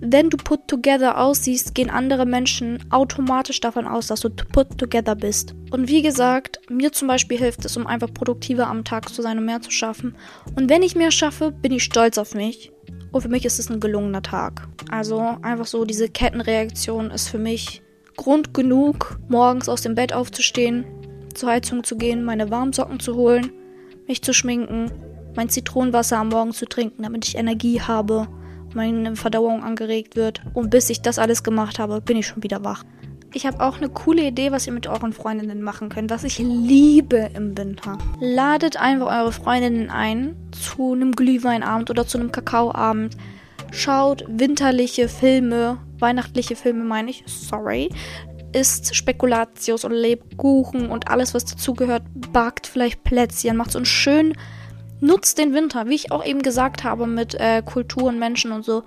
wenn 0.00 0.30
du 0.30 0.36
put 0.36 0.68
together 0.68 1.18
aussiehst, 1.18 1.74
gehen 1.74 1.90
andere 1.90 2.24
Menschen 2.24 2.78
automatisch 2.90 3.60
davon 3.60 3.86
aus, 3.88 4.06
dass 4.06 4.20
du 4.20 4.30
put 4.30 4.78
together 4.78 5.16
bist. 5.16 5.54
Und 5.72 5.88
wie 5.88 6.02
gesagt, 6.02 6.60
mir 6.70 6.92
zum 6.92 7.08
Beispiel 7.08 7.36
hilft 7.36 7.64
es, 7.64 7.76
um 7.76 7.86
einfach 7.86 8.12
produktiver 8.12 8.68
am 8.68 8.84
Tag 8.84 9.08
zu 9.08 9.22
sein 9.22 9.38
und 9.38 9.44
mehr 9.44 9.60
zu 9.60 9.72
schaffen. 9.72 10.14
Und 10.54 10.70
wenn 10.70 10.84
ich 10.84 10.94
mehr 10.94 11.10
schaffe, 11.10 11.50
bin 11.50 11.72
ich 11.72 11.82
stolz 11.82 12.16
auf 12.16 12.34
mich. 12.34 12.70
Und 13.10 13.22
für 13.22 13.28
mich 13.28 13.44
ist 13.44 13.58
es 13.58 13.70
ein 13.70 13.80
gelungener 13.80 14.22
Tag. 14.22 14.68
Also 14.90 15.18
einfach 15.42 15.66
so, 15.66 15.84
diese 15.84 16.08
Kettenreaktion 16.08 17.10
ist 17.10 17.28
für 17.28 17.38
mich 17.38 17.82
Grund 18.16 18.54
genug, 18.54 19.18
morgens 19.28 19.68
aus 19.68 19.82
dem 19.82 19.94
Bett 19.94 20.12
aufzustehen, 20.12 20.84
zur 21.34 21.50
Heizung 21.50 21.82
zu 21.82 21.96
gehen, 21.96 22.24
meine 22.24 22.50
warmen 22.50 22.72
Socken 22.72 23.00
zu 23.00 23.16
holen, 23.16 23.52
mich 24.06 24.22
zu 24.22 24.32
schminken, 24.32 24.90
mein 25.34 25.48
Zitronenwasser 25.48 26.18
am 26.18 26.28
Morgen 26.28 26.52
zu 26.52 26.66
trinken, 26.66 27.02
damit 27.02 27.26
ich 27.26 27.36
Energie 27.36 27.80
habe 27.80 28.28
meine 28.74 29.16
Verdauung 29.16 29.62
angeregt 29.62 30.16
wird. 30.16 30.42
Und 30.54 30.70
bis 30.70 30.90
ich 30.90 31.02
das 31.02 31.18
alles 31.18 31.42
gemacht 31.42 31.78
habe, 31.78 32.00
bin 32.00 32.16
ich 32.16 32.26
schon 32.26 32.42
wieder 32.42 32.64
wach. 32.64 32.84
Ich 33.34 33.46
habe 33.46 33.60
auch 33.60 33.76
eine 33.76 33.90
coole 33.90 34.26
Idee, 34.26 34.52
was 34.52 34.66
ihr 34.66 34.72
mit 34.72 34.86
euren 34.86 35.12
Freundinnen 35.12 35.60
machen 35.60 35.90
könnt, 35.90 36.10
was 36.10 36.24
ich 36.24 36.38
liebe 36.38 37.30
im 37.34 37.56
Winter. 37.58 37.98
Ladet 38.20 38.78
einfach 38.78 39.20
eure 39.20 39.32
Freundinnen 39.32 39.90
ein 39.90 40.34
zu 40.50 40.94
einem 40.94 41.12
Glühweinabend 41.12 41.90
oder 41.90 42.06
zu 42.06 42.18
einem 42.18 42.32
Kakaoabend. 42.32 43.16
Schaut 43.70 44.24
winterliche 44.28 45.08
Filme, 45.08 45.76
weihnachtliche 45.98 46.56
Filme 46.56 46.84
meine 46.84 47.10
ich, 47.10 47.22
sorry. 47.26 47.90
Isst 48.54 48.96
Spekulatius 48.96 49.84
und 49.84 49.92
Lebkuchen 49.92 50.88
und 50.88 51.08
alles, 51.08 51.34
was 51.34 51.44
dazugehört. 51.44 52.04
Backt 52.32 52.66
vielleicht 52.66 53.04
Plätzchen, 53.04 53.58
macht 53.58 53.72
so 53.72 53.78
einen 53.78 53.84
schönen 53.84 54.32
Nutzt 55.00 55.38
den 55.38 55.54
Winter, 55.54 55.86
wie 55.86 55.94
ich 55.94 56.10
auch 56.10 56.24
eben 56.24 56.42
gesagt 56.42 56.82
habe 56.82 57.06
mit 57.06 57.34
äh, 57.34 57.62
Kultur 57.64 58.04
und 58.04 58.18
Menschen 58.18 58.50
und 58.52 58.64
so. 58.64 58.82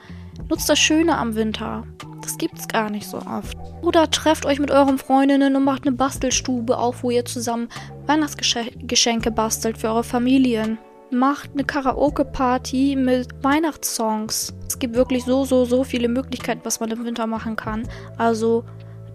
Nutzt 0.49 0.69
das 0.69 0.79
Schöne 0.79 1.17
am 1.17 1.35
Winter. 1.35 1.83
Das 2.21 2.37
gibt's 2.37 2.67
gar 2.67 2.89
nicht 2.89 3.07
so 3.07 3.17
oft. 3.17 3.57
Oder 3.81 4.11
trefft 4.11 4.45
euch 4.45 4.59
mit 4.59 4.71
euren 4.71 4.97
Freundinnen 4.97 5.55
und 5.55 5.63
macht 5.63 5.87
eine 5.87 5.95
Bastelstube 5.95 6.77
auf, 6.77 7.03
wo 7.03 7.11
ihr 7.11 7.25
zusammen 7.25 7.69
Weihnachtsgeschenke 8.07 9.31
bastelt 9.31 9.77
für 9.77 9.87
eure 9.87 10.03
Familien. 10.03 10.77
Macht 11.11 11.51
eine 11.53 11.63
Karaoke-Party 11.63 12.95
mit 12.95 13.29
Weihnachtssongs. 13.43 14.53
Es 14.67 14.79
gibt 14.79 14.95
wirklich 14.95 15.23
so, 15.25 15.45
so, 15.45 15.65
so 15.65 15.83
viele 15.83 16.07
Möglichkeiten, 16.07 16.61
was 16.63 16.79
man 16.79 16.91
im 16.91 17.05
Winter 17.05 17.27
machen 17.27 17.55
kann. 17.55 17.87
Also 18.17 18.63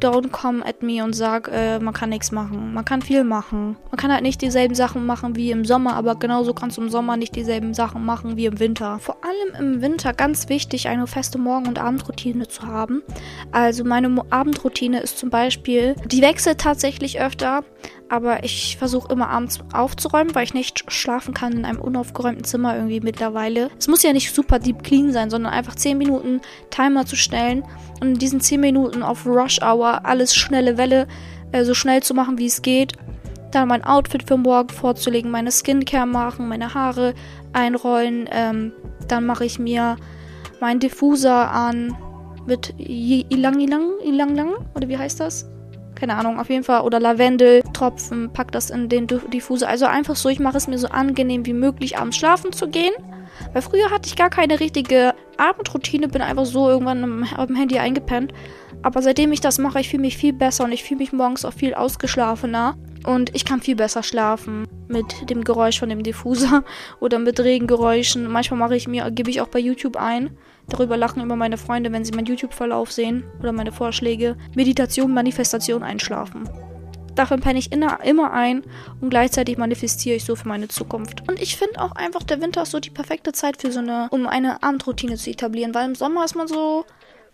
don't 0.01 0.31
come 0.31 0.65
at 0.65 0.83
me 0.83 1.03
und 1.03 1.15
sag, 1.15 1.49
äh, 1.53 1.79
man 1.79 1.95
kann 1.95 2.11
nichts 2.11 2.33
machen. 2.33 2.75
Man 2.75 2.85
kann 2.85 3.03
viel 3.03 3.25
machen. 3.25 3.77
Man 3.91 3.97
kann 3.97 4.13
halt 4.13 4.23
nicht 4.23 4.43
dieselben 4.43 4.75
Sachen 4.75 5.07
machen 5.07 5.37
wie 5.37 5.51
im 5.51 5.65
Sommer, 5.65 5.95
aber 5.95 6.17
genauso 6.17 6.55
kannst 6.55 6.77
du 6.77 6.83
im 6.83 6.89
Sommer 6.89 7.17
nicht 7.17 7.35
dieselben 7.37 7.75
Sachen 7.75 8.05
machen 8.05 8.37
wie 8.37 8.47
im 8.47 8.59
Winter. 8.59 8.99
Vor 8.99 9.17
allem 9.25 9.61
im 9.61 9.83
Winter 9.83 10.13
ganz 10.13 10.49
wichtig, 10.49 10.89
eine 10.89 11.07
feste 11.07 11.39
Morgen- 11.39 11.69
und 11.69 11.79
Abendroutine 11.79 12.49
zu 12.49 12.63
haben. 12.63 13.03
Also 13.53 13.85
meine 13.85 14.15
Abendroutine 14.31 15.01
ist 15.01 15.19
zum 15.19 15.31
Beispiel, 15.31 15.95
die 16.07 16.23
wechselt 16.23 16.59
tatsächlich 16.59 17.21
öfter, 17.21 17.65
aber 18.09 18.45
ich 18.45 18.77
versuche 18.77 19.13
immer 19.13 19.29
abends 19.29 19.59
aufzuräumen, 19.73 20.35
weil 20.35 20.45
ich 20.45 20.55
nicht 20.55 20.85
schlafen 20.93 21.35
kann 21.35 21.53
in 21.53 21.65
einem 21.65 21.81
unaufgeräumten 21.81 22.45
Zimmer 22.45 22.77
irgendwie 22.77 23.01
mittlerweile. 23.01 23.71
Es 23.79 23.89
muss 23.89 24.03
ja 24.03 24.13
nicht 24.13 24.35
super 24.35 24.59
deep 24.59 24.83
clean 24.83 25.13
sein, 25.13 25.31
sondern 25.31 25.53
einfach 25.53 25.75
10 25.75 25.99
Minuten 25.99 26.41
Timer 26.71 27.07
zu 27.07 27.17
stellen 27.17 27.65
und 28.01 28.09
in 28.09 28.19
diesen 28.19 28.41
10 28.41 28.61
Minuten 28.61 29.03
auf 29.03 29.27
Rush 29.27 29.61
Hour 29.63 30.05
alles 30.05 30.35
schnelle 30.35 30.79
Welle 30.79 31.07
äh, 31.53 31.65
so 31.65 31.75
schnell 31.75 32.03
zu 32.03 32.15
machen, 32.15 32.39
wie 32.39 32.47
es 32.47 32.63
geht. 32.63 32.93
Dann 33.51 33.69
mein 33.69 33.85
Outfit 33.85 34.25
für 34.27 34.37
morgen 34.37 34.71
vorzulegen, 34.71 35.31
meine 35.31 35.51
Skincare 35.51 36.07
machen, 36.07 36.49
meine 36.49 36.75
Haare 36.75 37.15
einrollen. 37.53 38.29
Ähm, 38.31 38.73
dann 39.09 39.27
mache 39.27 39.45
ich 39.45 39.59
mir 39.59 39.97
meinen 40.61 40.81
Diffuser 40.81 41.51
an 41.51 41.97
mit 42.47 42.75
Ilang 42.79 43.61
Ilang 43.61 43.91
Ilang 44.05 44.35
Lang 44.35 44.53
oder 44.75 44.89
wie 44.89 44.99
heißt 44.99 45.21
das? 45.21 45.47
Keine 45.97 46.17
Ahnung, 46.17 46.39
auf 46.39 46.49
jeden 46.49 46.63
Fall. 46.63 46.83
Oder 46.83 47.01
Lavendeltropfen, 47.01 48.33
pack 48.33 48.53
das 48.53 48.71
in 48.71 48.89
den 48.89 49.07
Diffuser. 49.07 49.69
Also 49.69 49.87
einfach 49.87 50.15
so, 50.15 50.29
ich 50.29 50.39
mache 50.39 50.57
es 50.57 50.69
mir 50.69 50.79
so 50.79 50.89
angenehm 50.89 51.47
wie 51.47 51.53
möglich, 51.53 51.99
abends 51.99 52.17
schlafen 52.17 52.53
zu 52.53 52.69
gehen. 52.69 52.93
Weil 53.53 53.63
früher 53.63 53.91
hatte 53.91 54.09
ich 54.09 54.17
gar 54.17 54.31
keine 54.31 54.61
richtige 54.61 55.15
Abendroutine, 55.37 56.09
bin 56.09 56.23
einfach 56.23 56.47
so 56.47 56.69
irgendwann 56.69 57.27
am 57.37 57.55
Handy 57.57 57.79
eingepennt. 57.79 58.33
Aber 58.83 59.03
seitdem 59.03 59.33
ich 59.33 59.41
das 59.41 59.59
mache, 59.59 59.81
ich 59.81 59.89
fühle 59.89 60.03
mich 60.03 60.17
viel 60.17 60.33
besser 60.33 60.65
und 60.65 60.73
ich 60.73 60.85
fühle 60.85 60.99
mich 60.99 61.13
morgens 61.13 61.45
auch 61.45 61.53
viel 61.53 61.75
ausgeschlafener. 61.75 62.77
Und 63.05 63.35
ich 63.35 63.45
kann 63.45 63.61
viel 63.61 63.77
besser 63.77 64.03
schlafen 64.03 64.67
mit 64.89 65.31
dem 65.31 65.45
Geräusch 65.45 65.79
von 65.79 65.89
dem 65.89 66.03
Diffuser 66.03 66.65
oder 67.01 67.19
mit 67.19 67.41
Regengeräuschen. 67.41 68.31
Manchmal 68.31 68.59
mache 68.59 68.77
ich 68.77 68.89
mir, 68.89 69.11
gebe 69.11 69.31
ich 69.31 69.41
auch 69.41 69.49
bei 69.49 69.59
YouTube 69.59 69.97
ein. 69.97 70.37
Darüber 70.69 70.97
lachen 70.97 71.23
immer 71.23 71.37
meine 71.37 71.59
Freunde, 71.59 71.93
wenn 71.93 72.05
sie 72.05 72.13
meinen 72.13 72.27
YouTube-Verlauf 72.27 72.91
sehen 72.91 73.25
oder 73.41 73.53
meine 73.53 73.73
Vorschläge. 73.73 74.37
Meditation, 74.55 75.15
Manifestation, 75.15 75.83
Einschlafen. 75.83 76.49
Dafür 77.15 77.39
penne 77.39 77.59
ich 77.59 77.73
immer 77.73 78.33
ein 78.33 78.63
und 79.01 79.09
gleichzeitig 79.09 79.57
manifestiere 79.57 80.17
ich 80.17 80.25
so 80.25 80.37
für 80.37 80.49
meine 80.49 80.69
Zukunft. 80.69 81.27
Und 81.27 81.41
ich 81.41 81.57
finde 81.57 81.81
auch 81.81 81.93
einfach, 81.93 82.23
der 82.23 82.43
Winter 82.43 82.63
ist 82.63 82.73
so 82.73 82.81
die 82.81 82.91
perfekte 82.91 83.33
Zeit 83.33 83.61
für 83.63 83.73
so 83.73 83.79
eine, 83.79 84.09
um 84.11 84.27
eine 84.27 84.63
Abendroutine 84.63 85.17
zu 85.17 85.31
etablieren, 85.31 85.75
weil 85.75 85.87
im 85.87 85.95
Sommer 85.95 86.27
ist 86.27 86.37
man 86.37 86.47
so 86.47 86.85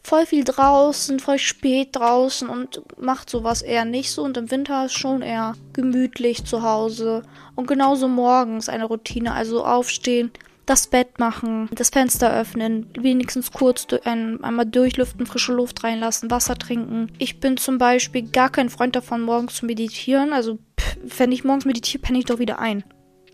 voll 0.04 0.24
viel 0.24 0.44
draußen, 0.44 1.18
voll 1.18 1.38
spät 1.38 1.90
draußen 1.92 2.48
und 2.48 2.82
macht 2.96 3.28
sowas 3.28 3.62
eher 3.62 3.84
nicht 3.84 4.12
so. 4.12 4.22
Und 4.22 4.36
im 4.36 4.52
Winter 4.52 4.86
ist 4.86 4.92
schon 4.92 5.20
eher 5.20 5.54
gemütlich 5.72 6.44
zu 6.44 6.62
Hause. 6.62 7.22
Und 7.56 7.66
genauso 7.66 8.06
morgens 8.06 8.68
eine 8.68 8.84
Routine, 8.84 9.32
also 9.32 9.64
aufstehen, 9.64 10.30
das 10.66 10.86
Bett 10.86 11.18
machen, 11.18 11.68
das 11.74 11.90
Fenster 11.90 12.34
öffnen, 12.34 12.86
wenigstens 12.98 13.50
kurz 13.52 13.86
ein, 14.04 14.42
einmal 14.44 14.66
durchlüften, 14.66 15.26
frische 15.26 15.52
Luft 15.52 15.82
reinlassen, 15.82 16.30
Wasser 16.30 16.56
trinken. 16.56 17.10
Ich 17.18 17.40
bin 17.40 17.56
zum 17.56 17.78
Beispiel 17.78 18.22
gar 18.22 18.50
kein 18.50 18.70
Freund 18.70 18.94
davon, 18.94 19.22
morgens 19.22 19.56
zu 19.56 19.66
meditieren. 19.66 20.32
Also, 20.32 20.58
pff, 20.78 20.96
wenn 21.18 21.32
ich 21.32 21.44
morgens 21.44 21.64
meditiere, 21.64 22.02
penne 22.02 22.18
ich 22.18 22.26
doch 22.26 22.38
wieder 22.38 22.58
ein. 22.58 22.84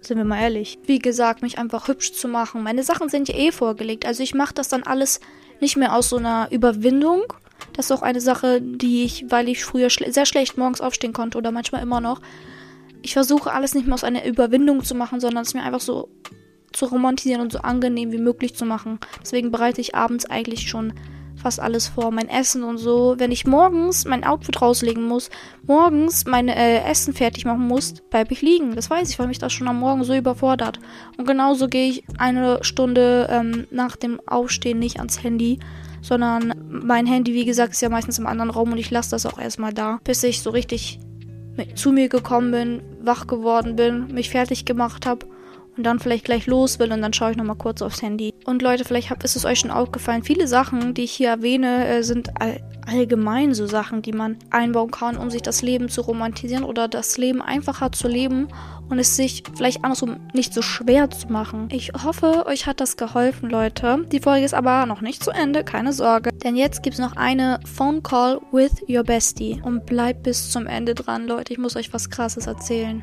Sind 0.00 0.16
wir 0.16 0.24
mal 0.24 0.40
ehrlich. 0.40 0.78
Wie 0.84 0.98
gesagt, 0.98 1.42
mich 1.42 1.58
einfach 1.58 1.88
hübsch 1.88 2.12
zu 2.12 2.28
machen. 2.28 2.62
Meine 2.62 2.84
Sachen 2.84 3.08
sind 3.08 3.28
ja 3.28 3.34
eh 3.34 3.52
vorgelegt. 3.52 4.06
Also 4.06 4.22
ich 4.22 4.32
mache 4.34 4.54
das 4.54 4.68
dann 4.68 4.84
alles 4.84 5.20
nicht 5.60 5.76
mehr 5.76 5.94
aus 5.94 6.08
so 6.08 6.16
einer 6.16 6.48
Überwindung. 6.52 7.22
Das 7.72 7.86
ist 7.86 7.92
auch 7.92 8.02
eine 8.02 8.20
Sache, 8.20 8.60
die 8.62 9.02
ich, 9.02 9.26
weil 9.28 9.48
ich 9.48 9.64
früher 9.64 9.90
schle 9.90 10.12
sehr 10.12 10.26
schlecht 10.26 10.56
morgens 10.56 10.80
aufstehen 10.80 11.12
konnte 11.12 11.36
oder 11.36 11.50
manchmal 11.50 11.82
immer 11.82 12.00
noch. 12.00 12.20
Ich 13.02 13.12
versuche 13.12 13.52
alles 13.52 13.74
nicht 13.74 13.86
mehr 13.86 13.94
aus 13.94 14.04
einer 14.04 14.24
Überwindung 14.24 14.84
zu 14.84 14.94
machen, 14.94 15.20
sondern 15.20 15.42
es 15.42 15.54
mir 15.54 15.62
einfach 15.62 15.80
so 15.80 16.08
zu 16.72 16.86
romantisieren 16.86 17.40
und 17.40 17.52
so 17.52 17.58
angenehm 17.60 18.12
wie 18.12 18.18
möglich 18.18 18.54
zu 18.54 18.64
machen. 18.64 18.98
Deswegen 19.20 19.50
bereite 19.50 19.80
ich 19.80 19.94
abends 19.94 20.26
eigentlich 20.26 20.68
schon 20.68 20.92
fast 21.38 21.60
alles 21.60 21.88
vor. 21.88 22.10
Mein 22.10 22.28
Essen 22.28 22.62
und 22.64 22.78
so. 22.78 23.14
Wenn 23.18 23.32
ich 23.32 23.46
morgens 23.46 24.04
mein 24.04 24.24
Outfit 24.24 24.60
rauslegen 24.60 25.04
muss, 25.04 25.30
morgens 25.66 26.26
mein 26.26 26.48
äh, 26.48 26.82
Essen 26.82 27.14
fertig 27.14 27.44
machen 27.44 27.66
muss, 27.66 27.94
bleibe 28.10 28.32
ich 28.32 28.42
liegen. 28.42 28.74
Das 28.74 28.90
weiß 28.90 29.08
ich, 29.10 29.18
weil 29.18 29.28
mich 29.28 29.38
das 29.38 29.52
schon 29.52 29.68
am 29.68 29.78
Morgen 29.78 30.04
so 30.04 30.14
überfordert. 30.14 30.80
Und 31.16 31.26
genauso 31.26 31.68
gehe 31.68 31.90
ich 31.90 32.04
eine 32.18 32.58
Stunde 32.62 33.28
ähm, 33.30 33.66
nach 33.70 33.96
dem 33.96 34.20
Aufstehen 34.26 34.78
nicht 34.78 34.98
ans 34.98 35.22
Handy, 35.22 35.58
sondern 36.02 36.54
mein 36.68 37.06
Handy, 37.06 37.34
wie 37.34 37.44
gesagt, 37.44 37.72
ist 37.72 37.82
ja 37.82 37.88
meistens 37.88 38.18
im 38.18 38.26
anderen 38.26 38.50
Raum 38.50 38.72
und 38.72 38.78
ich 38.78 38.90
lasse 38.90 39.10
das 39.10 39.26
auch 39.26 39.38
erstmal 39.38 39.72
da, 39.72 40.00
bis 40.04 40.22
ich 40.22 40.42
so 40.42 40.50
richtig 40.50 41.00
zu 41.74 41.90
mir 41.90 42.08
gekommen 42.08 42.52
bin, 42.52 42.82
wach 43.02 43.26
geworden 43.26 43.74
bin, 43.74 44.14
mich 44.14 44.30
fertig 44.30 44.64
gemacht 44.64 45.06
habe 45.06 45.26
und 45.78 45.84
dann 45.84 46.00
vielleicht 46.00 46.24
gleich 46.24 46.46
los 46.46 46.78
will 46.78 46.92
und 46.92 47.00
dann 47.00 47.12
schaue 47.12 47.30
ich 47.30 47.36
nochmal 47.36 47.56
kurz 47.56 47.80
aufs 47.80 48.02
Handy. 48.02 48.34
Und 48.44 48.60
Leute, 48.62 48.84
vielleicht 48.84 49.10
ist 49.22 49.36
es 49.36 49.44
euch 49.44 49.60
schon 49.60 49.70
aufgefallen, 49.70 50.24
viele 50.24 50.48
Sachen, 50.48 50.92
die 50.92 51.04
ich 51.04 51.12
hier 51.12 51.30
erwähne, 51.30 51.86
äh, 51.86 52.02
sind 52.02 52.40
all 52.40 52.60
allgemein 52.88 53.52
so 53.52 53.66
Sachen, 53.66 54.00
die 54.00 54.12
man 54.12 54.38
einbauen 54.48 54.90
kann, 54.90 55.18
um 55.18 55.30
sich 55.30 55.42
das 55.42 55.60
Leben 55.60 55.90
zu 55.90 56.00
romantisieren 56.00 56.64
oder 56.64 56.88
das 56.88 57.18
Leben 57.18 57.42
einfacher 57.42 57.92
zu 57.92 58.08
leben 58.08 58.48
und 58.88 58.98
es 58.98 59.14
sich 59.14 59.42
vielleicht 59.54 59.84
andersrum 59.84 60.16
nicht 60.32 60.54
so 60.54 60.62
schwer 60.62 61.10
zu 61.10 61.28
machen. 61.28 61.68
Ich 61.70 61.92
hoffe, 62.02 62.46
euch 62.46 62.66
hat 62.66 62.80
das 62.80 62.96
geholfen, 62.96 63.50
Leute. 63.50 64.06
Die 64.10 64.20
Folge 64.20 64.46
ist 64.46 64.54
aber 64.54 64.86
noch 64.86 65.02
nicht 65.02 65.22
zu 65.22 65.30
Ende, 65.30 65.64
keine 65.64 65.92
Sorge. 65.92 66.30
Denn 66.32 66.56
jetzt 66.56 66.82
gibt 66.82 66.94
es 66.94 67.00
noch 67.00 67.16
eine 67.16 67.60
Phone 67.66 68.02
Call 68.02 68.40
with 68.52 68.72
your 68.88 69.04
bestie. 69.04 69.60
Und 69.62 69.84
bleibt 69.84 70.22
bis 70.22 70.50
zum 70.50 70.66
Ende 70.66 70.94
dran, 70.94 71.26
Leute. 71.26 71.52
Ich 71.52 71.58
muss 71.58 71.76
euch 71.76 71.92
was 71.92 72.08
Krasses 72.08 72.46
erzählen. 72.46 73.02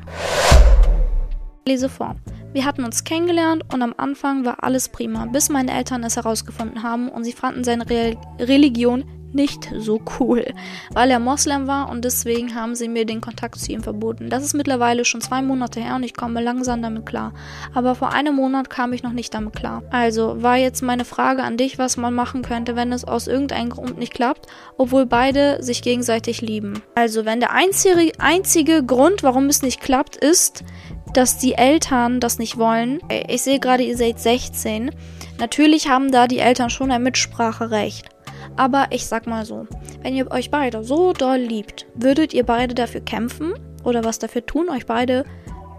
Lese 1.64 1.88
vor. 1.88 2.16
Wir 2.56 2.64
hatten 2.64 2.84
uns 2.84 3.04
kennengelernt 3.04 3.64
und 3.70 3.82
am 3.82 3.92
Anfang 3.98 4.46
war 4.46 4.64
alles 4.64 4.88
prima, 4.88 5.26
bis 5.26 5.50
meine 5.50 5.76
Eltern 5.76 6.02
es 6.04 6.16
herausgefunden 6.16 6.82
haben 6.82 7.10
und 7.10 7.22
sie 7.22 7.34
fanden 7.34 7.64
seine 7.64 7.86
Re 7.90 8.16
Religion 8.38 9.04
nicht 9.36 9.70
so 9.76 10.00
cool, 10.18 10.44
weil 10.90 11.10
er 11.10 11.20
Moslem 11.20 11.66
war 11.66 11.90
und 11.90 12.04
deswegen 12.04 12.54
haben 12.54 12.74
sie 12.74 12.88
mir 12.88 13.04
den 13.04 13.20
Kontakt 13.20 13.58
zu 13.58 13.70
ihm 13.70 13.82
verboten. 13.82 14.30
Das 14.30 14.42
ist 14.42 14.54
mittlerweile 14.54 15.04
schon 15.04 15.20
zwei 15.20 15.42
Monate 15.42 15.80
her 15.80 15.94
und 15.94 16.02
ich 16.02 16.14
komme 16.14 16.42
langsam 16.42 16.82
damit 16.82 17.06
klar. 17.06 17.34
Aber 17.74 17.94
vor 17.94 18.12
einem 18.12 18.34
Monat 18.34 18.70
kam 18.70 18.92
ich 18.92 19.02
noch 19.02 19.12
nicht 19.12 19.34
damit 19.34 19.54
klar. 19.54 19.82
Also 19.90 20.42
war 20.42 20.56
jetzt 20.56 20.82
meine 20.82 21.04
Frage 21.04 21.42
an 21.42 21.56
dich, 21.58 21.78
was 21.78 21.96
man 21.96 22.14
machen 22.14 22.42
könnte, 22.42 22.74
wenn 22.74 22.92
es 22.92 23.04
aus 23.04 23.26
irgendeinem 23.26 23.70
Grund 23.70 23.98
nicht 23.98 24.14
klappt, 24.14 24.46
obwohl 24.78 25.06
beide 25.06 25.62
sich 25.62 25.82
gegenseitig 25.82 26.40
lieben. 26.40 26.82
Also 26.94 27.24
wenn 27.24 27.40
der 27.40 27.52
einzige, 27.52 28.12
einzige 28.18 28.82
Grund, 28.82 29.22
warum 29.22 29.46
es 29.46 29.62
nicht 29.62 29.80
klappt, 29.82 30.16
ist, 30.16 30.64
dass 31.12 31.38
die 31.38 31.54
Eltern 31.54 32.20
das 32.20 32.38
nicht 32.38 32.58
wollen. 32.58 33.00
Ich 33.28 33.42
sehe 33.42 33.60
gerade, 33.60 33.82
ihr 33.82 33.96
seid 33.96 34.20
16. 34.20 34.90
Natürlich 35.38 35.88
haben 35.88 36.10
da 36.10 36.26
die 36.26 36.38
Eltern 36.38 36.70
schon 36.70 36.90
ein 36.90 37.02
Mitspracherecht. 37.02 38.08
Aber 38.56 38.86
ich 38.90 39.06
sag 39.06 39.26
mal 39.26 39.44
so, 39.44 39.66
wenn 40.02 40.14
ihr 40.14 40.30
euch 40.30 40.50
beide 40.50 40.82
so 40.82 41.12
doll 41.12 41.38
liebt, 41.38 41.86
würdet 41.94 42.32
ihr 42.32 42.44
beide 42.44 42.74
dafür 42.74 43.00
kämpfen 43.00 43.52
oder 43.84 44.04
was 44.04 44.18
dafür 44.18 44.44
tun, 44.46 44.70
euch 44.70 44.86
beide 44.86 45.24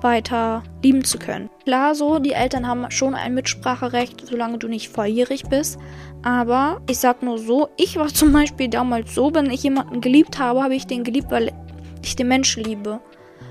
weiter 0.02 0.64
lieben 0.84 1.04
zu 1.04 1.18
können. 1.18 1.50
Klar, 1.66 1.96
so, 1.96 2.20
die 2.20 2.34
Eltern 2.34 2.68
haben 2.68 2.90
schon 2.92 3.16
ein 3.16 3.34
Mitspracherecht, 3.34 4.28
solange 4.28 4.60
du 4.60 4.68
nicht 4.68 4.90
volljährig 4.90 5.44
bist. 5.50 5.80
Aber 6.22 6.82
ich 6.88 7.00
sag 7.00 7.24
nur 7.24 7.40
so, 7.40 7.70
ich 7.78 7.98
war 7.98 8.08
zum 8.08 8.32
Beispiel 8.32 8.68
damals 8.68 9.16
so, 9.16 9.34
wenn 9.34 9.50
ich 9.50 9.64
jemanden 9.64 10.02
geliebt 10.02 10.38
habe, 10.38 10.62
habe 10.64 10.76
ich 10.76 10.86
den 10.86 11.04
geliebt, 11.04 11.32
weil 11.32 11.52
ich 12.04 12.16
den 12.16 12.28
Menschen 12.28 12.64
liebe 12.64 13.00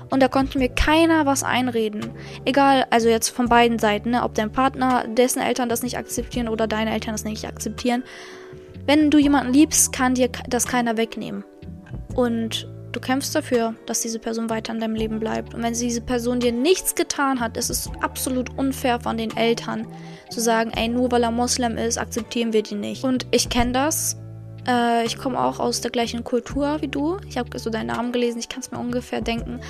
und 0.09 0.21
da 0.21 0.27
konnte 0.27 0.57
mir 0.57 0.69
keiner 0.69 1.25
was 1.25 1.43
einreden. 1.43 2.11
Egal, 2.45 2.85
also 2.89 3.09
jetzt 3.09 3.29
von 3.29 3.49
beiden 3.49 3.79
Seiten, 3.79 4.11
ne? 4.11 4.23
ob 4.23 4.33
dein 4.35 4.51
Partner, 4.51 5.05
dessen 5.07 5.41
Eltern 5.41 5.69
das 5.69 5.83
nicht 5.83 5.97
akzeptieren 5.97 6.47
oder 6.47 6.67
deine 6.67 6.91
Eltern 6.91 7.13
das 7.13 7.23
nicht 7.23 7.45
akzeptieren. 7.45 8.03
Wenn 8.85 9.11
du 9.11 9.17
jemanden 9.17 9.53
liebst, 9.53 9.91
kann 9.91 10.15
dir 10.15 10.29
das 10.47 10.65
keiner 10.65 10.95
wegnehmen. 10.95 11.43
Und 12.15 12.69
du 12.93 13.01
kämpfst 13.01 13.35
dafür, 13.35 13.75
dass 13.85 14.01
diese 14.01 14.19
Person 14.19 14.49
weiter 14.49 14.73
in 14.73 14.79
deinem 14.79 14.95
Leben 14.95 15.19
bleibt. 15.19 15.53
Und 15.53 15.61
wenn 15.61 15.73
diese 15.73 16.01
Person 16.01 16.39
dir 16.39 16.53
nichts 16.53 16.95
getan 16.95 17.39
hat, 17.39 17.57
ist 17.57 17.69
es 17.69 17.89
absolut 18.01 18.57
unfair 18.57 18.99
von 19.01 19.17
den 19.17 19.35
Eltern 19.35 19.85
zu 20.29 20.39
sagen, 20.39 20.71
ey, 20.75 20.87
nur 20.87 21.11
weil 21.11 21.23
er 21.23 21.31
Moslem 21.31 21.77
ist, 21.77 21.97
akzeptieren 21.97 22.53
wir 22.53 22.63
die 22.63 22.75
nicht. 22.75 23.03
Und 23.03 23.27
ich 23.31 23.49
kenne 23.49 23.73
das 23.73 24.17
äh, 24.67 25.05
ich 25.05 25.17
komme 25.17 25.39
auch 25.39 25.59
aus 25.59 25.81
der 25.81 25.91
gleichen 25.91 26.23
Kultur 26.23 26.77
wie 26.81 26.87
du. 26.87 27.17
Ich 27.27 27.37
habe 27.37 27.57
so 27.57 27.69
deinen 27.69 27.87
Namen 27.87 28.11
gelesen, 28.11 28.39
ich 28.39 28.49
kann 28.49 28.61
es 28.61 28.71
mir 28.71 28.79
ungefähr 28.79 29.21
denken. 29.21 29.61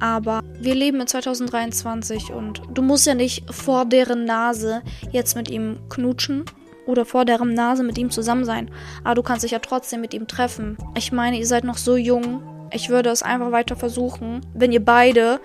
Aber 0.00 0.40
wir 0.58 0.74
leben 0.74 1.00
in 1.00 1.06
2023 1.06 2.32
und 2.32 2.62
du 2.72 2.82
musst 2.82 3.06
ja 3.06 3.14
nicht 3.14 3.52
vor 3.52 3.84
deren 3.84 4.24
Nase 4.24 4.82
jetzt 5.12 5.36
mit 5.36 5.50
ihm 5.50 5.78
knutschen 5.88 6.44
oder 6.86 7.04
vor 7.04 7.24
deren 7.24 7.54
Nase 7.54 7.82
mit 7.82 7.98
ihm 7.98 8.10
zusammen 8.10 8.44
sein. 8.44 8.70
Aber 9.04 9.14
du 9.16 9.22
kannst 9.22 9.44
dich 9.44 9.52
ja 9.52 9.58
trotzdem 9.58 10.00
mit 10.00 10.14
ihm 10.14 10.26
treffen. 10.26 10.78
Ich 10.96 11.12
meine, 11.12 11.38
ihr 11.38 11.46
seid 11.46 11.64
noch 11.64 11.76
so 11.76 11.96
jung. 11.96 12.42
Ich 12.72 12.88
würde 12.88 13.10
es 13.10 13.22
einfach 13.22 13.52
weiter 13.52 13.76
versuchen, 13.76 14.40
wenn 14.54 14.72
ihr 14.72 14.84
beide 14.84 15.40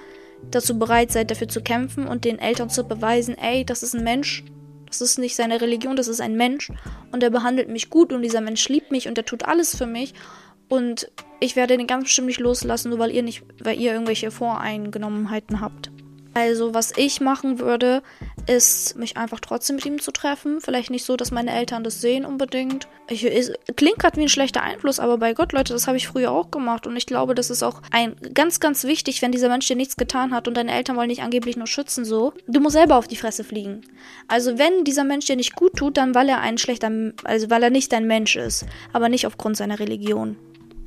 dazu 0.49 0.79
bereit 0.79 1.11
seid, 1.11 1.29
dafür 1.29 1.47
zu 1.47 1.61
kämpfen 1.61 2.07
und 2.07 2.25
den 2.25 2.39
Eltern 2.39 2.69
zu 2.69 2.83
beweisen, 2.83 3.37
ey, 3.37 3.63
das 3.63 3.83
ist 3.83 3.93
ein 3.93 4.03
Mensch, 4.03 4.43
das 4.91 5.01
ist 5.01 5.17
nicht 5.17 5.35
seine 5.35 5.61
Religion, 5.61 5.95
das 5.95 6.07
ist 6.07 6.21
ein 6.21 6.35
Mensch 6.35 6.71
und 7.11 7.23
er 7.23 7.29
behandelt 7.29 7.69
mich 7.69 7.89
gut 7.89 8.13
und 8.13 8.21
dieser 8.21 8.41
Mensch 8.41 8.67
liebt 8.69 8.91
mich 8.91 9.07
und 9.07 9.17
er 9.17 9.25
tut 9.25 9.45
alles 9.45 9.75
für 9.75 9.85
mich 9.85 10.13
und 10.69 11.11
ich 11.39 11.55
werde 11.55 11.75
den 11.75 11.87
ganz 11.87 12.05
bestimmt 12.05 12.27
nicht 12.27 12.39
loslassen, 12.39 12.89
nur 12.89 12.99
weil 12.99 13.11
ihr 13.11 13.23
nicht, 13.23 13.43
weil 13.61 13.79
ihr 13.79 13.91
irgendwelche 13.93 14.31
Voreingenommenheiten 14.31 15.59
habt. 15.59 15.90
Also, 16.33 16.73
was 16.73 16.93
ich 16.95 17.19
machen 17.19 17.59
würde, 17.59 18.01
ist, 18.47 18.95
mich 18.95 19.17
einfach 19.17 19.39
trotzdem 19.41 19.75
mit 19.75 19.85
ihm 19.85 19.99
zu 19.99 20.11
treffen. 20.11 20.61
Vielleicht 20.61 20.89
nicht 20.89 21.05
so, 21.05 21.17
dass 21.17 21.31
meine 21.31 21.53
Eltern 21.53 21.83
das 21.83 21.99
sehen 21.99 22.25
unbedingt. 22.25 22.87
Ich, 23.09 23.25
es 23.25 23.51
klingt 23.75 23.99
gerade 23.99 24.17
wie 24.17 24.23
ein 24.23 24.29
schlechter 24.29 24.63
Einfluss, 24.63 24.99
aber 24.99 25.17
bei 25.17 25.33
Gott, 25.33 25.51
Leute, 25.51 25.73
das 25.73 25.87
habe 25.87 25.97
ich 25.97 26.07
früher 26.07 26.31
auch 26.31 26.49
gemacht. 26.49 26.87
Und 26.87 26.95
ich 26.95 27.05
glaube, 27.05 27.35
das 27.35 27.49
ist 27.49 27.63
auch 27.63 27.81
ein 27.91 28.15
ganz, 28.33 28.61
ganz 28.61 28.85
wichtig, 28.85 29.21
wenn 29.21 29.33
dieser 29.33 29.49
Mensch 29.49 29.67
dir 29.67 29.75
nichts 29.75 29.97
getan 29.97 30.33
hat 30.33 30.47
und 30.47 30.55
deine 30.55 30.71
Eltern 30.71 30.95
wollen 30.95 31.09
dich 31.09 31.21
angeblich 31.21 31.57
nur 31.57 31.67
schützen, 31.67 32.05
so. 32.05 32.33
Du 32.47 32.61
musst 32.61 32.75
selber 32.75 32.95
auf 32.95 33.09
die 33.09 33.17
Fresse 33.17 33.43
fliegen. 33.43 33.81
Also, 34.29 34.57
wenn 34.57 34.85
dieser 34.85 35.03
Mensch 35.03 35.25
dir 35.25 35.35
nicht 35.35 35.55
gut 35.55 35.75
tut, 35.75 35.97
dann 35.97 36.15
weil 36.15 36.29
er 36.29 36.39
ein 36.39 36.57
schlechter, 36.57 36.91
also 37.25 37.49
weil 37.49 37.63
er 37.63 37.69
nicht 37.69 37.91
dein 37.91 38.07
Mensch 38.07 38.37
ist, 38.37 38.65
aber 38.93 39.09
nicht 39.09 39.27
aufgrund 39.27 39.57
seiner 39.57 39.79
Religion. 39.79 40.37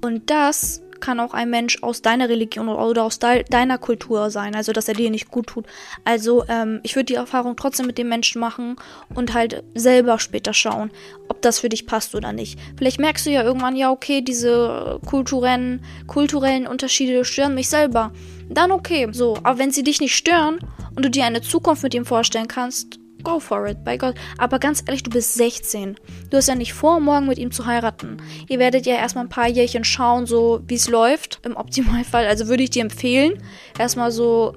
Und 0.01 0.31
das 0.31 0.83
kann 1.05 1.21
auch 1.21 1.35
ein 1.35 1.51
Mensch 1.51 1.83
aus 1.83 2.01
deiner 2.01 2.31
Religion 2.31 2.69
oder 2.71 3.05
aus 3.05 3.19
de 3.19 3.45
deiner 3.45 3.77
Kultur 3.77 4.31
sein, 4.31 4.55
also 4.55 4.73
dass 4.73 4.89
er 4.89 4.95
dir 4.95 5.11
nicht 5.11 5.31
gut 5.31 5.49
tut. 5.49 5.67
Also 6.05 6.45
ähm, 6.49 6.81
ich 6.83 6.97
würde 6.97 7.05
die 7.05 7.15
Erfahrung 7.17 7.57
trotzdem 7.57 7.87
mit 7.87 7.99
dem 7.99 8.09
Menschen 8.09 8.41
machen 8.41 8.77
und 9.15 9.35
halt 9.35 9.63
selber 9.75 10.19
später 10.19 10.55
schauen, 10.55 10.91
ob 11.29 11.43
das 11.43 11.59
für 11.59 11.69
dich 11.69 11.87
passt 11.87 12.15
oder 12.15 12.33
nicht. 12.33 12.59
Vielleicht 12.79 13.01
merkst 13.01 13.27
du 13.27 13.31
ja 13.31 13.43
irgendwann, 13.43 13.77
ja 13.77 13.91
okay, 13.91 14.23
diese 14.23 14.99
kulturellen, 15.07 15.85
kulturellen 16.07 16.67
Unterschiede 16.67 17.23
stören 17.27 17.55
mich 17.55 17.69
selber. 17.69 18.11
Dann 18.49 18.73
okay, 18.73 19.07
so. 19.13 19.37
Aber 19.43 19.59
wenn 19.59 19.73
sie 19.73 19.83
dich 19.83 20.01
nicht 20.01 20.17
stören 20.17 20.59
und 20.97 21.05
du 21.05 21.11
dir 21.11 21.27
eine 21.27 21.43
Zukunft 21.43 21.83
mit 21.83 21.93
ihm 21.93 22.07
vorstellen 22.07 22.49
kannst, 22.49 22.99
go 23.25 23.41
for 23.41 23.67
it, 23.67 23.83
bei 23.85 23.97
Gott. 23.97 24.15
Aber 24.39 24.59
ganz 24.59 24.83
ehrlich, 24.87 25.03
du 25.03 25.11
bist 25.11 25.35
16. 25.35 25.97
Du 26.31 26.37
hast 26.37 26.49
ja 26.49 26.55
nicht 26.55 26.75
vor, 26.75 27.01
morgen 27.01 27.27
mit 27.27 27.39
ihm 27.39 27.51
zu 27.51 27.67
heiraten. 27.67 28.19
Ihr 28.49 28.59
werdet 28.59 28.87
ja 28.87 28.95
erstmal 28.95 29.25
ein 29.25 29.31
paar 29.31 29.49
Jährchen 29.49 29.85
schauen, 29.85 30.27
so 30.27 30.61
wie 30.67 30.75
es 30.75 30.89
läuft, 30.89 31.41
im 31.45 31.57
Optimalfall. 31.57 32.27
Also 32.27 32.49
würde 32.49 32.63
ich 32.63 32.71
dir 32.71 32.83
empfehlen, 32.83 33.43
erstmal 33.79 34.13
so 34.13 34.55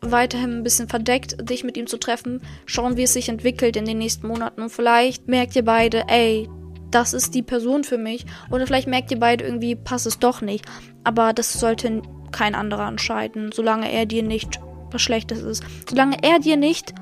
weiterhin 0.00 0.58
ein 0.58 0.62
bisschen 0.62 0.88
verdeckt, 0.88 1.48
dich 1.48 1.64
mit 1.64 1.76
ihm 1.76 1.86
zu 1.86 1.98
treffen, 1.98 2.40
schauen, 2.66 2.96
wie 2.96 3.02
es 3.02 3.12
sich 3.12 3.28
entwickelt 3.28 3.76
in 3.76 3.84
den 3.84 3.98
nächsten 3.98 4.26
Monaten. 4.26 4.62
Und 4.62 4.70
vielleicht 4.70 5.28
merkt 5.28 5.56
ihr 5.56 5.64
beide, 5.64 6.04
ey, 6.08 6.48
das 6.90 7.12
ist 7.12 7.34
die 7.34 7.42
Person 7.42 7.84
für 7.84 7.98
mich. 7.98 8.24
Oder 8.50 8.66
vielleicht 8.66 8.88
merkt 8.88 9.10
ihr 9.10 9.18
beide 9.18 9.44
irgendwie, 9.44 9.74
passt 9.74 10.06
es 10.06 10.18
doch 10.18 10.40
nicht. 10.40 10.64
Aber 11.04 11.32
das 11.32 11.52
sollte 11.52 12.02
kein 12.32 12.54
anderer 12.54 12.88
entscheiden, 12.88 13.50
solange 13.52 13.90
er 13.90 14.06
dir 14.06 14.22
nicht 14.22 14.60
was 14.90 15.02
Schlechtes 15.02 15.42
ist. 15.42 15.62
Solange 15.88 16.22
er 16.22 16.38
dir 16.38 16.56
nicht 16.56 16.94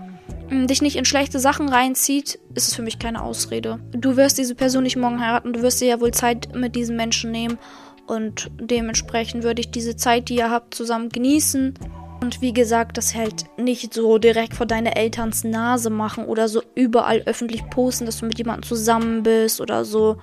dich 0.51 0.83
nicht 0.83 0.97
in 0.97 1.05
schlechte 1.05 1.39
Sachen 1.39 1.69
reinzieht, 1.69 2.39
ist 2.55 2.69
es 2.69 2.75
für 2.75 2.83
mich 2.83 2.99
keine 2.99 3.23
Ausrede. 3.23 3.81
Du 3.93 4.17
wirst 4.17 4.39
diese 4.39 4.55
Person 4.55 4.83
nicht 4.83 4.97
morgen 4.97 5.21
heiraten, 5.21 5.53
du 5.53 5.63
wirst 5.63 5.81
dir 5.81 5.89
ja 5.89 6.01
wohl 6.01 6.13
Zeit 6.13 6.55
mit 6.55 6.77
diesem 6.77 6.97
Menschen 6.97 7.31
nehmen 7.31 7.59
und 8.07 8.51
dementsprechend 8.61 9.43
würde 9.43 9.61
ich 9.61 9.71
diese 9.71 9.97
Zeit, 9.97 10.29
die 10.29 10.37
ihr 10.37 10.51
habt, 10.51 10.75
zusammen 10.75 11.09
genießen. 11.09 11.75
Und 12.21 12.41
wie 12.41 12.53
gesagt, 12.53 12.97
das 12.97 13.15
halt 13.15 13.45
nicht 13.59 13.93
so 13.93 14.19
direkt 14.19 14.55
vor 14.55 14.67
deine 14.67 14.97
Elterns 14.97 15.45
Nase 15.45 15.91
machen 15.91 16.25
oder 16.25 16.49
so 16.49 16.63
überall 16.75 17.23
öffentlich 17.27 17.69
posten, 17.69 18.07
dass 18.07 18.21
du 18.21 18.27
mit 18.27 18.39
jemandem 18.39 18.63
zusammen 18.63 19.23
bist 19.23 19.61
oder 19.61 19.85
so. 19.85 20.17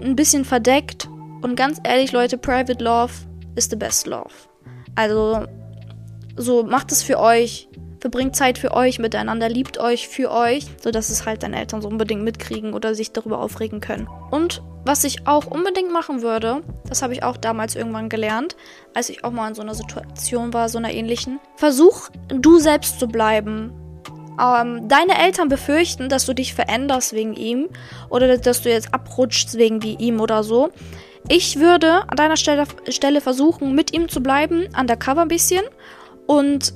Ein 0.00 0.16
bisschen 0.16 0.44
verdeckt. 0.44 1.08
Und 1.42 1.54
ganz 1.54 1.80
ehrlich, 1.84 2.12
Leute, 2.12 2.38
Private 2.38 2.82
Love 2.82 3.12
ist 3.56 3.70
the 3.70 3.76
best 3.76 4.06
love. 4.06 4.30
Also, 4.94 5.44
so 6.36 6.64
macht 6.64 6.92
es 6.92 7.02
für 7.02 7.18
euch 7.18 7.67
verbringt 8.00 8.36
Zeit 8.36 8.58
für 8.58 8.72
euch 8.72 8.98
miteinander, 8.98 9.48
liebt 9.48 9.78
euch 9.78 10.08
für 10.08 10.30
euch, 10.30 10.66
sodass 10.80 11.08
es 11.10 11.26
halt 11.26 11.42
deine 11.42 11.58
Eltern 11.58 11.82
so 11.82 11.88
unbedingt 11.88 12.22
mitkriegen 12.22 12.74
oder 12.74 12.94
sich 12.94 13.12
darüber 13.12 13.40
aufregen 13.40 13.80
können. 13.80 14.08
Und 14.30 14.62
was 14.84 15.04
ich 15.04 15.26
auch 15.26 15.46
unbedingt 15.46 15.92
machen 15.92 16.22
würde, 16.22 16.62
das 16.88 17.02
habe 17.02 17.12
ich 17.12 17.22
auch 17.22 17.36
damals 17.36 17.76
irgendwann 17.76 18.08
gelernt, 18.08 18.56
als 18.94 19.08
ich 19.10 19.24
auch 19.24 19.32
mal 19.32 19.48
in 19.48 19.54
so 19.54 19.62
einer 19.62 19.74
Situation 19.74 20.52
war, 20.52 20.68
so 20.68 20.78
einer 20.78 20.92
ähnlichen. 20.92 21.40
Versuch 21.56 22.08
du 22.28 22.58
selbst 22.58 22.98
zu 22.98 23.08
bleiben. 23.08 23.72
Ähm, 24.40 24.88
deine 24.88 25.18
Eltern 25.20 25.48
befürchten, 25.48 26.08
dass 26.08 26.24
du 26.26 26.32
dich 26.32 26.54
veränderst 26.54 27.12
wegen 27.12 27.34
ihm 27.34 27.68
oder 28.08 28.38
dass 28.38 28.62
du 28.62 28.70
jetzt 28.70 28.94
abrutschst 28.94 29.58
wegen 29.58 29.82
wie 29.82 29.96
ihm 29.96 30.20
oder 30.20 30.44
so. 30.44 30.70
Ich 31.28 31.58
würde 31.58 32.08
an 32.08 32.16
deiner 32.16 32.36
Stelle, 32.36 32.64
Stelle 32.88 33.20
versuchen, 33.20 33.74
mit 33.74 33.92
ihm 33.92 34.08
zu 34.08 34.22
bleiben, 34.22 34.68
undercover 34.78 35.22
ein 35.22 35.28
bisschen 35.28 35.64
und 36.26 36.72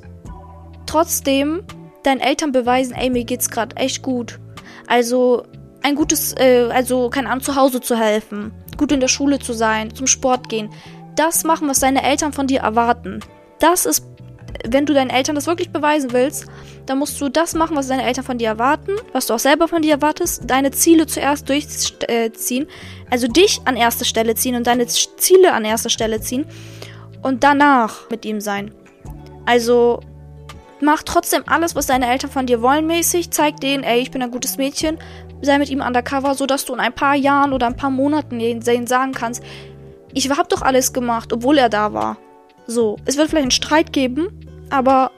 trotzdem 0.86 1.62
deinen 2.02 2.20
Eltern 2.20 2.52
beweisen, 2.52 2.94
ey, 2.94 3.10
mir 3.10 3.24
geht's 3.24 3.50
gerade 3.50 3.76
echt 3.76 4.02
gut. 4.02 4.38
Also 4.86 5.44
ein 5.82 5.94
gutes, 5.94 6.34
äh, 6.38 6.68
also 6.72 7.10
keine 7.10 7.28
Ahnung, 7.30 7.42
zu 7.42 7.56
Hause 7.56 7.80
zu 7.80 7.96
helfen, 7.96 8.52
gut 8.76 8.92
in 8.92 9.00
der 9.00 9.08
Schule 9.08 9.38
zu 9.38 9.52
sein, 9.52 9.94
zum 9.94 10.06
Sport 10.06 10.48
gehen. 10.48 10.70
Das 11.16 11.44
machen, 11.44 11.68
was 11.68 11.80
deine 11.80 12.02
Eltern 12.02 12.32
von 12.32 12.46
dir 12.46 12.60
erwarten. 12.60 13.20
Das 13.58 13.86
ist, 13.86 14.04
wenn 14.66 14.86
du 14.86 14.94
deinen 14.94 15.10
Eltern 15.10 15.34
das 15.34 15.46
wirklich 15.46 15.70
beweisen 15.70 16.12
willst, 16.12 16.46
dann 16.86 16.98
musst 16.98 17.20
du 17.20 17.28
das 17.28 17.54
machen, 17.54 17.76
was 17.76 17.88
deine 17.88 18.04
Eltern 18.04 18.24
von 18.24 18.38
dir 18.38 18.48
erwarten, 18.48 18.92
was 19.12 19.26
du 19.26 19.34
auch 19.34 19.38
selber 19.38 19.68
von 19.68 19.82
dir 19.82 19.92
erwartest, 19.92 20.42
deine 20.46 20.70
Ziele 20.72 21.06
zuerst 21.06 21.48
durchziehen, 21.48 22.66
also 23.10 23.28
dich 23.28 23.60
an 23.64 23.76
erste 23.76 24.04
Stelle 24.04 24.34
ziehen 24.34 24.56
und 24.56 24.66
deine 24.66 24.86
Ziele 24.86 25.52
an 25.52 25.64
erste 25.64 25.90
Stelle 25.90 26.20
ziehen 26.20 26.46
und 27.22 27.44
danach 27.44 28.10
mit 28.10 28.24
ihm 28.24 28.40
sein. 28.40 28.72
Also 29.46 30.00
Mach 30.84 31.04
trotzdem 31.04 31.44
alles, 31.46 31.76
was 31.76 31.86
deine 31.86 32.10
Eltern 32.10 32.30
von 32.30 32.46
dir 32.46 32.60
wollen, 32.60 32.88
mäßig. 32.88 33.30
Zeig 33.30 33.60
denen, 33.60 33.84
ey, 33.84 34.00
ich 34.00 34.10
bin 34.10 34.20
ein 34.20 34.32
gutes 34.32 34.58
Mädchen. 34.58 34.98
Sei 35.40 35.56
mit 35.58 35.70
ihm 35.70 35.80
undercover, 35.80 36.34
sodass 36.34 36.64
du 36.64 36.74
in 36.74 36.80
ein 36.80 36.92
paar 36.92 37.14
Jahren 37.14 37.52
oder 37.52 37.68
ein 37.68 37.76
paar 37.76 37.90
Monaten 37.90 38.40
ihnen 38.40 38.62
sagen 38.62 39.12
kannst, 39.12 39.44
ich 40.12 40.28
hab 40.28 40.48
doch 40.48 40.60
alles 40.60 40.92
gemacht, 40.92 41.32
obwohl 41.32 41.58
er 41.58 41.68
da 41.68 41.92
war. 41.92 42.18
So, 42.66 42.96
es 43.04 43.16
wird 43.16 43.28
vielleicht 43.28 43.44
einen 43.44 43.50
Streit 43.52 43.92
geben, 43.92 44.28
aber 44.70 45.12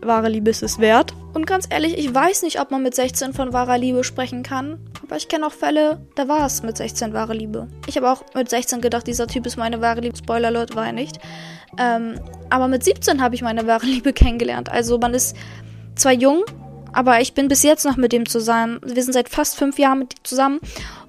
wahre 0.00 0.30
Liebe 0.30 0.48
ist 0.48 0.62
es 0.62 0.78
wert. 0.78 1.14
Und 1.34 1.46
ganz 1.46 1.66
ehrlich, 1.70 1.96
ich 1.96 2.14
weiß 2.14 2.42
nicht, 2.42 2.60
ob 2.60 2.70
man 2.70 2.82
mit 2.82 2.94
16 2.94 3.32
von 3.32 3.52
wahrer 3.52 3.78
Liebe 3.78 4.04
sprechen 4.04 4.42
kann. 4.42 4.78
Aber 5.02 5.16
ich 5.16 5.28
kenne 5.28 5.46
auch 5.46 5.52
Fälle, 5.52 6.06
da 6.14 6.28
war 6.28 6.44
es 6.44 6.62
mit 6.62 6.76
16 6.76 7.12
wahre 7.12 7.32
Liebe. 7.32 7.68
Ich 7.86 7.96
habe 7.96 8.10
auch 8.10 8.22
mit 8.34 8.50
16 8.50 8.80
gedacht, 8.80 9.06
dieser 9.06 9.26
Typ 9.26 9.46
ist 9.46 9.56
meine 9.56 9.80
wahre 9.80 10.00
Liebe. 10.00 10.16
Spoiler, 10.16 10.50
Leute, 10.50 10.74
war 10.74 10.86
er 10.86 10.92
nicht. 10.92 11.18
Ähm, 11.78 12.20
aber 12.50 12.68
mit 12.68 12.84
17 12.84 13.22
habe 13.22 13.34
ich 13.34 13.42
meine 13.42 13.66
wahre 13.66 13.86
Liebe 13.86 14.12
kennengelernt. 14.12 14.70
Also 14.70 14.98
man 14.98 15.14
ist 15.14 15.36
zwar 15.94 16.12
jung, 16.12 16.44
aber 16.92 17.20
ich 17.20 17.32
bin 17.32 17.48
bis 17.48 17.62
jetzt 17.62 17.84
noch 17.84 17.96
mit 17.96 18.12
dem 18.12 18.28
zusammen. 18.28 18.80
Wir 18.84 19.02
sind 19.02 19.14
seit 19.14 19.28
fast 19.28 19.56
fünf 19.56 19.78
Jahren 19.78 20.00
mit 20.00 20.14
ihm 20.14 20.24
zusammen. 20.24 20.60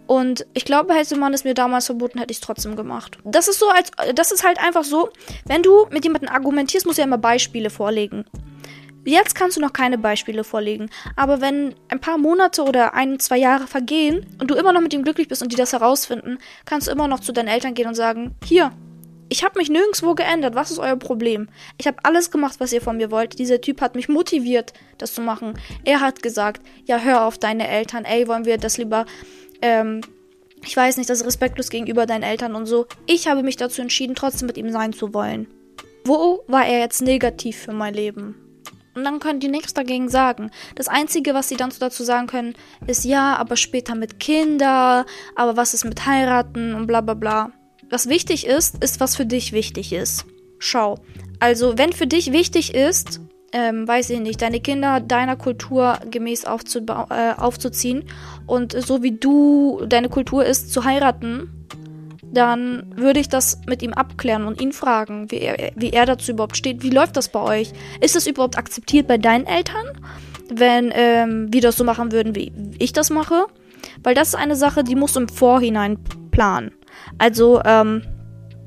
Und 0.05 0.45
ich 0.53 0.65
glaube, 0.65 0.93
hätte 0.93 1.17
man 1.17 1.33
es 1.33 1.43
mir 1.43 1.53
damals 1.53 1.85
verboten, 1.85 2.19
hätte 2.19 2.31
ich 2.31 2.37
es 2.37 2.41
trotzdem 2.41 2.75
gemacht. 2.75 3.17
Das 3.23 3.47
ist 3.47 3.59
so, 3.59 3.69
als 3.69 3.91
das 4.15 4.31
ist 4.31 4.45
halt 4.45 4.59
einfach 4.59 4.83
so, 4.83 5.09
wenn 5.45 5.63
du 5.63 5.87
mit 5.91 6.03
jemandem 6.03 6.29
argumentierst, 6.29 6.85
musst 6.85 6.97
du 6.97 7.01
ja 7.01 7.07
immer 7.07 7.17
Beispiele 7.17 7.69
vorlegen. 7.69 8.25
Jetzt 9.05 9.35
kannst 9.35 9.57
du 9.57 9.61
noch 9.61 9.73
keine 9.73 9.97
Beispiele 9.97 10.43
vorlegen, 10.43 10.89
aber 11.15 11.41
wenn 11.41 11.75
ein 11.89 11.99
paar 11.99 12.17
Monate 12.17 12.63
oder 12.63 12.93
ein, 12.93 13.19
zwei 13.19 13.37
Jahre 13.37 13.67
vergehen 13.67 14.25
und 14.39 14.49
du 14.49 14.55
immer 14.55 14.71
noch 14.71 14.81
mit 14.81 14.93
ihm 14.93 15.03
glücklich 15.03 15.27
bist 15.27 15.41
und 15.41 15.51
die 15.51 15.57
das 15.57 15.73
herausfinden, 15.73 16.37
kannst 16.65 16.87
du 16.87 16.91
immer 16.91 17.07
noch 17.07 17.19
zu 17.19 17.33
deinen 17.33 17.49
Eltern 17.49 17.73
gehen 17.73 17.87
und 17.87 17.95
sagen, 17.95 18.35
hier, 18.45 18.71
ich 19.29 19.43
habe 19.43 19.57
mich 19.57 19.69
nirgendwo 19.69 20.13
geändert. 20.13 20.55
Was 20.55 20.69
ist 20.69 20.79
euer 20.79 20.95
Problem? 20.95 21.49
Ich 21.79 21.87
habe 21.87 21.97
alles 22.03 22.29
gemacht, 22.29 22.59
was 22.59 22.71
ihr 22.71 22.81
von 22.81 22.97
mir 22.97 23.09
wollt. 23.09 23.39
Dieser 23.39 23.59
Typ 23.59 23.81
hat 23.81 23.95
mich 23.95 24.07
motiviert, 24.07 24.73
das 24.99 25.13
zu 25.13 25.21
machen. 25.21 25.55
Er 25.83 26.01
hat 26.01 26.21
gesagt, 26.21 26.61
ja, 26.85 26.99
hör 26.99 27.25
auf 27.25 27.37
deine 27.37 27.67
Eltern. 27.67 28.05
Ey, 28.05 28.27
wollen 28.27 28.45
wir 28.45 28.57
das 28.57 28.77
lieber, 28.77 29.05
ähm, 29.61 30.01
ich 30.65 30.77
weiß 30.77 30.97
nicht, 30.97 31.09
das 31.09 31.21
ist 31.21 31.25
respektlos 31.25 31.69
gegenüber 31.69 32.05
deinen 32.05 32.23
Eltern 32.23 32.55
und 32.55 32.67
so. 32.67 32.85
Ich 33.05 33.27
habe 33.27 33.43
mich 33.43 33.57
dazu 33.57 33.81
entschieden, 33.81 34.15
trotzdem 34.15 34.47
mit 34.47 34.57
ihm 34.57 34.69
sein 34.69 34.93
zu 34.93 35.13
wollen. 35.13 35.47
Wo 36.05 36.43
war 36.47 36.65
er 36.65 36.79
jetzt 36.79 37.01
negativ 37.01 37.57
für 37.57 37.73
mein 37.73 37.93
Leben? 37.93 38.42
Und 38.95 39.03
dann 39.03 39.19
können 39.19 39.39
die 39.39 39.47
nichts 39.47 39.73
dagegen 39.73 40.09
sagen. 40.09 40.51
Das 40.75 40.87
Einzige, 40.87 41.33
was 41.33 41.49
sie 41.49 41.57
dann 41.57 41.71
dazu 41.79 42.03
sagen 42.03 42.27
können, 42.27 42.53
ist 42.85 43.05
ja, 43.05 43.35
aber 43.37 43.55
später 43.55 43.95
mit 43.95 44.19
Kinder, 44.19 45.05
aber 45.35 45.57
was 45.57 45.73
ist 45.73 45.83
mit 45.83 46.05
heiraten 46.05 46.75
und 46.75 46.87
bla 46.87 47.01
bla 47.01 47.15
bla. 47.15 47.51
Was 47.89 48.07
wichtig 48.07 48.45
ist, 48.45 48.83
ist, 48.83 48.99
was 48.99 49.15
für 49.15 49.25
dich 49.25 49.51
wichtig 49.51 49.93
ist. 49.93 50.25
Schau. 50.59 50.99
Also, 51.39 51.77
wenn 51.77 51.91
für 51.91 52.07
dich 52.07 52.31
wichtig 52.31 52.73
ist, 52.73 53.19
ähm, 53.51 53.87
weiß 53.87 54.09
ich 54.09 54.19
nicht, 54.19 54.41
deine 54.41 54.59
Kinder 54.59 54.99
deiner 54.99 55.35
Kultur 55.35 55.99
gemäß 56.09 56.45
äh, 56.45 57.33
aufzuziehen 57.37 58.05
und 58.47 58.73
so 58.73 59.03
wie 59.03 59.11
du 59.11 59.85
deine 59.87 60.09
Kultur 60.09 60.43
ist, 60.43 60.71
zu 60.71 60.83
heiraten, 60.83 61.62
dann 62.33 62.91
würde 62.95 63.19
ich 63.19 63.29
das 63.29 63.61
mit 63.67 63.81
ihm 63.83 63.93
abklären 63.93 64.45
und 64.45 64.59
ihn 64.59 64.73
fragen, 64.73 65.29
wie 65.31 65.39
er, 65.39 65.71
wie 65.75 65.91
er 65.91 66.05
dazu 66.05 66.31
überhaupt 66.31 66.57
steht. 66.57 66.81
Wie 66.81 66.89
läuft 66.89 67.15
das 67.15 67.29
bei 67.29 67.39
euch? 67.39 67.73
Ist 68.01 68.15
das 68.15 68.27
überhaupt 68.27 68.57
akzeptiert 68.57 69.07
bei 69.07 69.17
deinen 69.17 69.45
Eltern, 69.45 69.85
wenn 70.49 70.91
ähm, 70.95 71.47
wir 71.51 71.61
das 71.61 71.77
so 71.77 71.83
machen 71.83 72.11
würden, 72.11 72.35
wie 72.35 72.51
ich 72.79 72.91
das 72.91 73.09
mache? 73.09 73.45
Weil 74.01 74.15
das 74.15 74.29
ist 74.29 74.35
eine 74.35 74.55
Sache, 74.55 74.83
die 74.83 74.95
musst 74.95 75.15
du 75.15 75.21
im 75.21 75.29
Vorhinein 75.29 75.99
planen. 76.31 76.71
Also 77.19 77.61
ähm, 77.63 78.01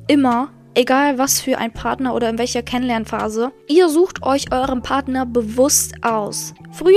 immer, 0.06 0.50
egal 0.74 1.18
was 1.18 1.40
für 1.40 1.58
ein 1.58 1.72
Partner 1.72 2.14
oder 2.14 2.28
in 2.28 2.38
welcher 2.38 2.62
Kennenlernphase, 2.62 3.52
ihr 3.68 3.88
sucht 3.88 4.22
euch 4.22 4.52
euren 4.52 4.82
Partner 4.82 5.26
bewusst 5.26 6.04
aus. 6.04 6.54
Früher 6.72 6.94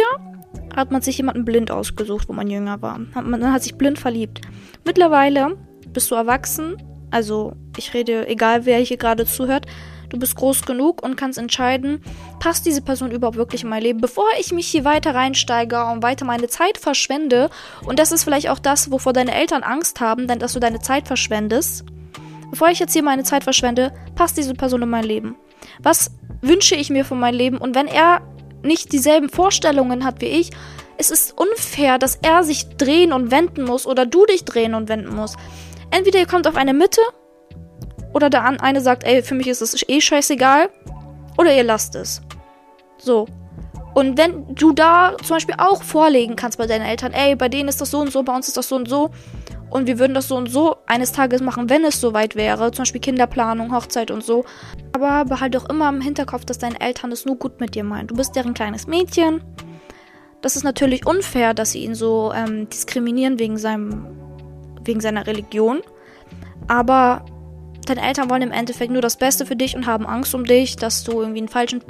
hat 0.76 0.92
man 0.92 1.02
sich 1.02 1.18
jemanden 1.18 1.46
blind 1.46 1.72
ausgesucht, 1.72 2.30
wo 2.30 2.34
man 2.34 2.50
jünger 2.50 2.82
war. 2.82 3.00
Man 3.00 3.52
hat 3.52 3.64
sich 3.64 3.76
blind 3.76 3.98
verliebt. 3.98 4.42
Mittlerweile 4.86 5.58
bist 5.94 6.10
du 6.12 6.16
erwachsen, 6.16 6.78
also 7.12 7.54
ich 7.78 7.94
rede, 7.94 8.28
egal 8.28 8.66
wer 8.66 8.80
hier 8.80 8.98
gerade 8.98 9.26
zuhört, 9.26 9.66
du 10.10 10.18
bist 10.18 10.36
groß 10.36 10.64
genug 10.64 11.04
und 11.04 11.16
kannst 11.16 11.38
entscheiden, 11.38 12.02
passt 12.40 12.66
diese 12.66 12.82
Person 12.82 13.12
überhaupt 13.12 13.38
wirklich 13.38 13.64
in 13.64 13.70
mein 13.70 13.84
Leben, 13.84 14.02
bevor 14.02 14.26
ich 14.40 14.52
mich 14.52 14.68
hier 14.68 14.86
weiter 14.86 15.16
reinsteige 15.16 15.86
und 15.86 16.04
weiter 16.04 16.26
meine 16.26 16.48
Zeit 16.48 16.78
verschwende. 16.78 17.50
Und 17.86 18.00
das 18.00 18.12
ist 18.12 18.24
vielleicht 18.24 18.50
auch 18.50 18.60
das, 18.60 18.92
wovor 18.92 19.14
deine 19.14 19.34
Eltern 19.34 19.64
Angst 19.64 20.00
haben, 20.00 20.28
denn 20.28 20.40
dass 20.40 20.54
du 20.54 20.60
deine 20.60 20.80
Zeit 20.80 21.08
verschwendest. 21.08 21.86
Bevor 22.50 22.70
ich 22.70 22.80
jetzt 22.80 22.94
hier 22.94 23.04
meine 23.04 23.24
Zeit 23.24 23.44
verschwende, 23.44 23.94
passt 24.16 24.38
diese 24.38 24.54
Person 24.54 24.82
in 24.82 24.90
mein 24.90 25.04
Leben. 25.04 25.36
Was 25.80 26.12
wünsche 26.42 26.76
ich 26.76 26.90
mir 26.90 27.06
von 27.06 27.20
meinem 27.20 27.38
Leben? 27.38 27.58
Und 27.58 27.76
wenn 27.76 27.88
er 27.88 28.22
nicht 28.64 28.92
dieselben 28.92 29.30
Vorstellungen 29.30 30.04
hat 30.04 30.22
wie 30.22 30.26
ich, 30.26 30.52
es 30.98 31.12
ist 31.12 31.38
unfair, 31.38 31.98
dass 31.98 32.18
er 32.22 32.44
sich 32.44 32.76
drehen 32.76 33.14
und 33.14 33.32
wenden 33.32 33.64
muss 33.64 33.86
oder 33.88 34.06
du 34.06 34.26
dich 34.26 34.44
drehen 34.44 34.74
und 34.74 34.90
wenden 34.90 35.16
musst. 35.16 35.38
Entweder 35.92 36.20
ihr 36.20 36.28
kommt 36.28 36.48
auf 36.48 36.56
eine 36.56 36.74
Mitte 36.74 37.02
Oder 38.14 38.30
der 38.30 38.44
eine 38.46 38.82
sagt, 38.82 39.04
ey, 39.04 39.22
für 39.22 39.36
mich 39.36 39.48
ist 39.48 39.62
es 39.62 39.88
eh 39.88 40.02
scheißegal. 40.02 40.70
Oder 41.38 41.56
ihr 41.56 41.64
lasst 41.64 41.96
es. 41.96 42.22
So. 42.98 43.28
Und 43.94 44.18
wenn 44.18 44.56
du 44.56 44.72
da 44.72 45.16
zum 45.24 45.38
Beispiel 45.38 45.56
auch 45.58 45.84
vorlegen 45.84 46.36
kannst 46.36 46.58
bei 46.58 46.68
deinen 46.68 46.86
Eltern, 46.86 47.12
ey, 47.12 47.36
bei 47.36 47.50
denen 47.50 47.70
ist 47.70 47.82
das 47.82 47.92
so 47.92 48.00
und 48.00 48.12
so, 48.12 48.24
bei 48.24 48.36
uns 48.36 48.48
ist 48.48 48.58
das 48.58 48.70
so 48.70 48.76
und 48.76 48.88
so. 48.88 49.10
Und 49.70 49.88
wir 49.88 50.00
würden 50.00 50.14
das 50.14 50.28
so 50.28 50.36
und 50.36 50.50
so 50.50 50.78
eines 50.88 51.12
Tages 51.12 51.42
machen, 51.42 51.70
wenn 51.70 51.86
es 51.86 52.02
soweit 52.02 52.36
wäre. 52.36 52.72
Zum 52.72 52.84
Beispiel 52.84 53.02
Kinderplanung, 53.02 53.74
Hochzeit 53.74 54.10
und 54.10 54.24
so. 54.24 54.46
Aber 54.94 55.26
behalte 55.26 55.60
auch 55.60 55.70
immer 55.70 55.90
im 55.90 56.02
Hinterkopf, 56.02 56.46
dass 56.46 56.58
deine 56.58 56.82
Eltern 56.82 57.12
es 57.12 57.26
nur 57.26 57.36
gut 57.36 57.60
mit 57.60 57.76
dir 57.76 57.84
meinen. 57.84 58.08
Du 58.08 58.16
bist 58.16 58.36
deren 58.36 58.54
kleines 58.54 58.88
Mädchen. 58.88 59.42
Das 60.42 60.56
ist 60.56 60.64
natürlich 60.64 61.06
unfair, 61.06 61.54
dass 61.54 61.72
sie 61.72 61.84
ihn 61.84 61.96
so 61.96 62.32
ähm, 62.34 62.70
diskriminieren 62.70 63.38
wegen, 63.40 63.58
seinem, 63.58 64.08
wegen 64.86 65.02
seiner 65.02 65.28
Religion. 65.28 65.82
Aber 66.68 67.26
deine 67.86 68.06
Eltern 68.06 68.30
wollen 68.30 68.42
im 68.42 68.52
Endeffekt 68.52 68.92
nur 68.92 69.02
das 69.02 69.18
Beste 69.18 69.46
für 69.46 69.56
dich 69.56 69.76
und 69.76 69.86
haben 69.86 70.06
Angst 70.06 70.36
um 70.36 70.46
dich, 70.46 70.76
dass 70.76 71.04
du 71.04 71.22
irgendwie 71.22 71.48
falschen, 71.48 71.84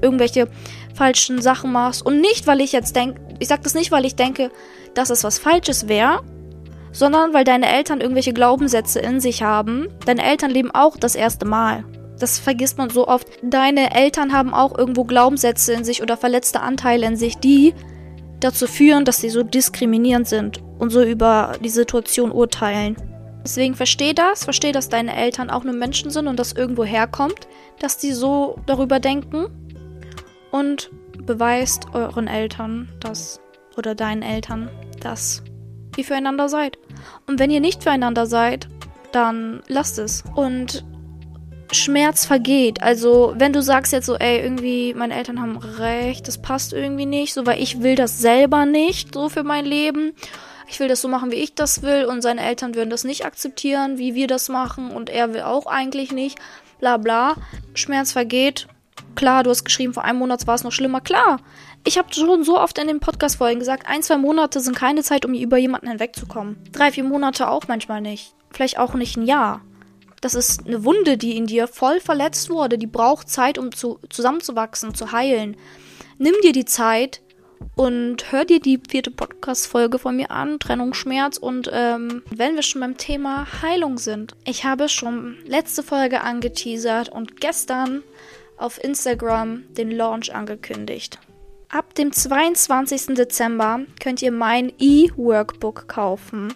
irgendwelche 0.00 0.48
falschen 0.94 1.42
Sachen 1.42 1.72
machst. 1.72 2.04
Und 2.04 2.20
nicht, 2.20 2.46
weil 2.46 2.60
ich 2.60 2.72
jetzt 2.72 2.96
denke, 2.96 3.20
ich 3.38 3.48
sag 3.48 3.62
das 3.62 3.74
nicht, 3.74 3.92
weil 3.92 4.04
ich 4.04 4.16
denke, 4.16 4.50
dass 4.94 5.10
es 5.10 5.24
was 5.24 5.38
Falsches 5.38 5.88
wäre, 5.88 6.22
sondern 6.92 7.34
weil 7.34 7.44
deine 7.44 7.68
Eltern 7.68 8.00
irgendwelche 8.00 8.32
Glaubenssätze 8.32 9.00
in 9.00 9.20
sich 9.20 9.42
haben. 9.42 9.88
Deine 10.06 10.24
Eltern 10.24 10.50
leben 10.50 10.70
auch 10.72 10.96
das 10.96 11.14
erste 11.14 11.44
Mal. 11.44 11.84
Das 12.18 12.38
vergisst 12.38 12.78
man 12.78 12.90
so 12.90 13.06
oft. 13.06 13.28
Deine 13.42 13.94
Eltern 13.94 14.32
haben 14.32 14.52
auch 14.52 14.76
irgendwo 14.76 15.04
Glaubenssätze 15.04 15.72
in 15.72 15.84
sich 15.84 16.02
oder 16.02 16.16
verletzte 16.16 16.60
Anteile 16.60 17.06
in 17.06 17.16
sich, 17.16 17.36
die 17.38 17.74
dazu 18.40 18.66
führen, 18.66 19.04
dass 19.04 19.18
sie 19.18 19.30
so 19.30 19.42
diskriminierend 19.42 20.28
sind 20.28 20.62
und 20.78 20.90
so 20.90 21.02
über 21.02 21.52
die 21.62 21.68
Situation 21.68 22.30
urteilen. 22.30 22.96
Deswegen 23.44 23.74
versteh 23.74 24.12
das, 24.12 24.44
versteh, 24.44 24.72
dass 24.72 24.88
deine 24.88 25.16
Eltern 25.16 25.50
auch 25.50 25.64
nur 25.64 25.74
Menschen 25.74 26.10
sind 26.10 26.26
und 26.26 26.38
das 26.38 26.52
irgendwo 26.52 26.84
herkommt, 26.84 27.48
dass 27.78 27.96
die 27.96 28.12
so 28.12 28.58
darüber 28.66 29.00
denken 29.00 29.46
und 30.50 30.90
beweist 31.24 31.86
euren 31.94 32.26
Eltern 32.26 32.88
das 33.00 33.40
oder 33.76 33.94
deinen 33.94 34.22
Eltern, 34.22 34.70
dass 35.00 35.42
ihr 35.96 36.04
füreinander 36.04 36.48
seid. 36.48 36.78
Und 37.26 37.38
wenn 37.38 37.50
ihr 37.50 37.60
nicht 37.60 37.82
füreinander 37.82 38.26
seid, 38.26 38.68
dann 39.12 39.62
lasst 39.68 39.98
es. 39.98 40.24
Und 40.34 40.84
Schmerz 41.72 42.24
vergeht. 42.24 42.82
Also, 42.82 43.34
wenn 43.36 43.52
du 43.52 43.62
sagst 43.62 43.92
jetzt 43.92 44.06
so, 44.06 44.16
ey, 44.16 44.40
irgendwie, 44.40 44.94
meine 44.94 45.14
Eltern 45.14 45.40
haben 45.40 45.56
recht, 45.56 46.28
das 46.28 46.38
passt 46.38 46.72
irgendwie 46.72 47.06
nicht, 47.06 47.34
so, 47.34 47.46
weil 47.46 47.62
ich 47.62 47.82
will 47.82 47.94
das 47.94 48.18
selber 48.18 48.66
nicht, 48.66 49.14
so 49.14 49.28
für 49.28 49.42
mein 49.42 49.64
Leben 49.64 50.14
ich 50.68 50.78
will 50.80 50.88
das 50.88 51.00
so 51.00 51.08
machen, 51.08 51.30
wie 51.30 51.36
ich 51.36 51.54
das 51.54 51.82
will 51.82 52.04
und 52.04 52.22
seine 52.22 52.42
Eltern 52.42 52.74
würden 52.74 52.90
das 52.90 53.04
nicht 53.04 53.24
akzeptieren, 53.24 53.98
wie 53.98 54.14
wir 54.14 54.26
das 54.26 54.48
machen 54.48 54.90
und 54.90 55.08
er 55.10 55.32
will 55.32 55.42
auch 55.42 55.66
eigentlich 55.66 56.12
nicht, 56.12 56.38
bla 56.78 56.98
bla. 56.98 57.36
Schmerz 57.74 58.12
vergeht. 58.12 58.68
Klar, 59.14 59.42
du 59.42 59.50
hast 59.50 59.64
geschrieben, 59.64 59.94
vor 59.94 60.04
einem 60.04 60.18
Monat 60.18 60.46
war 60.46 60.54
es 60.54 60.64
noch 60.64 60.72
schlimmer. 60.72 61.00
Klar, 61.00 61.40
ich 61.84 61.98
habe 61.98 62.12
schon 62.12 62.44
so 62.44 62.60
oft 62.60 62.78
in 62.78 62.86
den 62.86 63.00
Podcast-Folgen 63.00 63.58
gesagt, 63.58 63.88
ein, 63.88 64.02
zwei 64.02 64.18
Monate 64.18 64.60
sind 64.60 64.76
keine 64.76 65.02
Zeit, 65.02 65.24
um 65.24 65.34
über 65.34 65.56
jemanden 65.56 65.88
hinwegzukommen. 65.88 66.58
Drei, 66.70 66.92
vier 66.92 67.04
Monate 67.04 67.48
auch 67.48 67.66
manchmal 67.66 68.00
nicht. 68.00 68.34
Vielleicht 68.50 68.78
auch 68.78 68.94
nicht 68.94 69.16
ein 69.16 69.26
Jahr. 69.26 69.62
Das 70.20 70.34
ist 70.34 70.66
eine 70.66 70.84
Wunde, 70.84 71.16
die 71.16 71.36
in 71.36 71.46
dir 71.46 71.68
voll 71.68 72.00
verletzt 72.00 72.50
wurde. 72.50 72.78
Die 72.78 72.86
braucht 72.86 73.28
Zeit, 73.28 73.58
um 73.58 73.72
zu, 73.72 74.00
zusammenzuwachsen, 74.10 74.94
zu 74.94 75.12
heilen. 75.12 75.56
Nimm 76.18 76.34
dir 76.42 76.52
die 76.52 76.64
Zeit, 76.64 77.20
und 77.76 78.32
hör 78.32 78.44
dir 78.44 78.60
die 78.60 78.80
vierte 78.88 79.10
Podcast-Folge 79.10 79.98
von 79.98 80.16
mir 80.16 80.30
an, 80.30 80.58
Trennungsschmerz. 80.58 81.36
Und 81.36 81.70
ähm, 81.72 82.22
wenn 82.30 82.54
wir 82.54 82.62
schon 82.62 82.80
beim 82.80 82.96
Thema 82.96 83.46
Heilung 83.62 83.98
sind, 83.98 84.34
ich 84.44 84.64
habe 84.64 84.88
schon 84.88 85.36
letzte 85.46 85.82
Folge 85.82 86.22
angeteasert 86.22 87.08
und 87.08 87.40
gestern 87.40 88.02
auf 88.56 88.82
Instagram 88.82 89.62
den 89.74 89.90
Launch 89.90 90.34
angekündigt. 90.34 91.18
Ab 91.68 91.94
dem 91.94 92.12
22. 92.12 93.14
Dezember 93.14 93.80
könnt 94.00 94.22
ihr 94.22 94.32
mein 94.32 94.72
E-Workbook 94.78 95.86
kaufen. 95.86 96.52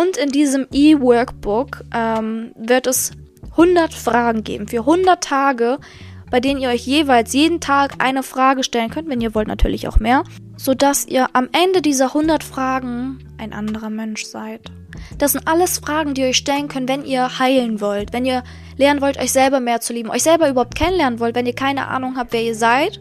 Und 0.00 0.16
in 0.18 0.30
diesem 0.30 0.66
E-Workbook 0.72 1.84
ähm, 1.94 2.52
wird 2.54 2.86
es 2.86 3.12
100 3.52 3.94
Fragen 3.94 4.44
geben. 4.44 4.68
Für 4.68 4.80
100 4.80 5.22
Tage 5.22 5.78
bei 6.30 6.40
denen 6.40 6.60
ihr 6.60 6.70
euch 6.70 6.86
jeweils 6.86 7.32
jeden 7.32 7.60
Tag 7.60 7.94
eine 7.98 8.22
Frage 8.22 8.64
stellen 8.64 8.90
könnt, 8.90 9.08
wenn 9.08 9.20
ihr 9.20 9.34
wollt 9.34 9.48
natürlich 9.48 9.88
auch 9.88 9.98
mehr, 9.98 10.24
sodass 10.56 11.06
ihr 11.06 11.28
am 11.34 11.48
Ende 11.52 11.82
dieser 11.82 12.06
100 12.06 12.42
Fragen 12.42 13.18
ein 13.38 13.52
anderer 13.52 13.90
Mensch 13.90 14.24
seid. 14.24 14.62
Das 15.18 15.32
sind 15.32 15.46
alles 15.46 15.78
Fragen, 15.78 16.14
die 16.14 16.22
ihr 16.22 16.28
euch 16.28 16.36
stellen 16.36 16.68
könnt, 16.68 16.88
wenn 16.88 17.04
ihr 17.04 17.38
heilen 17.38 17.80
wollt, 17.80 18.12
wenn 18.12 18.24
ihr 18.24 18.42
lernen 18.76 19.00
wollt, 19.00 19.18
euch 19.18 19.32
selber 19.32 19.60
mehr 19.60 19.80
zu 19.80 19.92
lieben, 19.92 20.10
euch 20.10 20.22
selber 20.22 20.48
überhaupt 20.48 20.74
kennenlernen 20.74 21.20
wollt, 21.20 21.34
wenn 21.34 21.46
ihr 21.46 21.54
keine 21.54 21.88
Ahnung 21.88 22.16
habt, 22.16 22.32
wer 22.32 22.42
ihr 22.42 22.54
seid 22.54 23.00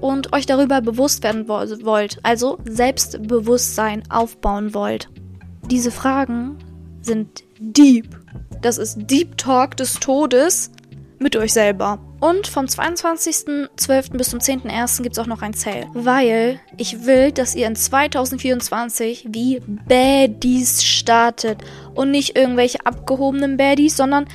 und 0.00 0.32
euch 0.32 0.46
darüber 0.46 0.80
bewusst 0.80 1.24
werden 1.24 1.48
wollt, 1.48 2.18
also 2.22 2.58
Selbstbewusstsein 2.64 4.04
aufbauen 4.10 4.74
wollt. 4.74 5.08
Diese 5.70 5.90
Fragen 5.90 6.56
sind 7.02 7.44
deep. 7.60 8.18
Das 8.62 8.78
ist 8.78 8.96
Deep 9.02 9.36
Talk 9.36 9.76
des 9.76 9.94
Todes 9.94 10.70
mit 11.18 11.36
euch 11.36 11.52
selber. 11.52 11.98
Und 12.20 12.46
vom 12.46 12.64
22.12. 12.64 14.16
bis 14.16 14.30
zum 14.30 14.38
10.01. 14.38 15.02
gibt 15.02 15.16
es 15.16 15.18
auch 15.18 15.26
noch 15.26 15.42
ein 15.42 15.52
Sale. 15.52 15.86
Weil 15.92 16.58
ich 16.78 17.04
will, 17.04 17.32
dass 17.32 17.54
ihr 17.54 17.66
in 17.66 17.76
2024 17.76 19.28
wie 19.30 19.60
Baddies 19.60 20.82
startet. 20.82 21.62
Und 21.94 22.10
nicht 22.10 22.36
irgendwelche 22.36 22.84
abgehobenen 22.86 23.58
Baddies, 23.58 23.96
sondern 23.96 24.26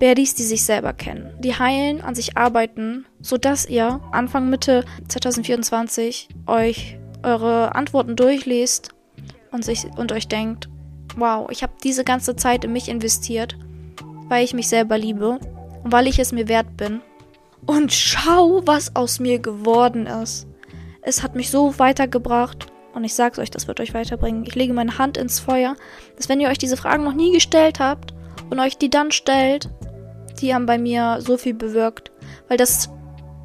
Baddies, 0.00 0.34
die 0.34 0.42
sich 0.42 0.64
selber 0.64 0.92
kennen. 0.92 1.32
Die 1.38 1.54
heilen, 1.54 2.00
an 2.00 2.16
sich 2.16 2.36
arbeiten, 2.36 3.06
sodass 3.20 3.68
ihr 3.68 4.00
Anfang 4.10 4.50
Mitte 4.50 4.84
2024 5.06 6.28
euch 6.46 6.98
eure 7.22 7.76
Antworten 7.76 8.16
durchliest 8.16 8.90
und, 9.52 9.64
sich, 9.64 9.84
und 9.96 10.10
euch 10.10 10.26
denkt, 10.26 10.68
wow, 11.16 11.48
ich 11.50 11.62
habe 11.62 11.72
diese 11.82 12.04
ganze 12.04 12.36
Zeit 12.36 12.64
in 12.64 12.72
mich 12.72 12.88
investiert, 12.88 13.56
weil 14.28 14.44
ich 14.44 14.54
mich 14.54 14.68
selber 14.68 14.98
liebe 14.98 15.38
und 15.82 15.92
weil 15.92 16.06
ich 16.06 16.18
es 16.18 16.32
mir 16.32 16.48
wert 16.48 16.76
bin 16.76 17.00
und 17.66 17.92
schau, 17.92 18.62
was 18.66 18.96
aus 18.96 19.20
mir 19.20 19.38
geworden 19.38 20.06
ist. 20.06 20.46
Es 21.02 21.22
hat 21.22 21.34
mich 21.34 21.50
so 21.50 21.78
weitergebracht. 21.78 22.66
Und 22.92 23.04
ich 23.04 23.14
sag's 23.14 23.38
euch, 23.38 23.50
das 23.50 23.68
wird 23.68 23.78
euch 23.78 23.94
weiterbringen. 23.94 24.44
Ich 24.44 24.56
lege 24.56 24.72
meine 24.72 24.98
Hand 24.98 25.16
ins 25.16 25.38
Feuer, 25.38 25.76
dass 26.16 26.28
wenn 26.28 26.40
ihr 26.40 26.48
euch 26.48 26.58
diese 26.58 26.76
Fragen 26.76 27.04
noch 27.04 27.14
nie 27.14 27.32
gestellt 27.32 27.78
habt 27.78 28.12
und 28.50 28.58
euch 28.58 28.76
die 28.76 28.90
dann 28.90 29.12
stellt, 29.12 29.70
die 30.40 30.52
haben 30.54 30.66
bei 30.66 30.76
mir 30.76 31.18
so 31.20 31.36
viel 31.36 31.54
bewirkt. 31.54 32.10
Weil 32.48 32.56
das 32.56 32.90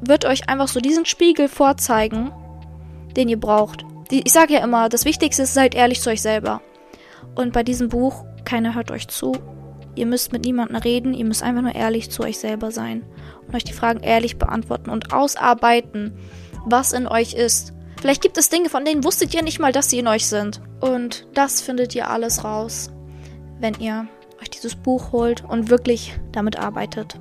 wird 0.00 0.24
euch 0.24 0.48
einfach 0.48 0.66
so 0.66 0.80
diesen 0.80 1.06
Spiegel 1.06 1.48
vorzeigen, 1.48 2.32
den 3.16 3.28
ihr 3.28 3.38
braucht. 3.38 3.84
Die, 4.10 4.22
ich 4.22 4.32
sage 4.32 4.54
ja 4.54 4.64
immer, 4.64 4.88
das 4.88 5.04
Wichtigste 5.04 5.42
ist, 5.42 5.54
seid 5.54 5.76
ehrlich 5.76 6.00
zu 6.00 6.10
euch 6.10 6.22
selber. 6.22 6.60
Und 7.36 7.52
bei 7.52 7.62
diesem 7.62 7.88
Buch, 7.88 8.24
keiner 8.44 8.74
hört 8.74 8.90
euch 8.90 9.06
zu. 9.08 9.32
Ihr 9.94 10.06
müsst 10.06 10.32
mit 10.32 10.44
niemandem 10.44 10.76
reden, 10.76 11.14
ihr 11.14 11.24
müsst 11.24 11.42
einfach 11.42 11.62
nur 11.62 11.74
ehrlich 11.74 12.10
zu 12.10 12.22
euch 12.22 12.38
selber 12.38 12.70
sein 12.70 13.04
und 13.46 13.54
euch 13.54 13.64
die 13.64 13.72
Fragen 13.72 14.02
ehrlich 14.02 14.38
beantworten 14.38 14.90
und 14.90 15.12
ausarbeiten, 15.12 16.18
was 16.64 16.92
in 16.92 17.06
euch 17.06 17.34
ist. 17.34 17.72
Vielleicht 18.00 18.22
gibt 18.22 18.36
es 18.36 18.48
Dinge, 18.48 18.68
von 18.68 18.84
denen 18.84 19.04
wusstet 19.04 19.32
ihr 19.34 19.42
nicht 19.42 19.58
mal, 19.58 19.72
dass 19.72 19.90
sie 19.90 19.98
in 19.98 20.08
euch 20.08 20.26
sind. 20.26 20.60
Und 20.80 21.26
das 21.34 21.60
findet 21.60 21.94
ihr 21.94 22.10
alles 22.10 22.44
raus, 22.44 22.90
wenn 23.58 23.74
ihr 23.80 24.06
euch 24.40 24.50
dieses 24.50 24.74
Buch 24.74 25.12
holt 25.12 25.44
und 25.44 25.70
wirklich 25.70 26.18
damit 26.32 26.58
arbeitet. 26.58 27.18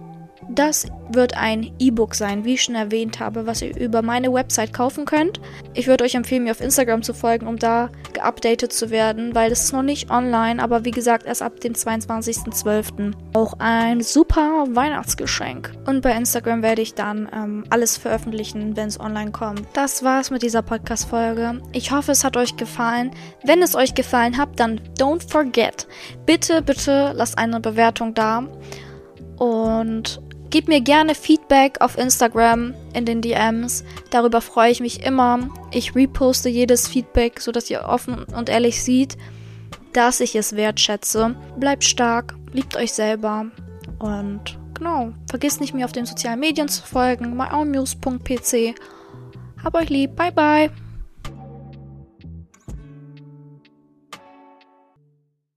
Das 0.50 0.86
wird 1.10 1.36
ein 1.36 1.72
E-Book 1.80 2.14
sein, 2.14 2.46
wie 2.46 2.54
ich 2.54 2.64
schon 2.64 2.76
erwähnt 2.76 3.20
habe, 3.20 3.48
was 3.48 3.62
ihr 3.62 3.76
über 3.76 4.02
meine 4.02 4.32
Website 4.32 4.74
kaufen 4.74 5.06
könnt. 5.06 5.40
Ich 5.74 5.88
würde 5.88 6.04
euch 6.04 6.16
empfehlen, 6.16 6.44
mir 6.44 6.52
auf 6.52 6.62
Instagram 6.62 7.02
zu 7.02 7.14
folgen, 7.14 7.48
um 7.48 7.58
da 7.58 7.90
geupdatet 8.14 8.72
zu 8.72 8.90
werden, 8.90 9.34
weil 9.34 9.50
das 9.50 9.66
ist 9.66 9.74
noch 9.74 9.82
nicht 9.82 10.10
online, 10.12 10.62
aber 10.62 10.86
wie 10.86 10.92
gesagt, 10.92 11.26
erst 11.26 11.42
ab 11.42 11.60
dem 11.62 11.74
22.12. 11.74 13.14
Auch 13.34 13.54
ein 13.60 14.02
super 14.02 14.66
Weihnachtsgeschenk. 14.70 15.72
Und 15.86 16.02
bei 16.02 16.16
Instagram 16.16 16.62
werde 16.62 16.82
ich 16.82 16.94
dann 16.94 17.30
ähm, 17.34 17.64
alles 17.70 17.98
veröffentlichen, 17.98 18.78
wenn 18.78 18.88
es 18.88 19.00
online 19.00 19.32
kommt. 19.32 19.64
Das 19.74 20.04
war's 20.04 20.30
mit 20.30 20.44
dieser 20.44 20.62
Podcast-Folge. 20.62 21.62
Ich 21.72 21.92
hoffe, 21.92 22.12
es 22.12 22.24
hat 22.24 22.38
euch 22.38 22.56
gefallen. 22.56 23.12
Wenn 23.44 23.62
es 23.62 23.76
euch 23.76 23.96
gefallen 23.96 24.38
hat, 24.38 24.60
dann 24.60 24.80
don't 25.00 25.30
forget. 25.30 25.88
Bitte, 26.26 26.62
bitte 26.62 27.14
lasst 27.16 27.38
eine 27.38 27.60
Bewertung 27.60 28.14
da. 28.14 28.48
Und 29.38 30.22
Gebt 30.50 30.68
mir 30.68 30.82
gerne 30.82 31.16
Feedback 31.16 31.82
auf 31.82 31.98
Instagram 31.98 32.74
in 32.94 33.06
den 33.06 33.22
DMs. 33.22 33.84
Darüber 34.10 34.42
freue 34.42 34.72
ich 34.72 34.80
mich 34.80 35.04
immer. 35.04 35.50
Ich 35.72 35.96
reposte 35.96 36.50
jedes 36.50 36.88
Feedback, 36.88 37.42
sodass 37.42 37.70
ihr 37.70 37.84
offen 37.84 38.24
und 38.24 38.50
ehrlich 38.50 38.84
seht, 38.84 39.18
dass 39.94 40.20
ich 40.20 40.36
es 40.36 40.56
wertschätze. 40.56 41.36
Bleibt 41.58 41.84
stark, 41.84 42.36
liebt 42.54 42.76
euch 42.76 42.94
selber 42.94 43.48
und 44.00 44.58
genau, 44.74 45.14
vergisst 45.30 45.62
nicht 45.62 45.74
mir 45.74 45.86
auf 45.86 45.92
den 45.92 46.06
sozialen 46.06 46.40
Medien 46.40 46.68
zu 46.68 46.84
folgen, 46.84 47.36
myownnews.pc. 47.36 48.76
Hab 49.64 49.76
euch 49.76 49.90
lieb, 49.90 50.16
bye 50.16 50.32
bye. 50.32 50.85